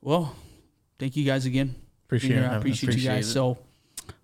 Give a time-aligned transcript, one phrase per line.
[0.00, 0.34] well,
[0.98, 1.74] thank you guys again.
[2.06, 2.42] Appreciate it.
[2.42, 2.58] I Evan.
[2.58, 3.28] appreciate, you guys.
[3.28, 3.32] It.
[3.32, 3.58] So,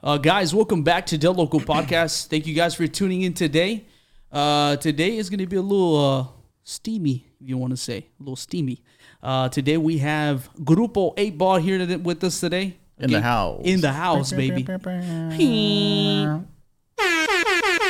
[0.02, 2.26] uh, guys, welcome back to De Loco Podcast.
[2.28, 3.84] Thank you guys for tuning in today.
[4.30, 6.26] Uh, today is going to be a little uh,
[6.62, 8.82] steamy, if you want to say, a little steamy.
[9.22, 12.76] Uh, today we have Grupo 8 Ball here to, with us today.
[12.98, 13.62] In the house.
[13.64, 14.62] In the house, baby.
[14.62, 16.44] Hell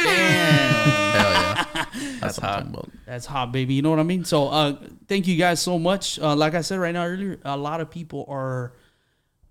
[0.05, 1.29] yeah.
[2.37, 2.91] That's what I'm talking about.
[3.07, 3.75] That's hot, baby.
[3.75, 4.25] You know what I mean?
[4.25, 4.77] So, uh,
[5.09, 6.19] thank you guys so much.
[6.19, 8.73] Uh, like I said right now earlier, a lot of people are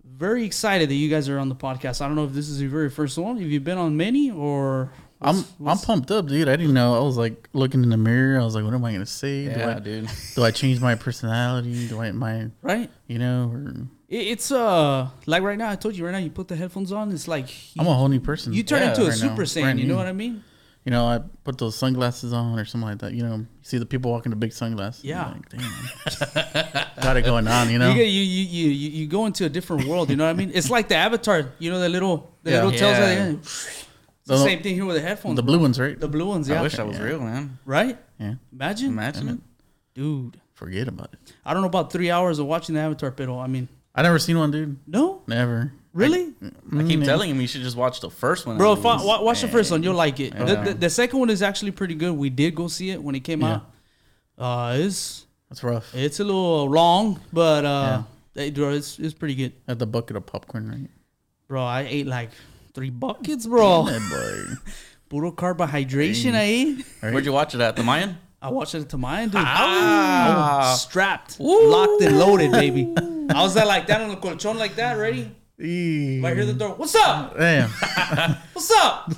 [0.06, 2.02] very excited that you guys are on the podcast.
[2.02, 3.38] I don't know if this is your very first one.
[3.38, 4.92] Have you been on many or?
[5.24, 6.50] I'm what's- I'm pumped up, dude.
[6.50, 6.96] I didn't know.
[6.96, 8.40] I was like looking in the mirror.
[8.42, 9.46] I was like, what am I gonna say?
[9.46, 10.10] do Yeah, I dude.
[10.36, 11.88] do I change my personality?
[11.88, 12.90] Do I my right.
[13.08, 13.52] you know?
[13.54, 13.70] Or,
[14.10, 15.70] It- It's uh like right now.
[15.70, 16.18] I told you right now.
[16.18, 17.12] You put the headphones on.
[17.12, 18.52] It's like you, I'm a whole new person.
[18.52, 19.28] you turn Yeah, into a right now.
[19.30, 19.62] super saiyan.
[19.62, 19.98] Brand You know new.
[20.00, 20.44] what I mean?
[20.86, 23.14] You know, I put those sunglasses on or something like that.
[23.14, 25.04] You know, you see the people walking the big sunglasses.
[25.04, 25.28] Yeah.
[25.32, 26.86] Like, Damn.
[27.02, 27.70] Got it going on.
[27.70, 27.90] You know.
[27.90, 30.10] You, get, you, you you you you go into a different world.
[30.10, 30.52] You know what I mean?
[30.54, 31.52] It's like the Avatar.
[31.60, 32.64] You know the little the Yeah.
[32.64, 33.20] little tails at the Yeah.
[33.22, 33.44] end.
[33.44, 35.36] The The- same thing here with the headphones.
[35.36, 36.00] the blue ones, right?
[36.00, 36.48] the blue ones.
[36.50, 37.04] Yeah, I wish that was Yeah.
[37.04, 37.60] real, man.
[37.66, 37.98] right.
[38.20, 38.36] yeah.
[38.52, 39.40] Imagine, Imagine it.
[39.94, 40.40] dude.
[40.54, 41.34] Forget about it.
[41.46, 44.20] I don't know about three hours of watching the Avatar, pero I mean, I never
[44.20, 44.78] seen one, dude.
[44.88, 45.74] no, Never.
[45.94, 46.34] Really,
[46.78, 48.58] I keep telling him you should just watch the first one.
[48.58, 48.74] bro.
[48.74, 50.38] I, watch the first one, you'll like it.
[50.38, 50.64] The, Yeah.
[50.64, 52.14] the, the second one is actually pretty good.
[52.14, 53.54] We did go see it when it came Yeah.
[53.56, 53.66] out.
[54.38, 55.94] Uh, it's That's rough.
[55.94, 60.16] it's a little long, but uh, hey, bro, it's it's pretty good, At the bucket
[60.16, 60.90] of popcorn, right?
[61.48, 61.64] bro.
[61.64, 62.30] I ate like
[62.74, 63.88] three buckets, bro.
[65.10, 66.86] Puro carbohydration I ate.
[67.02, 67.76] Where'd you watch it at?
[67.76, 68.18] The Mayan?
[68.42, 69.42] I watched it at the mine, dude.
[69.46, 70.72] Ah.
[70.74, 72.92] I strapped, locked and loaded, baby.
[73.30, 75.30] I was there like that on the colchon, like that, ready.
[75.64, 77.38] If I hear the door, what's up?
[77.38, 77.70] Damn.
[78.54, 79.12] What's up?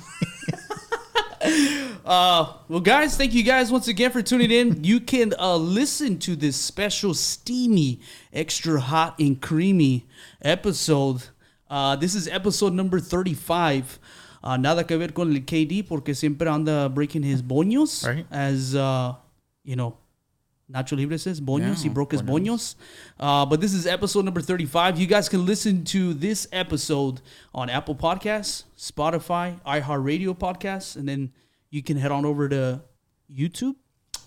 [2.04, 4.84] uh, well, guys, thank you guys once again for tuning in.
[4.84, 8.00] You can uh, listen to this special, steamy,
[8.30, 10.06] extra hot and creamy
[10.42, 11.22] episode.
[11.70, 13.98] Uh, this is episode number 35.
[14.42, 18.06] Uh, nada que ver con el KD porque siempre anda breaking his boños.
[18.06, 18.26] Right.
[18.30, 19.14] As, uh,
[19.62, 19.96] you know,
[20.72, 21.82] Nacho Libre says, Boños.
[21.82, 22.74] he Yeah, broke his Boños.
[23.20, 24.98] Uh, but this is episode number 35.
[24.98, 27.20] You guys can listen to this episode
[27.54, 31.32] on Apple Podcasts, Spotify, iHeartRadio Podcasts, and then
[31.70, 32.80] you can head on over to
[33.30, 33.74] YouTube.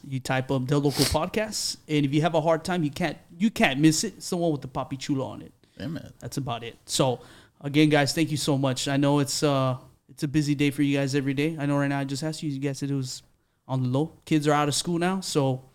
[0.07, 3.17] You type up De Loco Podcasts, and if you have a hard time, you can't
[3.37, 4.13] you can't miss it.
[4.17, 5.51] It's the one with the Papi Chulo on it.
[5.77, 6.13] Damn it.
[6.19, 6.77] That's about it.
[6.85, 7.19] So
[7.61, 8.87] again, guys, thank you so much.
[8.87, 9.77] I know it's uh
[10.07, 11.57] it's a busy day for you guys every day.
[11.59, 13.23] I know right now I just asked you, you guys said it was
[13.67, 14.13] on the low.
[14.23, 15.65] Kids are out of school now, so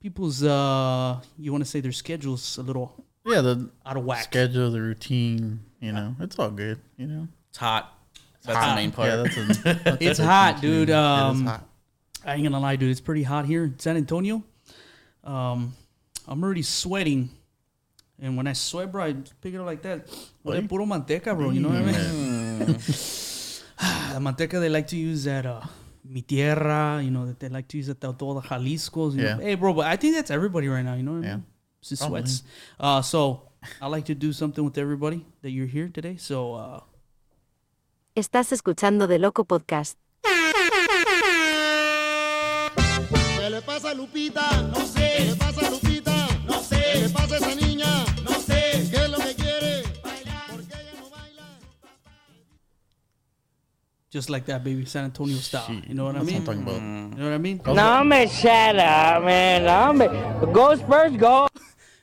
[0.00, 4.22] people's uh you want to say their schedules a little Yeah, the out of whack.
[4.24, 7.28] schedule, the routine, you know, it's all good, you know.
[7.50, 7.92] It's hot.
[8.44, 9.08] That's the main part.
[9.08, 10.88] Yeah, that's, a, that's It's a- hot, dude.
[10.88, 11.64] It is Um, hot.
[12.24, 12.90] I ain't gonna lie, dude.
[12.90, 14.42] It's pretty hot here in San Antonio.
[15.24, 15.74] Um,
[16.28, 17.30] I'm already sweating,
[18.20, 20.06] and when I sweat, bro, I pick it up like that.
[20.44, 20.66] Well, Oy.
[20.66, 21.50] puro manteca, bro.
[21.50, 22.66] You know what I mean?
[22.66, 25.60] the manteca they like to use at uh,
[26.08, 27.00] mi tierra.
[27.02, 29.10] You know that they like to use at the, todo Jalisco.
[29.10, 29.24] You know?
[29.24, 29.40] Yeah.
[29.40, 30.94] Hey, bro, but I think that's everybody right now.
[30.94, 31.34] You know what I Yeah.
[31.36, 31.44] mean?
[31.82, 32.22] Just Probably.
[32.22, 32.42] sweats.
[32.80, 33.42] Uh, so
[33.80, 36.16] I like to do something with everybody that you're here today.
[36.16, 36.80] So uh,
[38.14, 39.98] Estás escuchando De Loco Podcast.
[43.38, 44.62] ¿Qué le pasa Lupita?
[44.72, 45.05] No sé.
[54.16, 55.66] Just like that, baby, San Antonio style.
[55.66, 56.42] Shit, You know what I that's mean?
[56.42, 57.18] what I'm talking about.
[57.18, 57.60] You know what I mean?
[57.66, 59.64] No me shut up, man.
[59.68, 60.06] No me.
[60.54, 61.48] Go Spurs, go.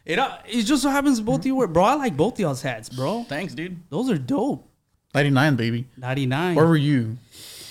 [0.05, 1.85] It uh, it just so happens both of you were, bro.
[1.85, 3.23] I like both y'all's hats, bro.
[3.23, 3.77] Thanks, dude.
[3.89, 4.67] Those are dope.
[5.15, 5.85] 99, baby.
[5.95, 6.55] Ninety nine.
[6.55, 7.17] Where were you?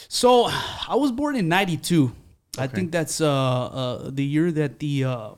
[0.08, 2.10] So I was born in ninety two.
[2.56, 5.30] I think that's uh, uh the year that the uh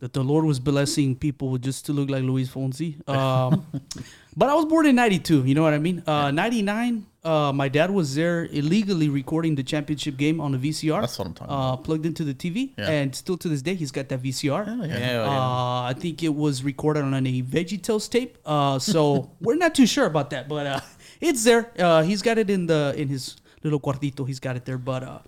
[0.00, 3.00] that the Lord was blessing people just to look like Luis Fonsi.
[3.08, 3.64] Um,
[4.36, 5.44] but I was born in ninety two.
[5.44, 6.02] You know what I mean?
[6.06, 7.06] Uh, ninety nine.
[7.22, 11.02] Uh, my dad was there illegally recording the championship game on a VCR.
[11.02, 12.88] That's what I'm talking uh, Plugged into the TV, Yeah.
[12.88, 14.64] and still to this day, he's got that VCR.
[14.64, 14.98] Hell yeah.
[14.98, 15.28] Yeah, yeah.
[15.28, 18.38] Uh, I think it was recorded on a VeggieTales tape.
[18.46, 20.80] Uh, so we're not too sure about that, but uh,
[21.20, 21.70] it's there.
[21.78, 24.26] Uh, he's got it in the in his little cuartito.
[24.26, 24.78] He's got it there.
[24.78, 25.18] But uh,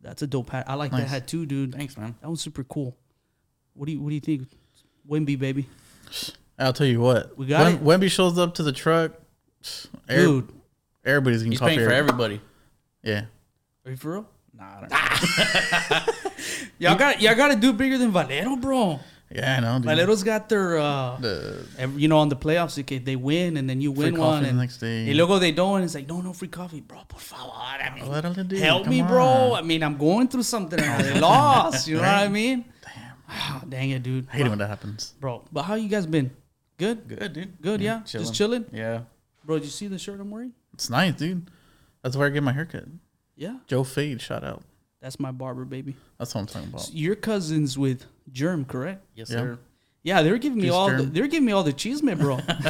[0.00, 0.64] that's a dope hat.
[0.66, 1.74] I like that hat too, dude.
[1.74, 2.14] Thanks, man.
[2.22, 2.96] That was super cool.
[3.74, 4.48] What do you What do you think?
[5.06, 5.66] Wemby baby,
[6.58, 7.36] I'll tell you what.
[7.36, 8.00] We got when, it.
[8.00, 9.12] Wemby shows up to the truck,
[10.08, 10.48] every- dude.
[11.04, 12.40] everybody's gonna He's paying for everybody.
[13.02, 13.24] Yeah.
[13.84, 14.28] Are you for real?
[14.56, 16.34] Nah, I don't
[16.78, 19.00] Y'all got y'all got to do bigger than Valero, bro.
[19.30, 19.78] Yeah, I know.
[19.78, 19.86] Dude.
[19.86, 23.68] Valero's got their, uh, The- every- you know, on the playoffs, okay, they win and
[23.68, 25.06] then you win one, coffee the and next day.
[25.06, 27.00] Y luego they don't, and it's like, no, no free coffee, bro.
[27.08, 29.54] Por favor, I mean, do help me, bro.
[29.54, 31.88] I mean, I'm going through something I lost.
[31.88, 32.64] You know what I mean?
[32.84, 33.68] Damn.
[33.68, 34.28] dang it, dude.
[34.32, 35.14] I hate it when that happens.
[35.20, 36.30] Bro, but how you guys been?
[36.78, 37.08] Good.
[37.08, 37.60] Good, dude.
[37.62, 37.80] Good.
[37.80, 38.02] Yeah.
[38.06, 38.64] Just chilling.
[38.72, 39.02] Yeah.
[39.44, 40.52] Bro, did you see the shirt I'm wearing?
[40.72, 41.50] It's nice, dude.
[42.02, 42.84] That's where I get my haircut.
[43.36, 43.58] Yeah.
[43.66, 44.62] Joe Fade, shout out.
[45.00, 45.96] That's my barber, baby.
[46.18, 46.82] That's what I'm talking about.
[46.82, 49.04] So you're cousins with Germ, correct?
[49.14, 49.36] Yes, Yeah.
[49.38, 49.58] sir.
[50.02, 50.90] Yeah, they were giving me Juice all.
[50.94, 52.36] The, they were giving me all the cheese, bro.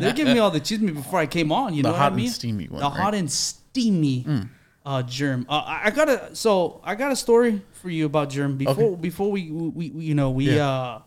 [0.00, 1.74] They're giving me all the cheese before I came on.
[1.74, 2.26] You The know what I mean?
[2.26, 2.80] and steamy one.
[2.80, 2.96] the right?
[2.96, 4.24] hot and steamy
[4.84, 5.46] uh, germ.
[5.48, 8.72] Uh, I I got a so I got a story for you about germ before
[8.84, 8.94] Okay.
[9.00, 10.68] before we, we, we you know we Yeah.
[10.70, 11.02] uh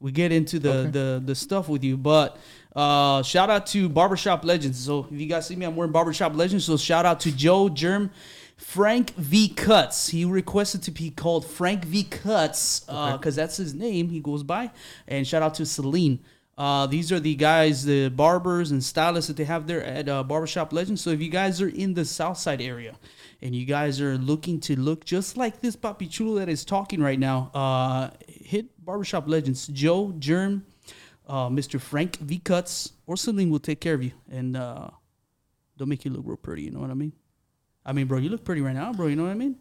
[0.00, 0.90] we get into the Okay.
[0.90, 1.96] the the stuff with you.
[1.96, 2.36] But
[2.74, 4.78] uh, shout out to Barbershop Legends.
[4.78, 6.64] So if you guys see me, I'm wearing Barbershop Legends.
[6.66, 8.10] So shout out to Joe Germ.
[8.58, 10.08] Frank V Cuts.
[10.08, 14.08] He requested to be called Frank V Cuts because that's his name.
[14.08, 14.70] He goes by.
[15.06, 16.20] And shout out to Celine.
[16.56, 20.22] Uh, these are the guys, the barbers and stylists that they have there at uh,
[20.22, 21.02] Barbershop Legends.
[21.02, 22.96] So if you guys are in the South Side area
[23.42, 27.02] and you guys are looking to look just like this Papi Chulo that is talking
[27.02, 28.08] right now, uh,
[28.46, 29.66] hit Barbershop Legends.
[29.68, 30.64] Joe Germ,
[31.26, 31.80] uh, Mr.
[31.80, 34.88] Frank V Cuts, or something will take care of you and uh,
[35.76, 36.62] they'll make you look real pretty.
[36.62, 37.12] You know what I mean?
[37.84, 39.06] I mean, bro, you look pretty right now, bro.
[39.06, 39.56] You know what I mean?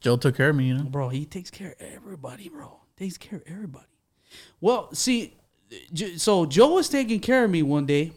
[0.00, 0.84] Joe took care of me, you know.
[0.84, 2.80] Bro, he takes care of everybody, bro.
[2.96, 3.86] Takes care of everybody.
[4.60, 5.36] Well, see,
[6.16, 8.12] so Joe was taking care of me one day,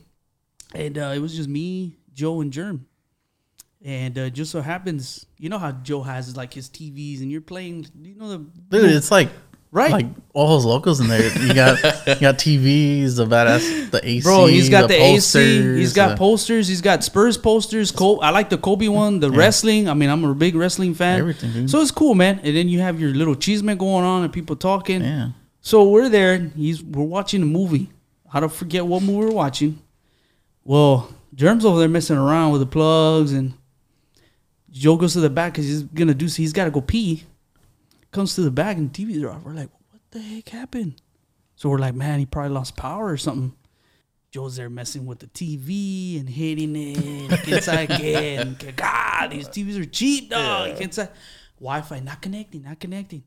[0.74, 2.86] and uh, it was just me, Joe, and Germ.
[3.83, 7.42] And uh, just so happens, you know how Joe has like his TVs, and you're
[7.42, 9.30] playing, you know the Dude, it's like
[9.71, 9.92] Right.
[9.92, 11.21] like all those locals in there.
[11.38, 11.77] You got
[12.07, 14.24] you got TVs, the badass, the AC.
[14.24, 15.77] Bro, he's got the, AC.
[15.77, 16.68] He's got the- posters.
[16.68, 17.92] He's got Spurs posters.
[17.92, 19.19] Col- I like the Kobe one.
[19.19, 19.88] The wrestling.
[19.88, 21.19] I mean, I'm a big wrestling fan.
[21.19, 21.69] Everything, dude.
[21.69, 22.39] So it's cool, man.
[22.44, 25.01] And then you have your little cheeseman going on and people talking.
[25.04, 25.30] Yeah.
[25.62, 26.38] So we're there.
[26.56, 27.92] He's we're watching a movie.
[28.33, 29.80] I don't forget what movie we're watching.
[30.63, 33.54] Well, Germ's over there messing around with the plugs, and
[34.71, 36.25] Joe goes to the back because he's gonna do.
[36.25, 37.24] He's got to go pee.
[38.11, 39.44] Comes to the back and TVs are off.
[39.44, 41.01] We're like, what the heck happened?
[41.56, 43.53] So we're like, man, he probably lost power or something.
[44.31, 47.45] Joe's there messing with the TV and hitting it.
[47.45, 48.57] Gets again.
[48.75, 50.77] God, these TVs are cheap, dog.
[50.77, 51.00] Gets
[51.59, 53.23] Wi-Fi not connecting, not connecting.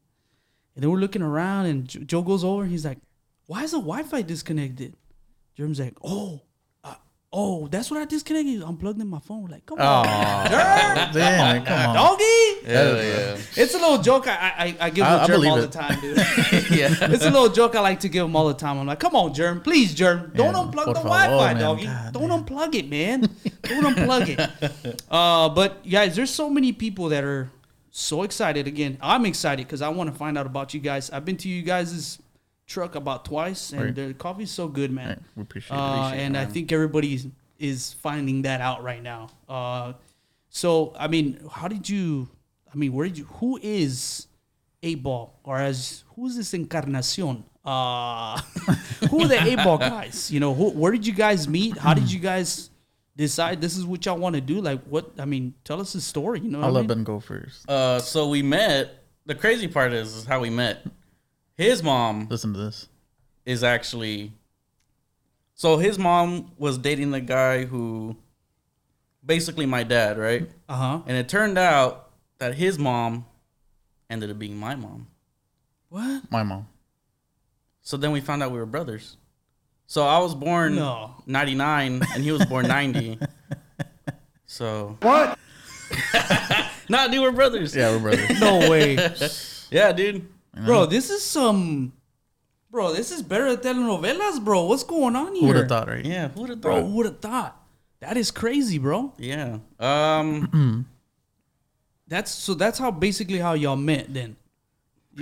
[0.74, 2.62] And then we're looking around, and Joe goes over.
[2.62, 2.98] and He's like,
[3.46, 4.94] "Why is the Wi-Fi disconnected?"
[5.56, 6.40] Germ's like, "Oh,
[7.32, 8.62] oh, that's what I disconnected.
[8.62, 10.04] I unplugged in my phone." Like, "Come on,
[10.50, 11.94] Germ, Damn, come on.
[11.94, 13.36] doggy." Hell yeah.
[13.56, 15.72] It's a little joke I I, I give I- I Germ believe all it.
[15.72, 16.16] the time, dude.
[16.70, 17.10] yeah.
[17.12, 18.78] it's a little joke I like to give him all the time.
[18.78, 21.60] I'm like, "Come on, Germ, please, Germ, don't Yeah, unplug por the favor, Wi-Fi, man.
[21.62, 21.84] doggy.
[21.86, 22.44] God don't damn.
[22.44, 23.20] unplug it, man.
[23.62, 27.50] don't unplug it." Uh, but guys, there's so many people that are
[27.90, 28.66] so excited.
[28.66, 31.10] Again, I'm excited because I want to find out about you guys.
[31.10, 32.18] I've been to you guys'
[32.72, 33.94] truck about twice, and Right.
[33.94, 35.08] the coffee's so good, man.
[35.08, 35.80] Right, we appreciate it.
[35.80, 37.26] Uh, and I think everybody is-
[37.58, 39.28] is finding that out right now.
[39.48, 39.92] Uh,
[40.48, 42.28] so I mean, how did you?
[42.72, 43.24] I mean, where did you?
[43.40, 44.26] Who is
[44.82, 47.44] eight ball, or as who's this encarnacion?
[47.64, 48.40] Uh,
[49.10, 50.30] who are the eight ball guys?
[50.32, 51.76] You know, who, where did you guys meet?
[51.78, 52.70] How did you guys
[53.14, 54.60] decide this is what y'all want to do?
[54.60, 55.12] Like, what?
[55.18, 56.40] I mean, tell us the story.
[56.40, 56.88] You know, I'll I let mean?
[56.88, 57.68] Ben go first.
[57.70, 59.04] Uh, so we met.
[59.26, 60.84] The crazy part is, is how we met.
[61.56, 62.88] His mom Listen to this.
[63.44, 64.32] is actually.
[65.54, 68.16] So his mom was dating the guy who,
[69.24, 70.50] basically my dad, right?
[70.68, 71.00] Uh huh.
[71.06, 73.26] And it turned out that his mom
[74.10, 75.06] ended up being my mom.
[75.88, 76.30] What?
[76.30, 76.68] My mom.
[77.82, 79.16] So then we found out we were brothers.
[79.86, 81.14] So I was born No.
[81.26, 83.18] 99 and he was born 90.
[84.46, 85.38] So What?
[86.88, 87.76] nah, dude, we're brothers.
[87.76, 88.40] Yeah, we're brothers.
[88.40, 88.96] No way,
[89.70, 90.26] Yeah, dude.
[90.54, 90.86] Bro.
[90.86, 91.92] This is some.
[92.70, 94.64] Bro, this is better than telenovelas, bro.
[94.64, 95.40] What's going on here?
[95.42, 95.62] Who would here?
[95.64, 96.04] have thought, right?
[96.04, 96.82] Yeah, who would have Bro, thought?
[96.86, 97.62] who would have thought?
[98.00, 99.12] That is crazy, bro.
[99.18, 99.58] Yeah.
[99.78, 100.86] Um
[102.08, 102.54] That's so.
[102.54, 104.36] That's how basically how y'all met then,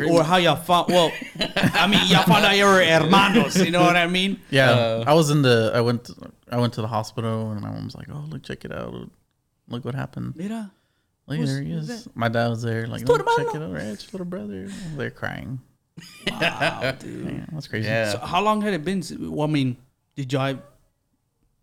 [0.09, 0.89] or how y'all found.
[0.89, 1.13] Well,
[1.55, 3.57] I mean, y'all found out you were hermanos.
[3.65, 4.41] You know what I mean?
[4.51, 5.71] Yeah, Uh, I was in the.
[5.73, 6.05] I went.
[6.07, 6.15] To,
[6.51, 8.93] I went to the hospital, and my mom's like, "Oh, look, check it out.
[9.69, 10.35] Look what happened.
[10.35, 10.73] Mira.
[11.31, 12.05] Look, Who's- there he who's is.
[12.05, 12.17] that?
[12.17, 12.87] My dad was there.
[12.87, 13.73] Like, tu "Look, check it hermano." out.
[13.79, 14.69] Right, it's your little brother.
[14.97, 15.61] They're crying.
[16.31, 17.25] Wow, dude.
[17.25, 17.89] Yeah, that's crazy.
[17.89, 18.11] yeah.
[18.13, 18.99] So how long had it been?
[18.99, 19.77] s- Well, I mean,
[20.17, 20.59] did y'all?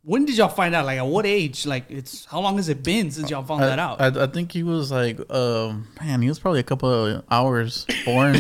[0.04, 0.86] When did y'all find out?
[0.86, 1.66] Like, at what age?
[1.66, 4.00] Like, it's how long has it been since y'all found I, that out?
[4.00, 7.86] I, I think he was like, um, man, he was probably a couple of hours
[8.06, 8.36] born.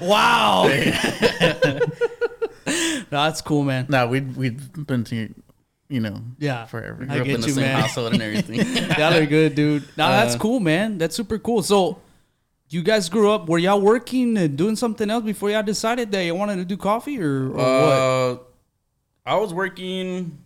[0.00, 0.66] wow.
[2.66, 3.86] no, That's cool, man.
[3.88, 5.32] no, we'd we'd been to,
[5.90, 6.64] you know, Yeah.
[6.66, 7.02] forever.
[7.02, 7.80] I Grew up get in the you, same man.
[7.80, 8.60] household and everything.
[8.98, 9.82] Y'all are good, dude.
[9.98, 10.96] No, that's Uh, cool, man.
[10.96, 11.62] That's super cool.
[11.62, 11.98] So,
[12.68, 13.48] you guys grew up.
[13.48, 16.76] Were y'all working and doing something else before y'all decided that you wanted to do
[16.76, 17.62] coffee, or, or what?
[17.66, 18.36] uh,
[19.26, 20.38] I was working.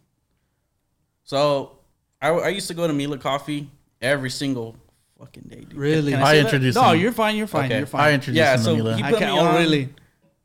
[1.25, 1.79] So
[2.21, 3.71] I, I used to go to Mila Coffee
[4.01, 4.77] every single
[5.19, 5.75] fucking day, dude.
[5.75, 6.13] Really?
[6.13, 6.45] Can I say that?
[6.47, 7.01] introduced No, him.
[7.01, 7.37] you're fine.
[7.37, 7.67] You're fine.
[7.67, 7.79] Okay.
[7.79, 8.01] You're fine.
[8.03, 8.97] I introduced Yeah, him so to Mila.
[8.97, 9.35] he put can't.
[9.35, 9.89] me Oh, on really?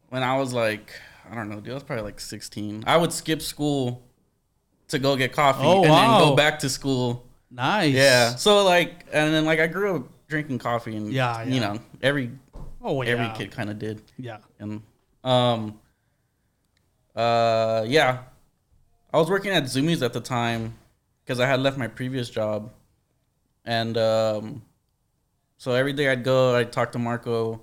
[0.09, 0.91] when I was like,
[1.29, 1.71] I don't know, dude.
[1.71, 2.83] I was probably like 16.
[2.87, 4.03] I would skip school
[4.89, 7.25] to go get coffee Oh, and then go back to school.
[7.51, 7.93] Nice.
[7.93, 8.35] Yeah.
[8.35, 12.31] So like, and then like I grew up drinking coffee, and Yeah, you know, every
[12.81, 13.09] Oh yeah.
[13.11, 14.37] every kid kind of did, Yeah.
[14.59, 14.81] and
[15.23, 15.79] um,
[17.15, 18.19] uh, yeah,
[19.13, 20.75] I was working at Zoomies at the time
[21.23, 22.71] because I had left my previous job,
[23.65, 24.61] and um,
[25.57, 27.61] so every day I'd go, I'd talk to Marco,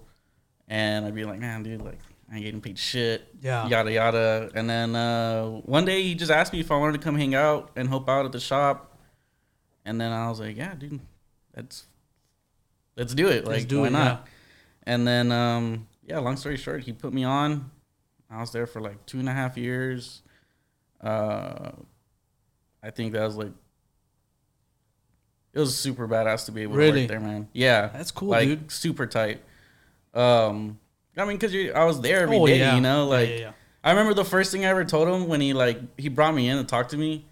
[0.68, 1.98] and I'd be like, man, dude, like.
[2.30, 3.28] I ain't getting paid shit.
[3.40, 3.68] Yeah.
[3.68, 4.50] Yada yada.
[4.54, 7.34] And then uh, one day he just asked me if I wanted to come hang
[7.34, 8.98] out and help out at the shop.
[9.84, 10.98] And then I was like, yeah, dude,
[11.56, 11.86] let's
[12.96, 13.44] let's do it.
[13.44, 14.04] Like, Let's do why it, not?
[14.26, 14.32] yeah.
[14.92, 17.70] And then, um, yeah, long story short, he put me on.
[18.30, 20.22] I was there for like two and a half years.
[21.00, 21.70] Uh,
[22.82, 23.52] I think that was like,
[25.52, 27.02] it was super badass to be able to Really?
[27.02, 27.48] work there, man.
[27.52, 28.70] Yeah, That's cool, like, dude.
[28.70, 29.42] Super tight.
[30.14, 30.78] Um,
[31.16, 32.74] I mean, cause you, I was there every day, Oh, yeah.
[32.74, 33.28] you know, like.
[33.28, 33.52] yeah, yeah.
[33.84, 36.48] I remember the first thing I ever told him when he like he brought me
[36.48, 37.24] in to talk to me.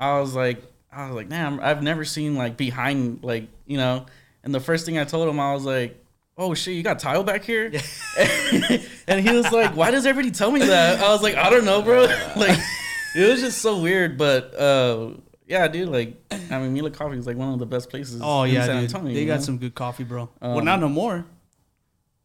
[0.00, 4.06] I was like, I was like, damn, I've never seen like behind like you know.
[4.42, 6.02] And the first thing I told him, I was like,
[6.38, 7.66] oh shit, you got tile back here?
[9.06, 11.00] and he was like, why does everybody tell me that?
[11.00, 12.02] I was like, I don't know, bro.
[12.36, 12.58] like,
[13.14, 15.10] it was just so weird, but uh,
[15.46, 16.16] yeah, dude, like,
[16.50, 18.20] I mean, Mila Coffee is like one of the best places.
[18.24, 18.76] Oh in yeah, dude.
[18.76, 19.12] Antonio.
[19.14, 19.40] they got know?
[19.42, 20.30] some good coffee, bro.
[20.40, 21.24] well, Um, not no more.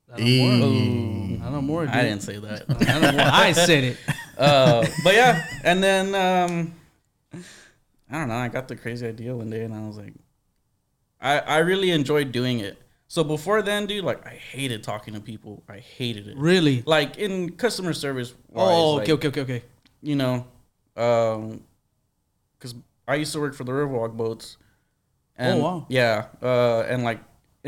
[0.09, 1.37] Not no Eee.
[1.39, 1.51] more.
[1.51, 1.85] Not more.
[1.85, 1.95] Dude.
[1.95, 2.69] I didn't say that.
[2.69, 3.21] More.
[3.21, 3.97] I said it.
[4.37, 6.73] uh, but yeah, and then um,
[8.09, 8.35] I don't know.
[8.35, 10.13] I got the crazy idea one day, and I was like,
[11.19, 12.81] I I really enjoyed doing it.
[13.09, 15.63] So before then, dude, like I hated talking to people.
[15.69, 16.37] I hated it.
[16.37, 16.83] Really?
[16.85, 18.33] Like in customer service.
[18.49, 19.63] wise, Oh, like, okay, okay, okay, okay.
[20.01, 20.47] You know,
[20.95, 21.63] um,
[22.57, 22.75] because
[23.07, 24.57] I used to work for the Riverwalk boats.
[25.37, 25.85] And, Oh, wow.
[25.89, 27.19] Yeah, uh, and like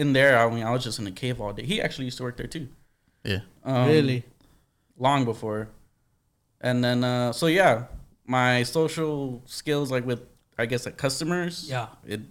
[0.02, 1.66] in there, I mean, I was just in the cave all day.
[1.74, 2.68] He actually used to work there too.
[3.24, 3.42] Yeah.
[3.64, 4.24] Um, really?
[4.98, 5.70] long before.
[6.62, 7.74] And then uh so yeah,
[8.26, 10.22] my social skills like with
[10.58, 11.54] I guess like customers.
[11.70, 11.88] Yeah.
[12.06, 12.22] It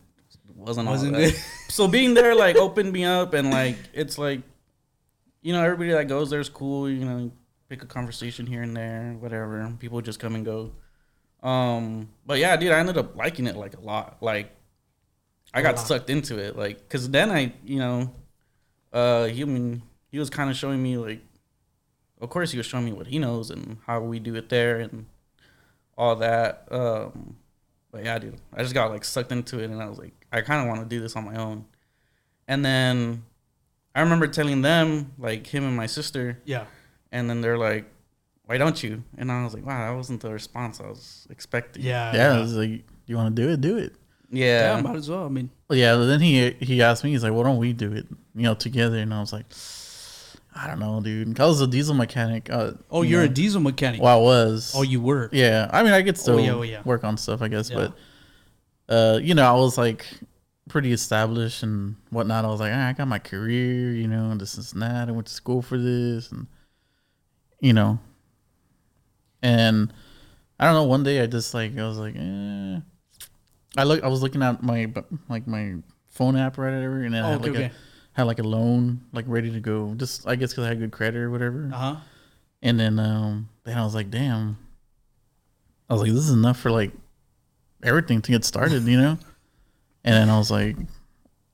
[0.54, 1.32] wasn't Wasn't all that.
[1.32, 1.40] good.
[1.78, 4.40] so being there like opened me up and like it's like
[5.40, 7.30] you know, everybody that goes there is cool, you know,
[7.70, 9.72] pick a conversation here and there, whatever.
[9.78, 10.72] People just come and go.
[11.42, 14.18] Um but yeah, dude, I ended up liking it like a lot.
[14.20, 14.50] Like
[15.54, 15.86] I got lot.
[15.86, 18.14] sucked into it like cuz then I, you know,
[18.92, 21.20] uh he I mean he was kind of showing me like
[22.20, 24.80] of course he was showing me what he knows and how we do it there
[24.80, 25.06] and
[25.96, 27.36] all that um
[27.92, 30.40] but yeah dude i just got like sucked into it and i was like i
[30.40, 31.64] kind of want to do this on my own
[32.46, 33.22] and then
[33.94, 36.64] i remember telling them like him and my sister Yeah.
[37.12, 37.84] and then they're like
[38.46, 41.82] why don't you and i was like wow that wasn't the response i was expecting
[41.84, 42.14] Yeah.
[42.14, 43.94] Yeah, I was like, you want to do it, do it.
[44.30, 45.24] Yeah, Yeah, might as well.
[45.24, 45.94] I mean, Well, yeah.
[45.96, 48.98] Then he he asked me, he's like, "Why don't we do it, you know, together?"
[48.98, 49.46] And I was like,
[50.54, 52.50] "I don't know, dude." I was a diesel mechanic.
[52.50, 54.02] Uh, oh, you you're a diesel mechanic.
[54.02, 54.72] Well, I was.
[54.76, 55.30] Oh, you were.
[55.32, 56.82] Yeah, I mean, I could still yeah, oh, yeah.
[56.84, 57.88] work on stuff, I guess, Yeah.
[58.88, 60.06] but uh, you know, I was like
[60.68, 62.44] pretty established and whatnot.
[62.44, 65.08] I was like, ah, I got my career, you know, and this and that.
[65.08, 66.46] I went to school for this, and
[67.60, 67.98] you know,
[69.42, 69.92] and
[70.60, 70.84] I don't know.
[70.84, 72.80] One day, I just like I was like, eh.
[73.76, 74.02] I look.
[74.02, 74.92] I was looking at my
[75.28, 75.74] like my
[76.08, 77.64] phone app right over, and then I Oh, had okay, like okay.
[77.66, 77.72] a
[78.12, 79.94] had like a loan like ready to go.
[79.96, 81.70] Just I guess because I had good credit or whatever.
[81.72, 81.96] Uh huh.
[82.62, 84.58] And then um then I was like, damn.
[85.88, 86.92] I was like, this is enough for like
[87.82, 89.18] everything to get started, you know?
[90.04, 90.76] And then I was like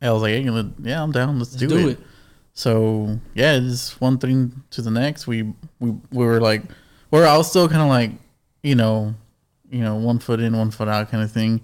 [0.01, 0.43] I was like, hey,
[0.83, 1.39] yeah, I'm down.
[1.39, 1.93] Let's, do, do it.
[1.93, 1.99] it.
[2.53, 5.27] So yeah, just one thing to the next.
[5.27, 5.43] We
[5.81, 6.63] we we were like
[7.11, 8.13] where I was still kinda like,
[8.63, 9.15] you know,
[9.71, 11.63] you know, one foot in, one foot out kind of thing.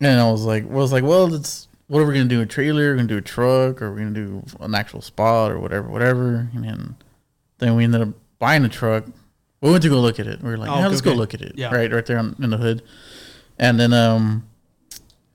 [0.00, 2.40] And I was like, well, I was like, well, it's what are we gonna do?
[2.40, 2.90] A trailer?
[2.90, 6.48] We're gonna do a truck, or we're gonna do an actual spot, or whatever, whatever.
[6.54, 6.96] And then,
[7.58, 9.04] then we ended up buying a truck.
[9.60, 10.42] We went to go look at it.
[10.42, 11.18] We were like, Oh, yeah, let's go okay.
[11.18, 11.52] look at it.
[11.56, 11.74] Yeah.
[11.74, 12.82] Right, right there on, in the hood.
[13.58, 14.48] And then, um,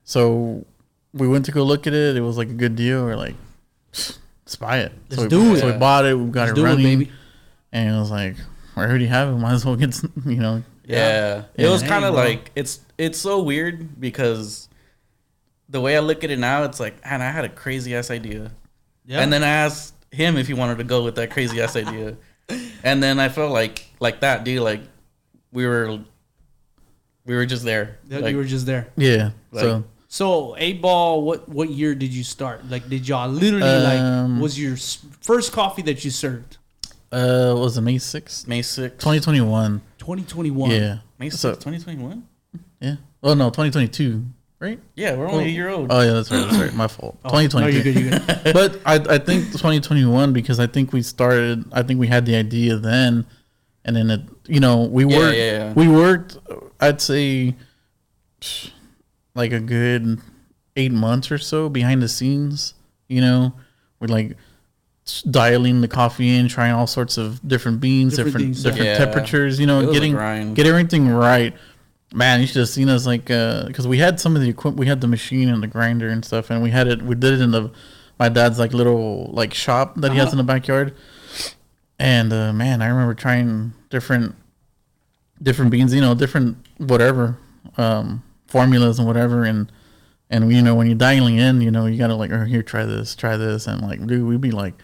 [0.04, 0.64] so
[1.12, 2.16] we went to go look at it.
[2.16, 3.04] It was like a good deal.
[3.04, 3.34] We're like,
[3.92, 4.92] let's buy it.
[5.10, 5.60] Let's so we, do it.
[5.60, 6.14] So we bought it.
[6.18, 6.98] We got Let's it it, running.
[7.00, 7.12] baby.
[7.72, 8.36] And it was like,
[8.76, 9.32] I already have it.
[9.32, 10.62] Might as well get, some, you know.
[10.86, 11.44] Yeah.
[11.54, 12.22] It was kind of bro.
[12.24, 14.68] like it's it's so weird because
[15.68, 18.10] the way I look at it now, it's like, man, I had a crazy ass
[18.10, 18.52] idea.
[19.06, 19.20] Yeah.
[19.20, 22.16] And then I asked him if he wanted to go with that crazy ass idea.
[22.82, 24.82] And then I felt like like that, dude, like
[25.50, 26.00] we were
[27.24, 27.96] we were just there.
[28.08, 28.88] Yeah, Like, you were just there.
[28.96, 29.30] Yeah.
[29.54, 32.68] so Like- So eight ball, what what year did you start?
[32.68, 34.76] Like, did y'all literally Um, like was your
[35.22, 36.58] first coffee that you served?
[37.14, 38.46] Uh, was it May 6th?
[38.48, 38.98] May 6th.
[38.98, 39.80] 2021.
[39.98, 40.70] 2021.
[40.70, 40.98] Yeah.
[41.18, 42.26] May 6th, So- 2021?
[42.80, 42.96] Yeah.
[43.22, 44.22] Oh no, 2022,
[44.58, 44.78] right?
[44.94, 45.86] Yeah, we're only a year old.
[45.90, 46.44] Oh yeah, that's right.
[46.44, 46.74] That's right.
[46.74, 47.16] My fault.
[47.24, 47.72] Oh, No, 2022.
[47.72, 48.26] you're good.
[48.26, 48.52] You're good.
[48.54, 51.64] but I, I think 2021 because I think we started.
[51.72, 53.24] I think we had the idea then,
[53.86, 55.72] and then it you know we Yeah, worked yeah, yeah.
[55.72, 56.36] we worked
[56.80, 57.54] I'd say
[59.34, 60.20] like a good
[60.76, 62.74] eight months or so behind the scenes.
[63.08, 63.54] You know,
[64.00, 64.36] we're like s-
[65.30, 68.98] dialing the coffee in, trying all sorts of different beans, Different different things, different, yeah.
[68.98, 69.60] temperatures.
[69.60, 70.56] You know, It was a getting grind.
[70.56, 71.54] get everything right.
[72.12, 74.78] Man, you should have seen us like because we had some of the equipment.
[74.78, 77.02] We had the machine and the grinder and stuff, and we had it.
[77.02, 77.70] We did it in the
[78.18, 80.94] my dad's like little like shop that he has in the backyard.
[81.98, 84.34] And uh, man, I remember trying different
[85.42, 87.36] different beans, you know, different whatever
[87.76, 89.70] um, formulas and whatever, and
[90.30, 92.84] and you know when you're dialing in, you know, you gotta like, oh, here, try
[92.84, 94.74] this, try this, and like, dude, we'd be like,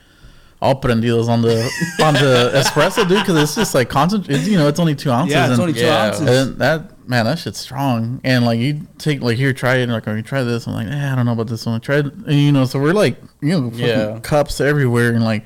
[0.62, 1.57] all prendidos on the
[2.02, 4.40] on the espresso, dude, because it's just like concentrate.
[4.43, 5.33] You know, it's only two ounces.
[5.35, 6.07] Yeah, it's and, only two Yeah.
[6.07, 6.29] ounces.
[6.49, 8.21] and that man, that shit's strong.
[8.25, 9.85] And like you take like here, try it.
[9.85, 10.67] And like, oh, you try this.
[10.67, 11.81] I'm like, eh, I don't know about this one.
[11.81, 12.07] Try it.
[12.07, 14.19] And, you know, so we're like, you know, fucking Yeah.
[14.23, 15.45] cups everywhere, and like,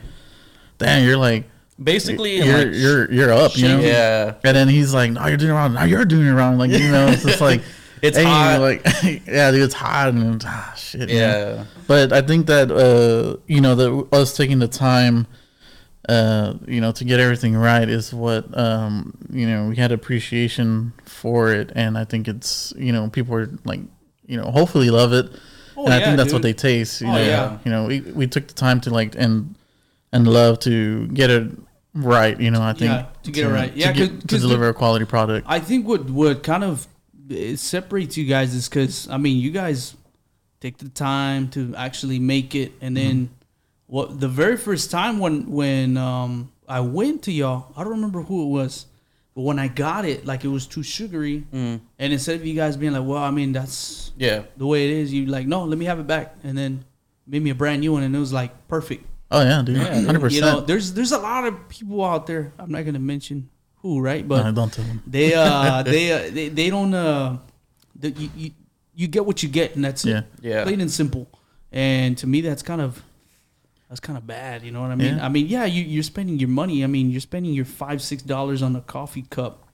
[0.78, 1.44] damn, you're like,
[1.83, 3.80] Basically, you're like, you're you're up, you know.
[3.80, 4.35] yeah.
[4.44, 5.75] And then he's like, "No, you're doing it wrong.
[5.75, 7.62] No, you're doing it wrong." Like you know, it's just like
[8.04, 8.61] It's hey, hot.
[8.61, 8.84] Like
[9.26, 11.08] yeah, dude, it's hot and ah, shit.
[11.08, 11.08] man.
[11.08, 11.64] Yeah.
[11.87, 15.26] But I think that uh, you know that us taking the time,
[16.08, 20.92] uh, you know, to get everything right is what um, you know we had appreciation
[21.04, 23.80] for it, and I think it's you know people are like
[24.26, 25.30] you know hopefully love it,
[25.76, 27.00] Oh, and I yeah, think that's what they taste.
[27.00, 27.58] You Oh, know, yeah.
[27.64, 29.54] you know we, we took the time to like and
[30.12, 31.50] and love to get it
[31.94, 32.38] right.
[32.38, 33.75] You know, I think Yeah, to get it right.
[33.76, 35.46] Yeah, to, get- to 'cause the- deliver a quality product.
[35.49, 36.87] I think what what kind of
[37.30, 39.96] it separates you guys is because I mean you guys
[40.60, 43.32] take the time to actually make it, and then Mm-hmm.
[43.86, 48.22] what the very first time when when um I went to y'all, I don't remember
[48.22, 48.86] who it was,
[49.34, 51.80] but when I got it, like it was too sugary, Mm.
[51.98, 54.44] and instead of you guys being like, well, I mean that's Yeah.
[54.56, 56.84] the way it is, you like no, let me have it back, and then
[57.26, 59.04] made me a brand new one, and it was like perfect.
[59.30, 62.52] Oh yeah, dude, Yeah, hundred You know, there's there's a lot of people out there.
[62.58, 63.48] I'm not gonna mention
[63.84, 64.26] who, right?
[64.26, 65.02] But No, don't tell them.
[65.06, 67.36] they uh they uh, they, they don't uh
[68.00, 68.50] the, you, you
[68.96, 70.18] you get what you get and that's Yeah.
[70.20, 70.64] it Yeah.
[70.64, 71.28] plain and simple
[71.70, 73.02] and to me that's kind of
[73.88, 75.26] that's kind of bad you know what i mean Yeah.
[75.26, 78.22] i mean yeah you, you're spending your money i mean you're spending your five six
[78.22, 79.68] dollars on a coffee cup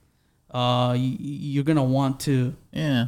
[0.51, 1.15] uh you,
[1.53, 3.05] you're gonna want to Yeah.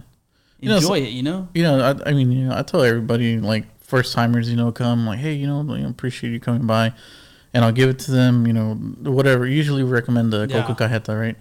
[0.60, 2.62] You know, enjoy so- it you know You know, I, I mean, you know, I
[2.64, 6.40] tell everybody like first timers, you know, come like, hey, you know, I appreciate you
[6.40, 6.94] coming by,
[7.54, 8.46] and I'll give it to them.
[8.48, 8.74] You know,
[9.12, 9.46] whatever.
[9.48, 10.64] Usually, we recommend the Yeah.
[10.64, 11.38] coco cajeta, right?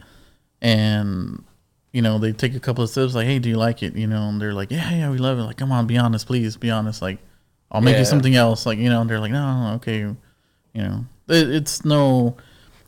[0.61, 1.45] And
[1.93, 3.95] you know, they take a couple of sips, like, hey, do you like it?
[3.95, 5.43] You know, and they're like, yeah, yeah, we love it.
[5.43, 7.03] Like, come on, be honest, please, be honest.
[7.03, 7.19] Like,
[7.71, 7.99] I'll make Yeah.
[8.01, 8.65] you something else.
[8.65, 10.17] Like, you know, and they're like, no, no, okay, you
[10.75, 12.37] know, it, it's no.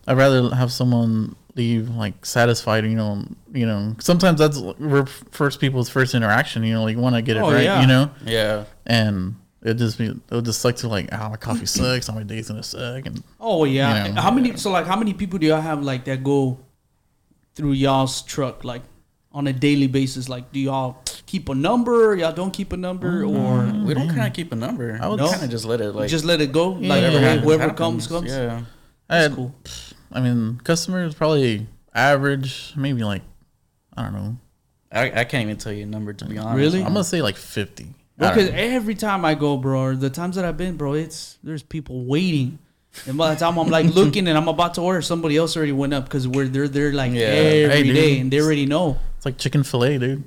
[0.06, 2.84] I'd rather have someone leave like satisfied.
[2.84, 3.94] You know, you know.
[4.00, 6.62] Sometimes that's we're first people's first interaction.
[6.64, 7.64] You know, like want to get it Oh, right.
[7.64, 7.80] yeah.
[7.82, 8.64] You know, Yeah.
[8.86, 12.06] and it just be it would just suck to like, oh, my coffee sucks.
[12.06, 13.06] how my days gonna suck.
[13.06, 14.20] And oh yeah You know.
[14.20, 16.58] how many so like how many people do y'all have like that go
[17.54, 18.82] through y'all's truck like
[19.32, 23.22] on a daily basis like do y'all keep a number y'all don't keep a number
[23.24, 24.98] mm, or We don't kind of keep a number.
[25.00, 25.30] I would would No?
[25.30, 27.62] kind of just let it like just let it go like whatever whoever, happens, whoever
[27.62, 27.78] happens.
[27.78, 28.62] comes comes Yeah.
[29.08, 29.54] I had, cool.
[30.12, 33.22] I mean, customers probably average, maybe like,
[33.96, 34.36] I don't know.
[34.90, 36.56] I, I can't even tell you a number to be honest.
[36.56, 36.78] Really?
[36.82, 37.88] I'm gonna say like fifty.
[38.18, 38.56] I don't Because know.
[38.56, 42.04] every time I go, bro, or the times that I've been, bro, it's there's people
[42.04, 42.58] waiting,
[43.06, 45.72] and by the time I'm like looking and I'm about to order, somebody else already
[45.72, 47.26] went up because we're they're they're like Yeah.
[47.26, 50.22] every Hey, day and they already know, It's like Chick-fil-A, dude.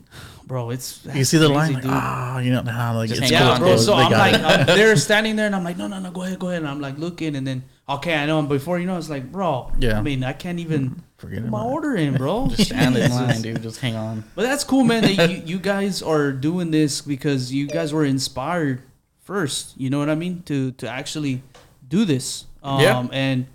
[0.46, 0.70] bro.
[0.72, 1.92] It's You see the crazy, line, like, dude.
[1.94, 3.68] ah, you know, nah, like Just it's hang Yeah, on, bro.
[3.70, 3.86] closed.
[3.86, 4.34] So They I'm like.
[4.42, 6.62] I'm, they're standing there, and I'm like, no, no, no, go ahead, go ahead.
[6.64, 8.40] And I'm like looking, and then okay, I know.
[8.40, 9.98] And before you know, it's like, bro, Yeah.
[9.98, 12.48] I mean, I can't even Forget put my order in, bro.
[12.56, 13.64] Just stand in line, dude.
[13.64, 14.24] Just hang on.
[14.36, 15.02] But that's cool, man.
[15.04, 18.84] That you, you guys are doing this because you guys were inspired
[19.24, 19.74] first.
[19.78, 20.44] You know what I mean?
[20.44, 21.42] To to actually
[21.88, 22.46] do this.
[22.62, 23.08] Um, Yeah.
[23.12, 23.48] And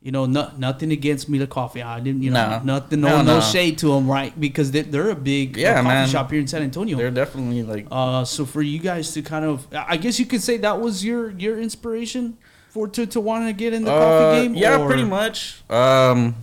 [0.00, 1.80] you know, no, nothing against Mila Coffee.
[1.80, 2.74] I didn't, you know, No.
[2.78, 3.40] nothing, no, No, no, no.
[3.40, 4.34] shade to them, right?
[4.38, 6.08] Because they, they're a big Yeah, coffee man.
[6.08, 6.96] shop here in San Antonio.
[6.96, 10.42] They're definitely like Uh, so for you guys to kind of, I guess you could
[10.42, 12.36] say that was your your inspiration
[12.70, 14.54] for to to want to get in the coffee Uh, game.
[14.56, 15.62] Yeah, or- pretty much.
[15.70, 16.34] Um,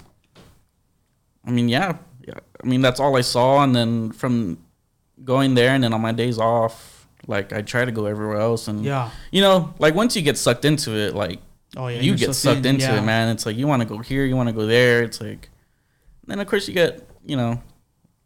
[1.50, 2.36] I mean, yeah, yeah.
[2.64, 4.58] I mean, that's all I saw, and then from
[5.24, 8.68] going there, and then on my days off, like I try to go everywhere else,
[8.68, 9.10] and Yeah.
[9.32, 11.40] you know, like once you get sucked into it, like
[11.76, 13.00] Oh yeah, you get sucked thin, into yeah.
[13.02, 13.30] it, man.
[13.30, 15.04] It's like you want to go here, you want to go there.
[15.04, 15.50] It's like,
[16.28, 17.62] then of course you get, you know,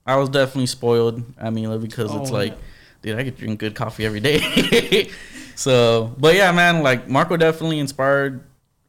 [0.05, 1.23] I was definitely spoiled.
[1.39, 2.57] I mean, because it's Oh, like, yeah.
[3.01, 5.09] dude, I could drink good coffee every day.
[5.55, 8.43] so, but yeah, man, like Marco definitely inspired.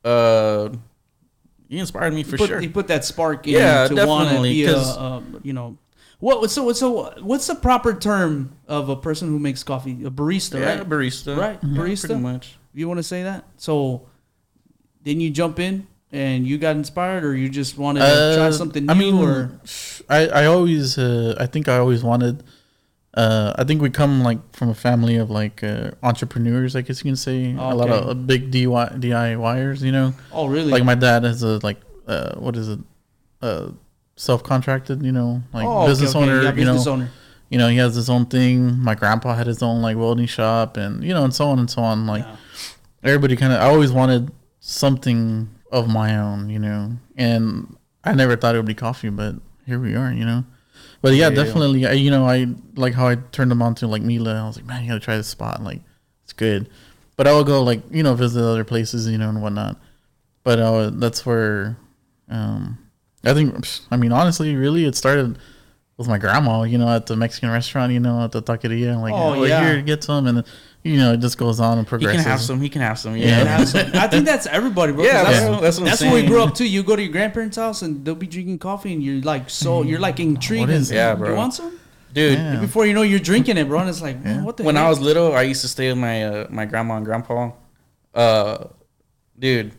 [0.04, 0.70] Uh,
[1.68, 2.60] he inspired me for put, sure.
[2.60, 5.78] He put that spark in Yeah, to want to be a, a, you know,
[6.20, 10.04] what so so what's the proper term of a person who makes coffee?
[10.04, 10.88] A barista, yeah, right?
[10.88, 12.06] barista, Right, Yeah, barista?
[12.06, 12.56] pretty much.
[12.72, 13.44] You want to say that?
[13.56, 14.06] So
[15.02, 18.52] then you jump in and you got inspired, or you just wanted to try Uh,
[18.52, 18.92] something new?
[18.92, 19.60] I mean, or
[20.08, 22.42] I I always uh, I think I always wanted.
[23.16, 26.98] Uh, I think we come like from a family of like uh, entrepreneurs, I guess
[27.04, 27.52] you can say.
[27.54, 30.12] A lot of uh, big DIY, DIYers, you know.
[30.32, 30.70] oh, really?
[30.72, 32.80] Like my dad is a like uh, what is it?
[33.40, 33.70] Uh,
[34.16, 36.24] self-contracted, you know, like Oh, okay, business okay.
[36.24, 36.42] owner.
[36.42, 37.10] Yeah, you business know, owner.
[37.50, 38.78] you know, he has his own thing.
[38.78, 41.70] My grandpa had his own like welding shop, and you know, and so on and
[41.70, 42.06] so on.
[42.06, 42.36] Like Yeah.
[43.02, 48.36] everybody kind of, I always wanted something of my own, you know, and I never
[48.36, 50.44] thought it would be coffee, but here we are, you know.
[51.04, 51.34] But yeah, Yeah.
[51.44, 54.42] definitely, I, you know, I like how I turned them on to like Mila.
[54.42, 55.62] I was like, man, you gotta try this spot.
[55.62, 55.82] Like,
[56.22, 56.70] it's good.
[57.16, 59.78] But I would go like, you know, visit other places, you know, and whatnot.
[60.44, 61.76] But uh, that's where,
[62.30, 62.78] um,
[63.22, 63.54] I think,
[63.90, 65.38] I mean, honestly, really, it started
[65.96, 69.00] with my grandma, you know, at the Mexican restaurant, you know, at the taqueria.
[69.00, 69.64] Like, Oh, oh, yeah.
[69.64, 70.26] here, get some.
[70.26, 70.44] And,
[70.82, 72.20] you know, it just goes on and progresses.
[72.20, 72.24] He progresses.
[72.24, 72.60] can have some.
[72.60, 73.16] He can have some.
[73.16, 73.44] Yeah, Yeah.
[73.44, 75.04] have some- I think that's everybody, bro.
[75.04, 76.30] 'cause Yeah, that's, bro, that's what I'm that's when we saying.
[76.30, 76.68] grew up too.
[76.68, 79.82] You go to your grandparents' house and they'll be drinking coffee, and you're like, so
[79.82, 80.62] you're like intrigued.
[80.62, 81.00] What is and, it?
[81.22, 81.78] Yeah, You want some?
[82.12, 82.60] Dude, Yeah.
[82.60, 83.80] Before you know, you're drinking it, bro.
[83.80, 84.62] And it's like, man, what the?
[84.64, 84.84] when heck?
[84.84, 87.50] I was little, I used to stay with my uh, my grandma and grandpa.
[88.14, 88.64] Uh,
[89.38, 89.72] dude,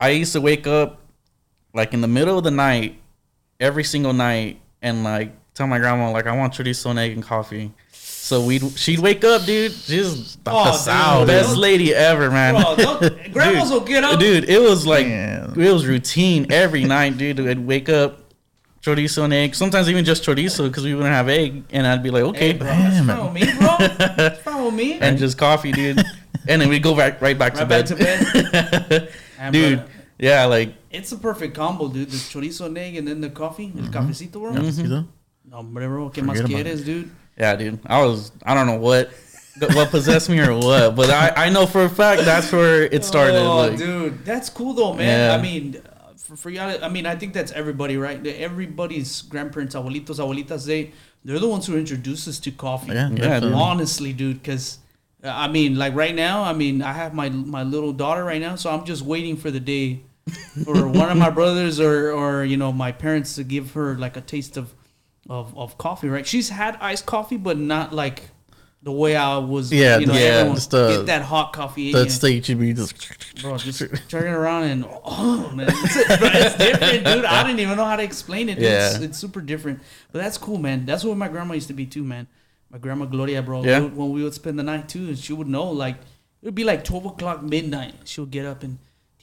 [0.00, 1.00] I used to wake up
[1.74, 3.00] like in the middle of the night
[3.60, 7.22] every single night and like tell my grandma like I want chorizo and egg and
[7.22, 7.72] coffee.
[7.92, 9.72] So we would she'd wake up, dude.
[9.72, 12.54] She's the Oh, best lady ever, man.
[12.54, 14.20] Bro, don't- grandmas will get up.
[14.20, 15.54] Dude, it was like Man.
[15.58, 17.40] it was routine every night, dude.
[17.40, 18.20] I'd wake up,
[18.82, 19.54] chorizo and egg.
[19.54, 22.58] Sometimes even just chorizo because we wouldn't have egg, and I'd be like, okay, Hey,
[22.58, 23.76] bro, that's Damn fine with me, bro.
[24.16, 24.92] That's fine with me.
[25.00, 25.98] and just coffee, dude.
[26.46, 28.10] and then we'd go back right back to Right back bed.
[28.88, 29.52] to bed.
[29.52, 29.84] Dude.
[30.18, 32.10] Yeah, like it's a perfect combo, dude.
[32.10, 33.84] The chorizo and egg, and then the coffee, Mm-hmm.
[33.84, 34.52] el cafecito, bro.
[34.52, 35.06] You?
[35.50, 36.10] No, bro.
[36.10, 37.08] ¿Qué más quieres, dude?
[37.38, 37.78] yeah, dude.
[37.86, 39.10] I was I don't know what
[39.74, 43.04] what possessed me or what, but I I know for a fact that's where it
[43.04, 43.36] started.
[43.36, 45.30] Oh, like, dude, that's cool though, man.
[45.30, 45.36] Yeah.
[45.36, 48.24] I mean, uh, for, for y'all, I mean, I think that's everybody, right?
[48.26, 50.92] Everybody's grandparents, abuelitos, abuelitas, they
[51.24, 52.92] they're the ones who introduce us to coffee.
[52.92, 53.52] Yeah, Yeah, definitely.
[53.60, 54.78] honestly, dude, because.
[55.20, 58.54] I mean, like right now, I mean, I have my my little daughter right now,
[58.54, 60.02] so I'm just waiting for the day
[60.64, 64.16] for one of my brothers or or you know my parents to give her like
[64.16, 64.74] a taste of
[65.28, 66.08] of, of coffee.
[66.08, 66.26] Right?
[66.26, 68.30] She's had iced coffee, but not like
[68.82, 69.72] the way I was.
[69.72, 71.92] Yeah, you know, yeah, just, uh, get that hot coffee.
[71.92, 72.10] That you.
[72.10, 72.94] state should be just.
[73.42, 77.24] Bro, just turning around and oh man, it's, it's different, dude.
[77.24, 78.54] I didn't even know how to explain it.
[78.56, 78.64] Dude.
[78.64, 79.04] It's, Yeah.
[79.04, 79.80] it's super different,
[80.12, 80.86] but that's cool, man.
[80.86, 82.26] That's what my grandma used to be too, man.
[82.70, 83.64] My grandma Gloria, bro.
[83.64, 83.80] Yeah.
[83.80, 86.64] when we would spend the night too, and she would know, like it would be
[86.64, 87.94] like twelve o'clock midnight.
[88.04, 88.78] She would get up and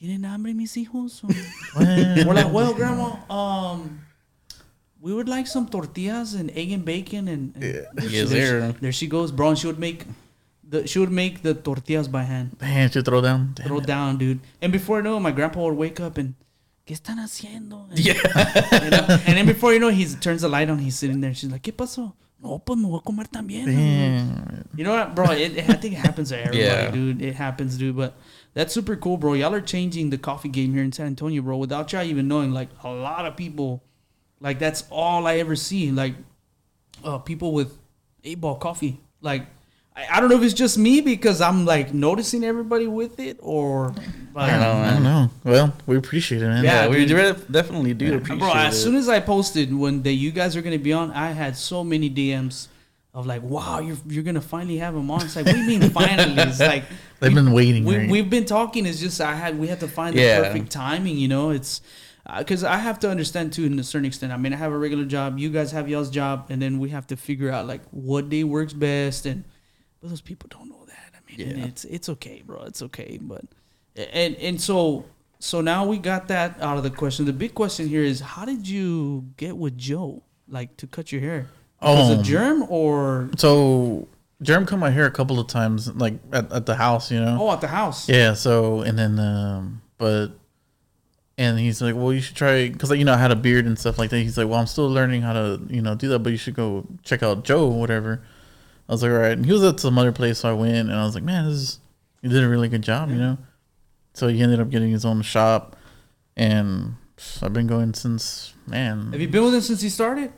[0.08, 1.22] tienen hambre mis hijos.
[1.76, 4.02] We're like, well, grandma, um.
[5.02, 8.76] We would like some tortillas and egg and bacon and, and Yes, there, sir.
[8.82, 9.50] there she goes, bro.
[9.50, 10.06] And she would make
[10.68, 13.52] the she would make the tortillas by hand Man, should throw down.
[13.54, 13.86] Damn throw it.
[13.86, 14.39] down, dude.
[14.63, 16.34] And before I know my grandpa would wake up and,
[16.88, 17.88] ¿qué están haciendo?
[17.91, 18.15] And, Yeah.
[18.84, 20.80] you know, and then before you know, he turns the light on.
[20.80, 21.36] He's sitting there.
[21.36, 22.13] She's like, ¿qué pasó?
[22.41, 23.65] No, pues me voy a comer también.
[23.68, 24.68] Damn.
[24.76, 25.32] You know what, bro?
[25.34, 26.89] It, it- I think it happens to everybody, Yeah.
[26.89, 27.22] dude.
[27.22, 27.96] It happens, dude.
[27.96, 28.15] But
[28.56, 29.34] that's super cool, bro.
[29.34, 31.58] Y'all are changing the coffee game here in San Antonio, bro.
[31.58, 33.84] Without y'all even knowing, like a lot of people,
[34.39, 35.91] like that's all I ever see.
[35.91, 36.15] Like
[37.04, 37.78] uh, people with
[38.24, 39.00] eight ball coffee.
[39.22, 39.46] Like
[39.96, 43.38] I, I don't know if it's just me because I'm like noticing everybody with it,
[43.41, 43.94] or
[44.34, 45.30] but, I don't know, I don't know.
[45.44, 46.63] Well, we appreciate it, man.
[46.63, 47.12] Yeah, Yeah, we dude.
[47.12, 50.62] re- definitely do appreciate Bro, as soon as I posted when the you guys are
[50.62, 52.68] gonna be on, I had so many DMs
[53.13, 55.80] of like, "Wow, you're you're gonna finally have him on." It's like, what do you
[55.80, 56.36] mean finally?
[56.41, 56.84] It's like
[57.19, 57.86] They've been waiting.
[57.86, 58.10] we right?
[58.10, 58.86] we've been talking.
[58.86, 61.17] It's just I had we had to find the perfect timing.
[61.17, 61.82] You know, it's
[62.38, 64.34] because I have to understand too, in a certain extent.
[64.34, 65.38] I mean, I have a regular job.
[65.39, 68.43] You guys have y'all's job, and then we have to figure out like what day
[68.43, 69.25] works best.
[69.25, 69.43] And
[70.01, 71.13] but those people don't know that.
[71.15, 71.65] I mean, Yeah.
[71.65, 72.63] it's it's okay, bro.
[72.63, 73.17] It's okay.
[73.21, 73.45] But
[73.95, 75.06] and and so
[75.39, 77.25] so now we got that out of the question.
[77.25, 81.21] The big question here is, how did you get with Joe, like to cut your
[81.21, 81.47] hair?
[81.82, 84.08] Was Um, it germ or So
[84.41, 87.38] Germ cut my hair a couple of times, like at, at the house, you know.
[87.39, 88.10] oh at the house?
[88.10, 88.34] Yeah.
[88.34, 90.30] So and then, um, but,
[91.38, 93.80] and he's like, well, you should try because you know I had a beard and
[93.80, 94.19] stuff like that.
[94.19, 96.56] He's like, well, I'm still learning how to you know do that, but you should
[96.56, 98.24] go check out Joe or whatever.
[98.88, 99.32] I was like, all right.
[99.32, 101.45] And he was at some other place, so I went and I was like, man,
[101.45, 101.80] this is
[102.21, 103.38] he did a really good job, you know.
[104.13, 105.76] So he ended up getting his own shop,
[106.36, 106.95] and
[107.41, 109.12] I've been going since man.
[109.12, 110.32] Have you been with him since he started?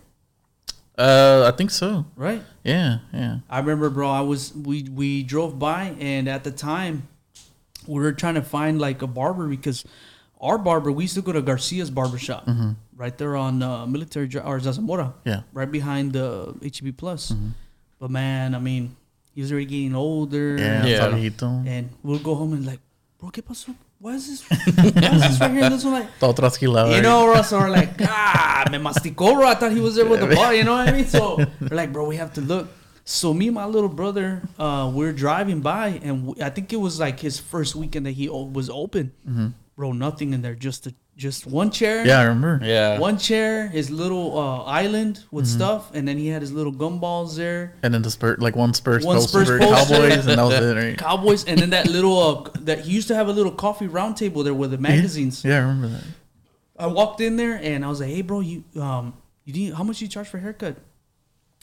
[0.98, 2.06] Uh, I think so.
[2.16, 2.42] Right.
[2.64, 3.40] Yeah, yeah.
[3.50, 4.10] I remember, bro.
[4.10, 7.08] I was we we drove by, and at the time,
[7.86, 9.86] we were trying to find like a barber because
[10.42, 12.48] our barber we used to go to Garcia's barber shop
[12.96, 15.42] right there on uh, Military or Zarzamora, Yeah.
[15.54, 17.34] right behind the H-E-B Plus.
[18.00, 18.96] But man, I mean,
[19.34, 20.58] he was already getting older.
[20.58, 21.06] Yeah, Yeah.
[21.66, 22.80] And we'll go home and like,
[23.20, 23.74] bro, ¿qué pasó?
[24.00, 24.42] Why is this?
[24.50, 25.70] Why is this right here?
[25.70, 26.96] This one like, Todo trasquilado.
[26.96, 27.42] you know.
[27.42, 29.48] So we're like, ah, me masticó, bro.
[29.48, 30.54] I thought he was there with the ball.
[30.54, 31.08] You know what I mean?
[31.08, 32.68] So we're like, bro, we have to look.
[33.06, 37.00] So me and my little brother, uh, we're driving by, and I think it was
[37.00, 39.14] like his first weekend that he o- was open.
[39.76, 40.56] Bro, nothing in there.
[40.56, 42.06] Just a, just one chair.
[42.06, 42.60] Yeah, I remember.
[42.64, 43.00] Yeah.
[43.00, 45.58] One chair, his little uh, island with Mm-hmm.
[45.58, 47.74] stuff, and then he had his little gumballs there.
[47.84, 49.96] And then the Spurs, like one Spurs One poster, Spurs poster.
[49.96, 50.98] Cowboys, and that was it, right?
[50.98, 54.16] Cowboys, and then that little uh, that he used to have a little coffee round
[54.16, 55.44] table there with the magazines.
[55.44, 56.04] Yeah, I remember that.
[56.80, 59.84] I walked in there and I was like, "Hey, bro, you um, you need how
[59.84, 60.78] much you charge for haircut?"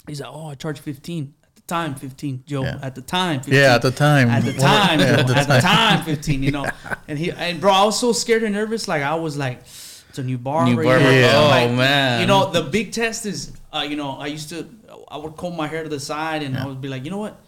[0.09, 2.63] He's like, "Oh, I charge 15 at the time, 15, Joe.
[2.63, 2.79] Yeah.
[2.83, 3.55] At the time, 15.
[3.55, 4.29] Yeah, at the time.
[4.31, 5.97] At the time, yeah, Joe, at the at the time.
[5.99, 6.43] time, 15.
[6.43, 6.67] You know,
[7.09, 8.87] and he and bro, I was so scared and nervous.
[8.89, 10.99] Like I was like, "It's a new barber." New barber.
[11.11, 11.41] here." Yeah.
[11.41, 12.21] Oh Like, man.
[12.21, 14.69] You know, the big test is, uh, you know, I used to,
[15.09, 17.19] I would comb my hair to the side, and I would be like, you know
[17.19, 17.41] what,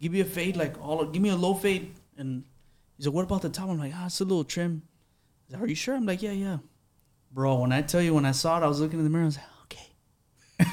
[0.00, 2.44] give me a fade, like all, give me a low fade, and
[2.96, 3.68] he's like, what about the top?
[3.68, 4.82] I'm like, ah, it's a little trim.
[5.50, 5.94] Like, Are you sure?
[5.94, 6.58] I'm like, yeah, yeah,
[7.32, 7.56] bro.
[7.56, 9.24] When I tell you, when I saw it, I was looking in the mirror.
[9.24, 9.51] I was like, okay,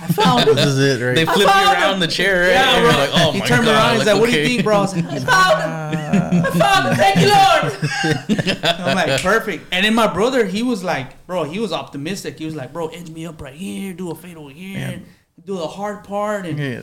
[0.01, 0.55] I found it.
[0.55, 1.15] This is it, right?
[1.15, 1.99] they flip you around him.
[1.99, 2.41] the chair.
[2.41, 2.49] Right?
[2.51, 2.91] Yeah, And bro.
[2.99, 3.75] like, oh he my turned me god.
[3.75, 3.97] around.
[3.97, 6.45] He's like, "What do you think, bro?" I was like, "I found him.
[6.45, 6.95] I found him.
[6.95, 9.65] Thank you, Lord." I'm like, perfect.
[9.71, 12.37] And then my brother, he was like, bro, he was optimistic.
[12.39, 15.01] He was like, bro, edge me up right here, do a fade over here,
[15.45, 16.81] do the hard part, and Yeah.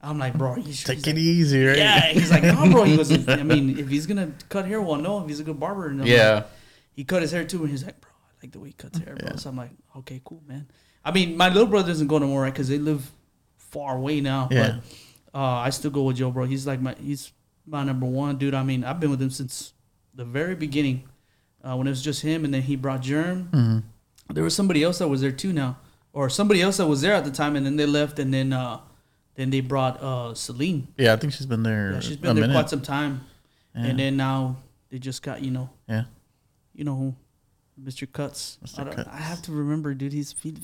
[0.00, 0.94] I'm like, bro, you sure?
[0.94, 1.76] Take He's it like, easy, right?
[1.76, 2.84] Yeah, he's like, no, bro.
[2.84, 5.58] He goes, I mean, if he's gonna cut hair, well, no, if he's a good
[5.58, 5.88] barber.
[5.88, 6.34] And I'm Yeah.
[6.34, 6.46] like-
[6.94, 8.98] he cut his hair too, and he's like, bro, I like the way he cuts
[8.98, 9.36] hair, bro.
[9.36, 10.68] So I'm like, okay, cool, man.
[11.04, 12.52] I mean, my little brother doesn't go no more, right?
[12.52, 13.10] Because they live
[13.56, 14.48] far away now.
[14.50, 14.78] Yeah.
[15.32, 16.44] But uh, I still go with Joe, bro.
[16.44, 17.32] He's like my, he's
[17.66, 18.54] my number one, dude.
[18.54, 19.72] I mean, I've been with him since
[20.14, 21.04] the very beginning,
[21.62, 23.48] uh, when it was just him, and then he brought Germ.
[23.52, 24.34] Mm-hmm.
[24.34, 25.78] There was somebody else that was there too now,
[26.12, 28.52] or somebody else that was there at the time, and then they left, and then
[28.52, 28.80] uh,
[29.36, 30.88] then they brought uh, Celine.
[30.98, 31.92] Yeah, I think she's been there.
[31.94, 32.54] Yeah, she's been there minute.
[32.54, 33.24] quite some time,
[33.74, 33.84] Yeah.
[33.86, 34.56] and then now
[34.90, 36.04] they just got you know Yeah.
[36.74, 37.14] you know who,
[37.82, 38.10] Mr.
[38.10, 38.58] Cuts.
[38.64, 38.86] Mr.
[38.86, 39.08] I, Cuts.
[39.12, 40.12] I have to remember, dude.
[40.12, 40.54] He's he,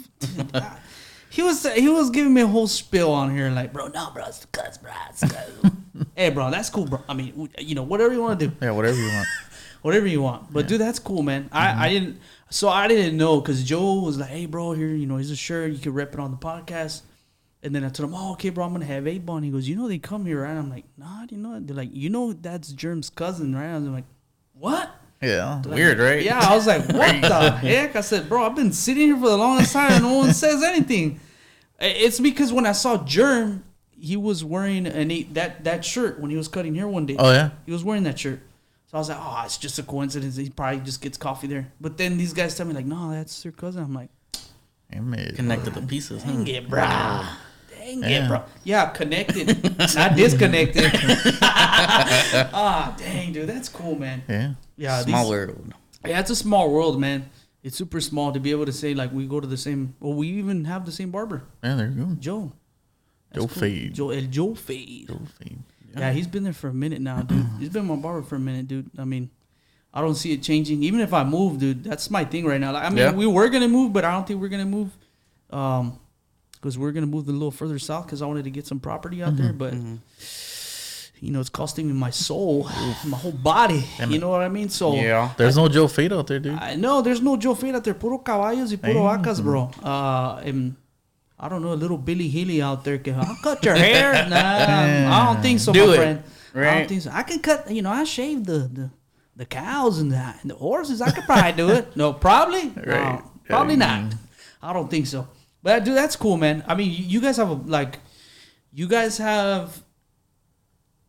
[1.31, 4.25] he was he was giving me a whole spill on here, like, bro, no, bro,
[4.27, 4.93] it's the Cuts, bro.
[5.11, 6.07] It's the Cuts.
[6.17, 7.03] hey, bro, that's cool, bro.
[7.09, 9.29] I mean, you know, whatever you want to do, Yeah, whatever you want.
[9.83, 10.53] whatever you want.
[10.53, 11.49] But dude, that's cool, man.
[11.53, 11.81] I mm-hmm.
[11.81, 12.21] I didn't.
[12.51, 15.37] So I didn't know because Joe was like, hey, bro, here, you know, here's a
[15.37, 15.73] shirt.
[15.73, 17.03] You can rep it on the podcast.
[17.65, 19.37] And then I told him, oh, okay, bro, I'm gonna have ball.
[19.37, 20.57] And he goes, you know, they come here, right?
[20.57, 23.71] I'm like, nah, you know, they're like, you know, that's Germ's cousin, right?
[23.71, 24.05] I was like,
[24.53, 24.95] what?
[25.25, 25.63] Yeah.
[25.63, 26.23] Weird, right?
[26.23, 27.97] Yeah, I was like, what the heck?
[27.97, 30.63] I said, bro, I've been sitting here for the longest time and no one says
[30.63, 31.21] anything.
[31.81, 33.65] It's because when I saw Germ,
[33.99, 37.17] he was wearing an eight, that that shirt when he was cutting hair one day.
[37.19, 37.51] Oh yeah.
[37.67, 38.41] He was wearing that shirt.
[38.87, 40.37] So I was like, oh, it's just a coincidence.
[40.37, 41.73] He probably just gets coffee there.
[41.81, 43.83] But then these guys tell me like, no, that's your cousin.
[43.83, 44.11] I'm like,
[45.37, 46.23] Connected the pieces.
[46.23, 46.33] Huh?
[46.33, 47.23] dang it, bro.
[47.85, 48.29] Dang it, Yeah.
[48.29, 48.43] bro.
[48.65, 49.63] Yeah, connected,
[49.95, 50.91] not disconnected.
[51.43, 54.23] ah, dang, dude, that's cool, man.
[54.29, 54.55] Yeah.
[54.77, 55.75] Yeah, these- Small world.
[56.07, 57.31] Yeah, it's a small world, man.
[57.63, 59.95] It's super small to be able to say like we go to the same.
[60.01, 62.15] Well, we even have the same barber, Yeah, there you go.
[62.19, 62.53] Joe.
[63.35, 63.95] Joe Fade.
[63.95, 65.09] Joe El Joe Fade.
[65.09, 65.59] Joe Fade.
[65.97, 66.13] Yeah.
[66.13, 67.47] he's been there for a minute now, dude.
[67.59, 68.91] he's been my barber for a minute, dude.
[68.99, 69.31] I mean,
[69.93, 70.83] I don't see it changing.
[70.83, 72.73] Even if I move, dude, that's my thing right now.
[72.73, 73.13] Like, I mean, Yeah.
[73.13, 74.91] we were gonna move, but I don't think we're gonna move,
[75.51, 75.99] um,
[76.65, 79.23] because we're gonna move a little further south because I wanted to get some property
[79.23, 79.59] out there, mm-hmm.
[79.59, 79.75] but.
[79.75, 79.97] Mm-hmm.
[81.21, 82.65] You know, it's costing me my soul,
[83.07, 83.83] my whole body.
[84.09, 84.69] You know what I mean?
[84.69, 85.33] So Yeah.
[85.39, 86.59] There's no Joe Fade out there, dude.
[86.59, 87.95] I know there's no Joe Fade out there.
[87.95, 89.71] Puro caballos y puro vacas, bro.
[89.73, 89.87] Mm-hmm.
[89.87, 90.77] Uh, and
[91.39, 92.99] I don't know, a little Billy Healy out there.
[92.99, 94.13] Can, I'll cut your hair.
[94.29, 95.97] Nah, I don't think so, Do my it.
[95.97, 96.23] friend.
[96.57, 97.11] I don't think so.
[97.11, 98.91] I can cut, you know, I shave the, the,
[99.37, 101.01] the cows and the, and the horses.
[101.01, 101.97] I could probably do it.
[101.97, 102.65] No, probably.
[102.77, 103.23] No, Right.
[103.49, 104.01] probably Yeah.
[104.09, 104.15] not.
[104.63, 105.27] I don't think so.
[105.65, 106.63] But dude, that's cool, man.
[106.69, 107.99] I mean, you, guys have a, like,
[108.71, 109.83] you guys have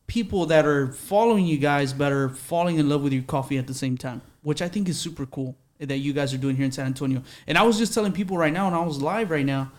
[0.06, 3.66] people that are following you guys but are falling in love with your coffee at
[3.66, 6.64] the same time, which I think is super cool that you guys are doing here
[6.64, 7.22] in San Antonio.
[7.46, 9.72] And I was just telling people right now, and I was live right now,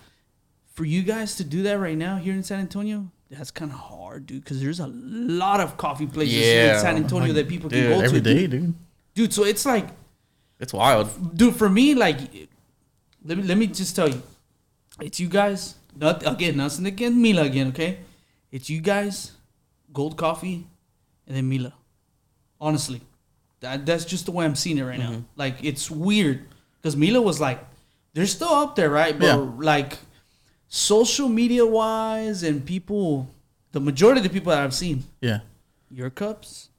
[0.76, 3.78] for you guys to do that right now here in San Antonio, that's kind of
[3.80, 7.68] hard, dude, because there's a lot of coffee places here in San Antonio that people
[7.68, 8.34] can go Every to.
[8.34, 8.52] day, dude.
[8.52, 8.74] dude.
[9.16, 9.88] dude, so it's like
[10.60, 11.36] It's wild.
[11.36, 12.20] dude for me like
[13.26, 14.22] let me let me just tell you
[15.02, 18.00] it's you guys not again nothing against mila again okay?
[18.52, 19.34] It's you guys
[19.94, 20.68] gold coffee
[21.28, 21.74] and then mila.
[22.60, 23.02] Honestly
[23.60, 25.12] that, that's just the way i'm seeing it right now.
[25.12, 25.22] Mm-hmm.
[25.36, 26.46] Like it's weird
[26.78, 27.60] because mila was like
[28.14, 29.18] they're still up there right?
[29.18, 29.36] But Yeah.
[29.58, 30.00] like
[30.68, 33.30] social media wise and people
[33.72, 35.04] the majority of the people that i've seen.
[35.22, 35.40] Yeah.
[35.90, 36.70] your cups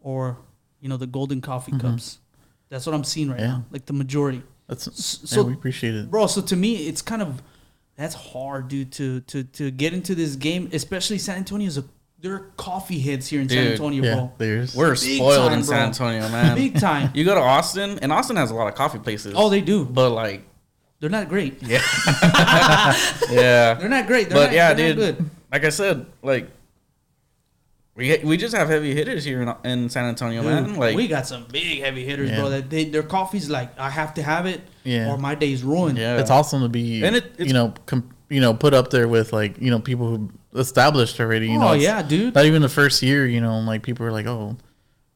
[0.00, 0.38] or
[0.80, 1.92] you know the golden coffee mm-hmm.
[1.92, 2.18] cups.
[2.68, 3.46] That's what i'm seeing right Yeah.
[3.46, 4.42] now like the majority
[4.74, 6.10] That's so- yeah, we appreciate it.
[6.10, 7.42] bro so to me it's kind of
[7.96, 11.84] that's hard dude to to to get into this game especially san Antonio's a
[12.20, 14.32] there are coffee heads here in San Antonio, Yeah, bro.
[14.38, 14.76] there's.
[14.76, 15.86] We're Big spoiled time, in San.
[15.88, 16.54] Antonio, man.
[16.56, 17.10] Big time.
[17.14, 19.34] You go to Austin, and Austin has a lot of coffee places.
[19.36, 19.84] Oh, they do.
[19.84, 20.44] but like,
[21.00, 21.60] They're not great.
[21.64, 21.82] yeah,
[23.28, 23.74] yeah.
[23.74, 24.28] They're not great.
[24.28, 24.98] They're But not, yeah, they're dude.
[24.98, 25.30] not good.
[25.50, 26.48] Like I said, like
[27.94, 30.64] we we just have heavy hitters here in, in San Antonio, man.
[30.64, 32.36] Dude, Like we got some big heavy hitters, Yeah.
[32.40, 32.50] bro.
[32.50, 35.10] That they, their coffee's like I have to have it, Yeah.
[35.12, 35.98] or my day's ruined.
[35.98, 38.90] yeah, It's awesome to be, And it- it's- you know, com- you know, put up
[38.90, 41.48] there with like you know people who established already.
[41.48, 42.34] You Oh, know, yeah, dude.
[42.34, 44.56] Not even the first year, you know, like people are like, oh,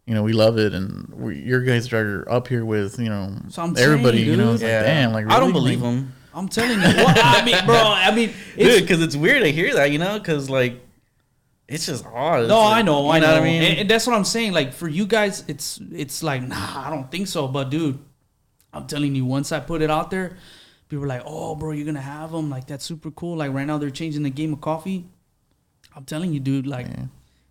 [0.07, 3.33] you know, we love it, and we, your guys are up here with you know
[3.49, 4.19] So I'm everybody.
[4.19, 4.55] saying, you know, dude.
[4.55, 7.65] it's like damn, like I don't believe Like, them, I'm telling you, what, I mean,
[7.65, 7.75] bro.
[7.77, 10.79] I mean, dude, because it's weird to hear that, you know, because like
[11.69, 12.41] it's just odd.
[12.43, 13.33] It's no, like- I know, you I know.
[13.33, 13.63] what I mean.
[13.63, 14.53] and, and that's what I'm saying.
[14.53, 17.49] Like for you guys, it's it's like nah, I don't think so.
[17.49, 17.99] But dude,
[18.73, 20.37] I'm telling you, once I put it out there,
[20.89, 22.51] people are like, oh, bro, you're gonna have them.
[22.51, 23.37] Like that's super cool.
[23.39, 25.07] Like right now, they're changing the game of coffee.
[25.95, 26.67] I'm telling you, dude.
[26.67, 27.05] Like Yeah.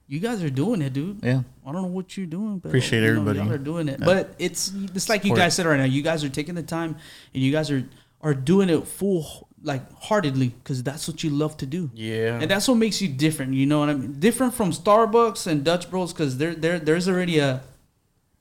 [0.08, 1.20] you guys are doing it, dude.
[1.24, 3.40] Yeah, I don't know what you're doing, but Appreciate you know, everybody.
[3.40, 4.06] Y'all are doing it, Yeah.
[4.06, 5.86] but it's it's like you guys said right now.
[5.86, 6.96] You guys are taking the time,
[7.34, 7.84] and you guys are
[8.22, 11.90] are doing it full like heartedly because that's what you love to do.
[11.96, 13.54] yeah, And that's what makes you different.
[13.54, 14.14] You know what I mean?
[14.20, 17.62] Different from Starbucks and Dutch Bros because there there there's already a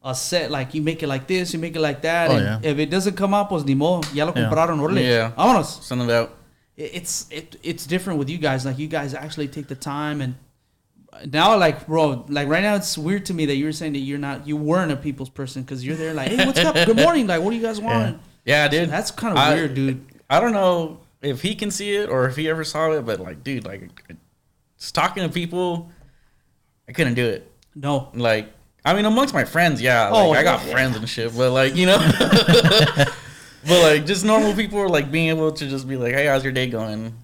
[0.03, 2.45] a set like you make it like this, you make it like that, Oh, and
[2.65, 2.71] yeah.
[2.71, 4.45] if it doesn't come out, pues ni modo, ya lo Yeah.
[4.51, 5.31] compraron, órale, Yeah.
[5.37, 5.91] vámonos.
[5.91, 6.31] about
[6.77, 8.67] It- It's it it's different with you guys.
[8.67, 10.35] Like you guys actually take the time and
[11.31, 14.19] now like bro like right now it's weird to me that you're saying that you're
[14.19, 17.27] not you weren't a people's person because you're there like hey what's up good morning
[17.29, 18.91] like what do you guys want yeah, dude.
[18.91, 22.37] that's kind of weird dude I don't know if he can see it or if
[22.37, 23.91] he ever saw it, but like, dude, like,
[24.79, 25.91] just talking to people,
[26.89, 27.51] I couldn't do it.
[27.75, 28.53] no Like,
[28.85, 30.73] I mean, amongst my friends, yeah, oh, like, Oh, I got yeah.
[30.73, 31.99] friends and shit, but like, you know,
[33.67, 36.53] but like, just normal people like being able to just be like, hey, how's your
[36.53, 37.15] day going?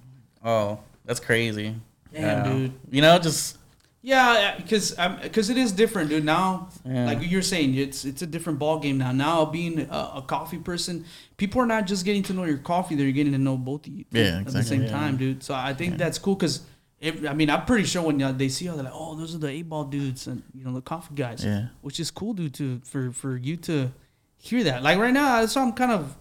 [0.45, 1.75] Oh, that's crazy.
[2.13, 2.43] Damn, Yeah.
[2.53, 2.73] dude.
[2.91, 3.59] You know, just
[4.03, 6.25] Yeah, because because um, it is different, dude.
[6.25, 7.05] Now, Yeah.
[7.05, 9.13] like you're saying, it's it's a different ball game now.
[9.13, 11.05] Now, being a, a coffee person,
[11.37, 13.93] people are not just getting to know your coffee; they're getting to know both of
[13.93, 14.91] you Yeah, at the same yeah.
[14.91, 15.43] time, dude.
[15.43, 16.63] So I think that's cool because.
[17.03, 19.49] I mean, I'm pretty sure when they see you, they're like, "Oh, those are the
[19.49, 21.69] eight ball dudes and you know the coffee guys." Yeah.
[21.81, 22.53] which is cool, dude.
[22.55, 23.91] To for for you to
[24.37, 26.15] hear that, like right now, that's why I'm kind of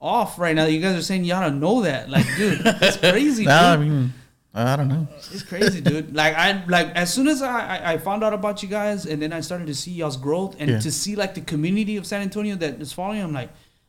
[0.00, 0.66] off right now.
[0.66, 3.46] You guys are saying you ought to know that, like, dude, it's crazy.
[3.46, 4.12] nah, I mean,
[4.54, 5.08] I don't know.
[5.32, 6.14] It's crazy, dude.
[6.14, 9.20] Like I like as soon as I, I I found out about you guys, and
[9.22, 10.78] then I started to see y'all's growth, and Yeah.
[10.80, 13.22] to see like the community of San Antonio that is following.
[13.22, 13.48] I'm like,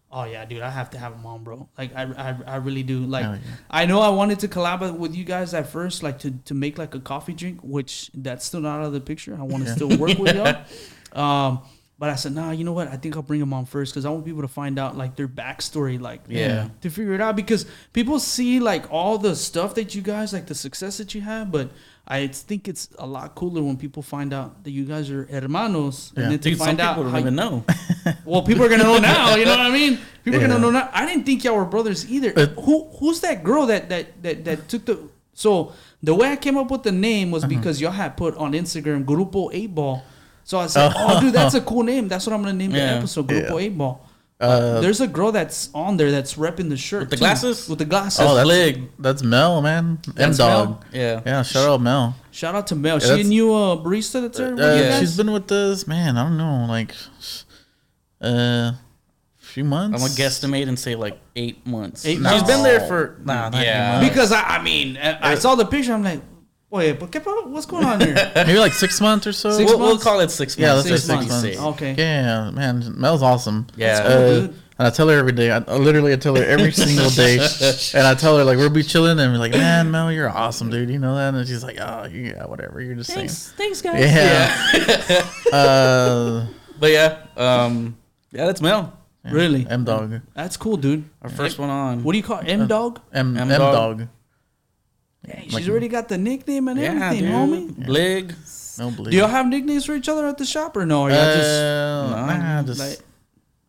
[0.10, 1.68] oh yeah, dude, I have to have them on, bro.
[1.78, 3.00] Like I I, I really do.
[3.00, 3.56] Like Hell yeah.
[3.70, 6.78] I know I wanted to collab with you guys at first, like to to make
[6.78, 9.36] like a coffee drink, which that's still not out of the picture.
[9.38, 10.64] I want to still work with y'all.
[11.14, 11.60] Um,
[12.00, 12.88] but I said, nah, you know what?
[12.90, 15.16] I think I'll bring them on first because I want people to find out like
[15.16, 16.70] their backstory, like Yeah.
[16.82, 20.48] to figure it out because people see like all the stuff that you guys like
[20.48, 21.70] the success that you have, but
[22.06, 26.12] I think it's a lot cooler when people find out that you guys are hermanos
[26.18, 26.24] Yeah.
[26.24, 27.64] and then to dude, some find out people don't how- even know.
[28.26, 29.36] well, people are gonna know now.
[29.36, 30.00] You know what I mean?
[30.26, 30.90] People are gonna know now.
[30.92, 32.34] I didn't think y'all were brothers either.
[32.34, 35.00] But- Who who's that girl that that that that took the?
[35.34, 35.72] So
[36.04, 37.50] the way I came up with the name was Uh-huh.
[37.56, 40.04] because y'all had put on Instagram Grupo Eight Ball.
[40.46, 42.08] So I said, "Oh, dude, that's a cool name.
[42.08, 42.96] That's what I'm gonna name the Yeah.
[42.96, 43.58] episode, Grupo Yeah.
[43.58, 43.74] Eight
[44.42, 47.20] Uh, There's a girl that's on there that's repping the shirt With the too.
[47.22, 47.70] glasses?
[47.70, 48.20] With the glasses.
[48.22, 48.90] oh, that's Lig.
[49.00, 50.00] that's Mel, man.
[50.08, 50.84] M That's Dog.
[50.92, 51.22] Yeah.
[51.26, 52.16] Yeah, shout out Mel.
[52.32, 52.96] Shout out to Mel.
[52.96, 54.50] Yeah, she a that's- new uh, barista that's there.
[54.56, 54.90] with you Uh, Yeah.
[54.90, 55.00] guys?
[55.00, 56.18] She's been with us, man.
[56.18, 56.94] I don't know, like,
[58.22, 58.72] uh,
[59.38, 60.02] few months.
[60.02, 62.06] I'm gonna guesstimate and say like eight months.
[62.06, 62.44] Eight She's months?
[62.48, 63.92] been there for Nah, not eight yeah.
[64.00, 64.10] months.
[64.10, 65.94] because I, I mean, I I saw the picture.
[65.94, 66.22] I'm like,
[66.74, 68.16] wait, but ¿qué pa- what's going on here?
[68.36, 69.52] Maybe like six months or so.
[69.52, 70.60] Six We'll, we'll call it six months.
[70.60, 71.44] yeah, let's say Six six months.
[71.58, 71.60] months.
[71.78, 71.96] Okay.
[71.98, 73.68] Yeah, man, Mel's awesome.
[73.78, 74.02] Yeah.
[74.02, 74.50] That's cool, Uh, dude.
[74.80, 75.52] and I tell her every day.
[75.52, 77.36] I, I literally I tell her every single day,
[77.94, 80.70] and I tell her like we'll be chilling, and we're like, man, Mel, you're awesome,
[80.72, 80.90] dude.
[80.90, 81.34] You know that?
[81.36, 82.82] And she's like, oh yeah, whatever.
[82.82, 83.58] You're just Thanks, saying.
[83.58, 84.02] thanks, guys.
[84.02, 85.28] Yeah.
[85.58, 86.48] uh,
[86.80, 87.96] But yeah, um,
[88.32, 88.98] yeah, that's Mel.
[89.24, 89.66] Really?
[89.70, 90.20] M Dog.
[90.34, 91.06] That's cool, dude.
[91.22, 92.04] Our first one on.
[92.04, 92.48] What do you call it?
[92.50, 93.00] M Dog?
[93.14, 94.08] M M M-Dog.
[95.26, 95.36] Dog.
[95.36, 97.32] Hey, she's already got the nickname and yeah, everything, dude.
[97.80, 97.86] homie.
[97.86, 98.36] Blig.
[98.80, 99.12] No bleed.
[99.12, 101.04] Do y'all have nicknames for each other at the shop or no?
[101.04, 103.00] Or y'all just Uh, No, nah, just like,